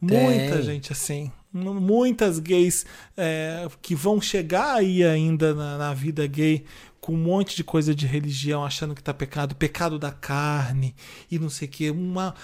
[0.00, 0.62] Muita Tem.
[0.62, 1.30] gente assim.
[1.52, 2.84] Muitas gays
[3.16, 6.64] é, que vão chegar aí ainda na, na vida gay
[7.06, 10.92] com um monte de coisa de religião, achando que tá pecado, pecado da carne
[11.30, 11.88] e não sei o que.
[11.88, 12.34] Uma,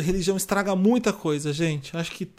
[0.00, 1.96] religião estraga muita coisa, gente.
[1.96, 2.30] Acho que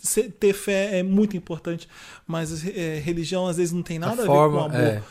[0.00, 1.88] se- ter fé é muito importante,
[2.26, 4.86] mas é, religião às vezes não tem nada a, forma, ver com amor.
[4.88, 5.02] é.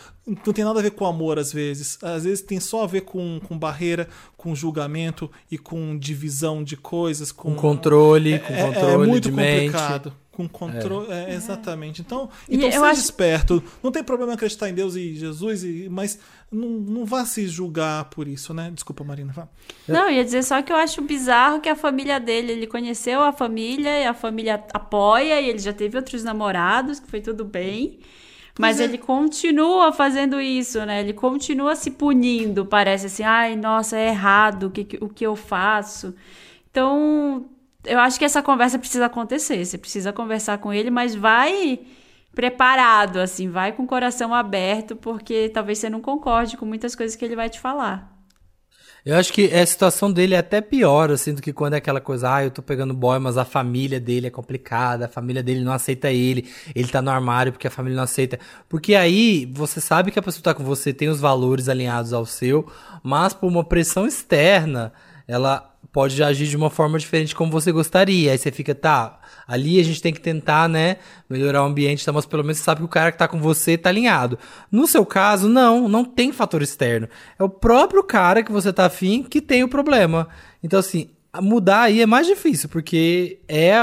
[0.45, 1.97] Não tem nada a ver com amor, às vezes.
[2.03, 6.75] Às vezes tem só a ver com, com barreira, com julgamento e com divisão de
[6.75, 9.77] coisas, com Com controle, com é, controle é muito de mente.
[10.37, 12.01] Com controle, é, exatamente.
[12.01, 13.63] Então, E então eu seja acho- esperto.
[13.81, 16.19] Não tem problema acreditar em Deus e Jesus, e- mas
[16.51, 18.69] não, não vá se julgar por isso, né?
[18.71, 19.33] Desculpa, Marina.
[19.33, 19.47] Vá.
[19.87, 23.33] Não, ia dizer só que eu acho bizarro que a família dele, ele conheceu a
[23.33, 27.97] família e a família apoia e ele já teve outros namorados, que foi tudo bem.
[28.59, 28.83] Mas é.
[28.83, 30.99] ele continua fazendo isso, né?
[31.01, 35.25] Ele continua se punindo, parece assim, ai, nossa, é errado o que, que- o que
[35.25, 36.13] eu faço.
[36.69, 37.45] Então,
[37.87, 39.63] eu acho que essa conversa precisa acontecer.
[39.65, 41.79] Você precisa conversar com ele, mas vai
[42.35, 47.15] preparado, assim, vai com o coração aberto, porque talvez você não concorde com muitas coisas
[47.15, 48.15] que ele vai te falar.
[49.07, 52.01] Eu acho que a situação dele é até pior, assim, do que quando é aquela
[52.01, 55.61] coisa, ah, eu tô pegando boy, mas a família dele é complicada, a família dele
[55.61, 56.45] não aceita ele,
[56.75, 58.37] ele tá no armário porque a família não aceita.
[58.67, 62.25] Porque aí você sabe que a pessoa tá com você tem os valores alinhados ao
[62.25, 62.69] seu,
[63.01, 64.91] mas por uma pressão externa,
[65.25, 68.31] ela pode agir de uma forma diferente como você gostaria.
[68.31, 70.97] Aí você fica, tá, ali a gente tem que tentar, né,
[71.27, 73.39] melhorar o ambiente, tá, mas pelo menos você sabe que o cara que tá com
[73.39, 74.37] você tá alinhado.
[74.71, 77.09] No seu caso, não, não tem fator externo.
[77.39, 80.27] É o próprio cara que você tá afim que tem o problema.
[80.61, 81.09] Então, assim,
[81.41, 83.73] mudar aí é mais difícil, porque é,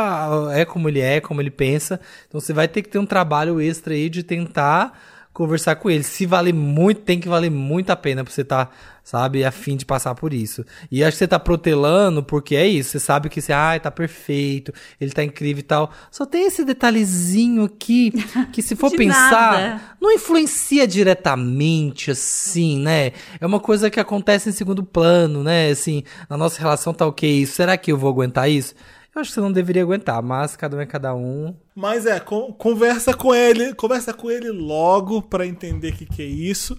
[0.52, 1.98] é como ele é, como ele pensa.
[2.28, 4.96] Então você vai ter que ter um trabalho extra aí de tentar
[5.34, 6.04] conversar com ele.
[6.04, 8.70] Se vale muito, tem que valer muito a pena pra você estar,
[9.02, 10.64] sabe, afim de passar por isso.
[10.90, 12.90] E acho que você tá protelando porque é isso.
[12.90, 15.90] Você sabe que você, ai, tá perfeito, ele tá incrível e tal.
[16.10, 18.12] Só tem esse detalhezinho aqui
[18.52, 19.82] que se for pensar, nada.
[20.00, 23.12] não influencia diretamente, assim, né?
[23.40, 25.68] É uma coisa que acontece em segundo plano, né?
[25.68, 27.54] Assim, na nossa relação tá ok isso.
[27.54, 28.74] Será que eu vou aguentar isso?
[29.14, 31.54] Eu acho que você não deveria aguentar, mas cada um é cada um.
[31.74, 36.22] Mas é, con- conversa com ele, conversa com ele logo pra entender o que, que
[36.22, 36.76] é isso.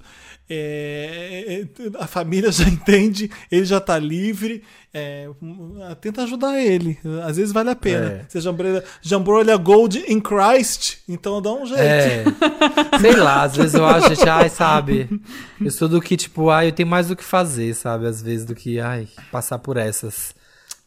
[0.49, 4.63] É, é, a família já entende, ele já tá livre.
[4.93, 6.97] É, hum, tenta ajudar ele.
[7.25, 8.05] Às vezes vale a pena.
[8.11, 8.25] É.
[8.27, 11.81] Você jambrolha, jambrolha gold in Christ, então dá um jeito.
[11.81, 12.23] É.
[12.99, 15.21] Sei lá, às vezes eu acho, gente, ai, sabe?
[15.59, 18.05] Eu sou do que, tipo, ai, eu tenho mais do que fazer, sabe?
[18.07, 20.35] Às vezes do que, ai, passar por essas.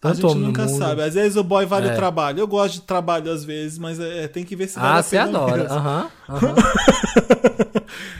[0.00, 0.78] A Tanto gente homem no nunca mundo.
[0.78, 1.02] sabe.
[1.02, 1.92] Às vezes o boy vale É.
[1.92, 2.38] o trabalho.
[2.38, 5.02] Eu gosto de trabalho às vezes, mas é, tem que ver se vale Ah, a
[5.02, 5.66] você adora.
[5.72, 6.54] Aham, aham.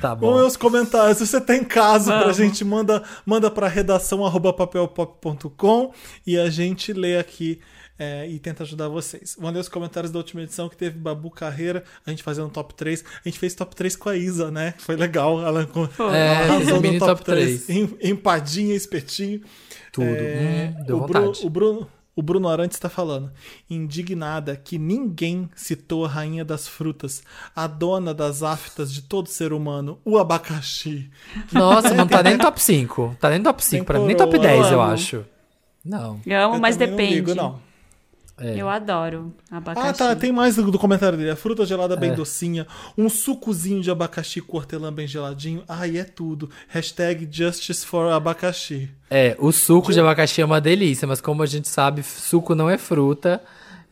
[0.01, 0.47] Tá Vamos ver bom.
[0.47, 1.19] os comentários.
[1.19, 2.37] Se você tem caso pra Vamos.
[2.37, 4.21] gente, manda, manda pra redação
[4.53, 5.93] papelpop.com
[6.27, 7.61] e a gente lê aqui
[7.99, 9.35] é, e tenta ajudar vocês.
[9.39, 12.73] Vamos ler os comentários da última edição que teve Babu Carreira, a gente fazendo top
[12.75, 13.05] 3.
[13.25, 14.75] A gente fez top 3 com a Isa, né?
[14.79, 15.45] Foi legal.
[15.45, 15.69] Ela
[16.15, 17.23] É, arrasou no mini top
[17.69, 19.41] Em- Empadinha, espetinho.
[20.05, 20.17] Tudo.
[20.17, 21.47] É, Hum, deu o, Bru- vontade.
[21.47, 23.31] o Bruno, o Bruno Arantes está falando.
[23.71, 27.23] Indignada que ninguém citou a rainha das frutas,
[27.55, 31.11] a dona das aftas de todo ser humano, o abacaxi.
[31.53, 33.17] Nossa, não tá nem no top 5.
[33.21, 34.93] Tá nem no top 5 Tem pra mim, nem top coroa, 10, eu amo.
[34.93, 35.25] acho.
[35.85, 36.21] Não.
[36.27, 37.03] Eu amo, Eu mas depende.
[37.03, 37.61] Não ligo, não.
[38.41, 38.55] É.
[38.57, 39.89] Eu adoro abacaxi.
[39.89, 40.17] Ah, tá.
[40.17, 41.31] Tem mais do, do comentário dele.
[41.31, 42.15] A fruta gelada bem É.
[42.15, 42.67] docinha.
[42.97, 45.63] Um sucozinho de abacaxi com hortelã bem geladinho.
[45.69, 46.49] Ai, é tudo.
[46.69, 48.89] Hashtag Justice for Abacaxi.
[49.11, 52.69] É, o suco de abacaxi é uma delícia, mas como a gente sabe, suco não
[52.71, 53.41] é fruta.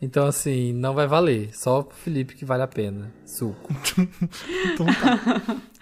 [0.01, 1.49] Então, assim, não vai valer.
[1.53, 3.11] Só pro Felipe que vale a pena.
[3.25, 3.73] Suco.
[4.73, 5.55] Então tá.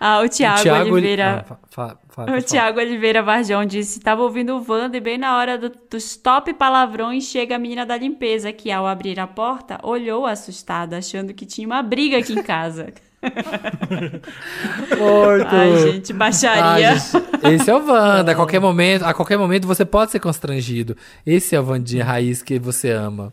[0.00, 1.38] Ah, o Thiago, Thiago, ele- Oliveira.
[1.38, 2.42] Ah, fa- fa- fa- O fala.
[2.42, 6.52] Thiago Oliveira Varjão disse: tava ouvindo o Wanda e bem na hora do- dos top
[6.54, 11.46] palavrões chega a menina da limpeza, que ao abrir a porta olhou assustada, achando que
[11.46, 12.92] tinha uma briga aqui em casa.
[14.98, 15.46] Morto.
[15.54, 16.90] Ai, gente, baixaria.
[16.90, 18.32] Ai, gente, esse é o Wanda.
[18.32, 20.96] A qualquer momento, a qualquer momento você pode ser constrangido.
[21.24, 23.32] Esse é o Vandinha raiz que você ama.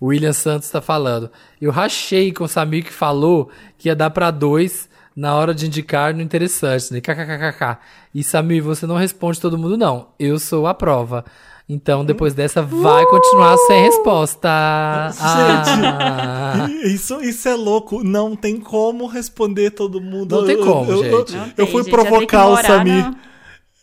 [0.00, 1.30] O William Santos tá falando.
[1.60, 3.48] Eu rachei com o Samir que falou
[3.78, 7.00] que ia dar pra dois na hora de indicar no interessante, né?
[7.00, 7.78] KKKKK.
[8.14, 10.08] E Samir, você não responde todo mundo, não.
[10.18, 11.24] Eu sou a prova.
[11.68, 14.48] Então, depois dessa, vai continuar sem resposta.
[15.20, 16.68] Ah.
[16.84, 18.04] Isso, isso é louco.
[18.04, 20.36] Não tem como responder todo mundo.
[20.36, 21.34] Não tem Eu- como, eu, eu- gente.
[21.34, 23.04] Eu, Não tem, fui gente, provocar o Samir.
[23.04, 23.14] na-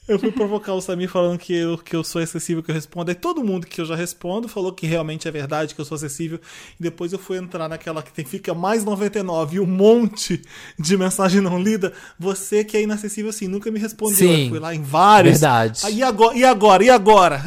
[0.06, 3.10] Eu fui provocar o Samir falando que eu, que eu sou acessível, que eu respondo.
[3.10, 5.96] Aí todo mundo que eu já respondo falou que realmente é verdade, que eu sou
[5.96, 6.42] acessível.
[6.78, 10.42] E depois eu fui entrar naquela que tem, fica mais 99 e um monte
[10.78, 11.94] de mensagem não lida.
[12.20, 14.18] Você que é inacessível assim, nunca me respondeu.
[14.18, 14.44] Sim.
[14.44, 15.40] Eu fui lá em vários.
[15.40, 15.80] Verdade.
[15.86, 16.38] Aí, e agora?
[16.38, 16.84] E agora?
[16.84, 17.38] E agora?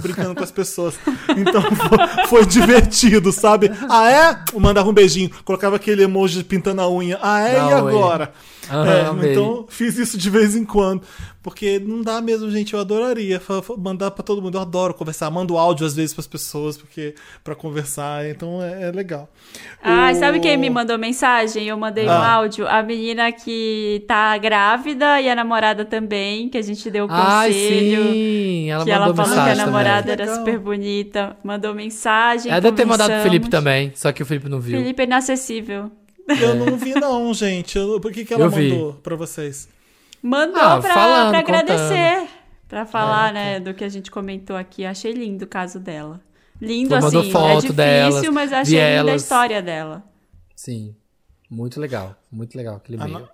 [0.00, 0.94] Brincando com as pessoas.
[1.36, 3.72] Então foi, foi divertido, sabe?
[3.88, 4.56] Ah, é?
[4.56, 7.18] Mandava um beijinho, colocava aquele emoji pintando a unha.
[7.20, 7.58] Ah, é?
[7.58, 8.32] Não, e é.
[8.70, 11.02] Aham, É, então fiz isso de vez em quando.
[11.42, 12.74] Porque não dá mesmo, gente.
[12.74, 13.40] Eu adoraria
[13.78, 14.56] mandar pra todo mundo.
[14.58, 15.30] Eu adoro conversar.
[15.30, 18.28] Mando áudio às vezes pras pessoas porque para conversar.
[18.28, 19.30] Então é, é legal.
[19.82, 21.66] Ai, O- sabe quem me mandou mensagem?
[21.66, 22.32] Eu mandei um Ah.
[22.34, 22.66] áudio.
[22.68, 28.02] A menina que tá grávida e a namorada também, que a gente deu o conselho.
[28.12, 28.70] sim.
[28.70, 30.12] Ela que mandou ela falou que a mensagem namorada também.
[30.12, 30.36] era Legal.
[30.38, 31.36] super bonita.
[31.42, 32.50] Mandou mensagem.
[32.52, 34.78] Ela deve ter mandado pro Felipe também, só que o Felipe não viu.
[34.78, 35.90] Felipe é inacessível.
[36.40, 37.78] Eu não vi, não, gente.
[38.02, 38.70] Por que, que ela Eu vi.
[38.70, 39.68] mandou pra vocês?
[40.22, 41.70] Mandou Ah, pra, falando, pra contando.
[41.70, 42.28] agradecer.
[42.68, 44.84] Pra falar, né, do que a gente comentou aqui.
[44.84, 46.20] Achei lindo o caso dela.
[46.60, 47.28] Lindo, Foi, assim.
[47.28, 49.22] é foto difícil, delas, mas vi achei linda a elas.
[49.22, 50.04] história dela.
[50.54, 50.94] Sim.
[51.48, 52.14] Muito legal.
[52.30, 53.20] Muito legal aquele A, meio.
[53.20, 53.28] Na-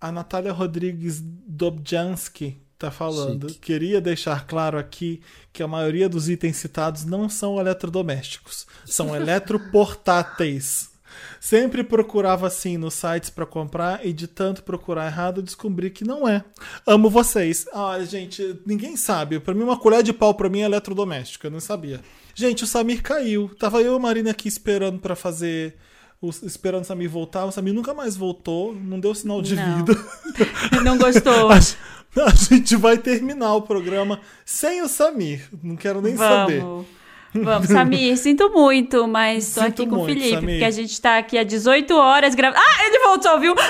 [0.00, 3.48] a Natália Rodrigues Dobjanski tá falando.
[3.48, 3.60] Chique.
[3.60, 5.22] Queria deixar claro aqui
[5.52, 10.90] que a maioria dos itens citados não são eletrodomésticos, são eletroportáteis.
[11.44, 16.28] Sempre procurava assim nos sites pra comprar e de tanto procurar errado descobri que não
[16.28, 16.44] é.
[16.86, 17.66] Amo vocês.
[17.74, 19.40] Ah, gente, ninguém sabe.
[19.40, 22.00] Pra mim uma colher de pau pra mim é eletrodoméstico, eu não sabia.
[22.32, 23.50] Gente, o Samir caiu.
[23.58, 25.74] Tava eu e a Marina aqui esperando pra fazer
[26.20, 27.44] o- esperando o Samir voltar.
[27.44, 29.78] O Samir nunca mais voltou, não deu sinal de Não.
[29.78, 29.94] vida.
[30.84, 31.50] Não gostou?
[31.50, 31.56] A,
[32.26, 35.48] a gente vai terminar o programa sem o Samir.
[35.60, 36.62] Não quero nem saber.
[37.34, 37.68] Vamos.
[37.68, 40.48] Samir, sinto muito, mas tô Sinto aqui com o Felipe, Samir.
[40.58, 42.60] porque a gente tá aqui há 18 horas gravando.
[42.62, 43.54] Ah, ele voltou, viu?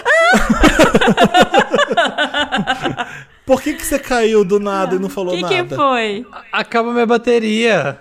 [3.46, 5.54] Por que, que você caiu do nada e não O falou que, nada?
[5.64, 6.24] que foi?
[6.52, 7.98] Acaba minha bateria.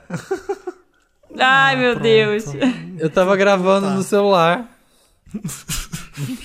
[1.37, 2.03] Ai, meu pronto.
[2.03, 2.45] Deus.
[2.99, 3.93] Eu tava gravando Tá.
[3.93, 4.69] no celular.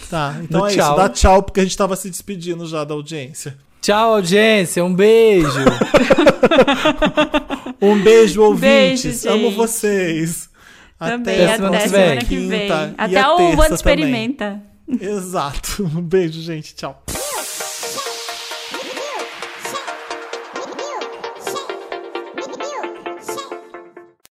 [0.08, 0.86] Tá, então No é tchau.
[0.88, 0.96] isso.
[0.96, 3.56] Dá tchau, porque a gente tava se despedindo já da audiência.
[3.82, 4.84] Tchau, audiência.
[4.84, 5.48] Um beijo.
[7.80, 9.22] Um beijo, ouvintes.
[9.24, 10.48] Beijo, Amo vocês.
[10.98, 12.18] Também, Até até semana semana vem.
[12.24, 12.70] que vem.
[12.96, 13.74] Até o terça Wanda também.
[13.74, 14.62] Experimenta.
[15.00, 15.82] Exato.
[15.94, 16.74] Um beijo, gente.
[16.74, 17.02] Tchau.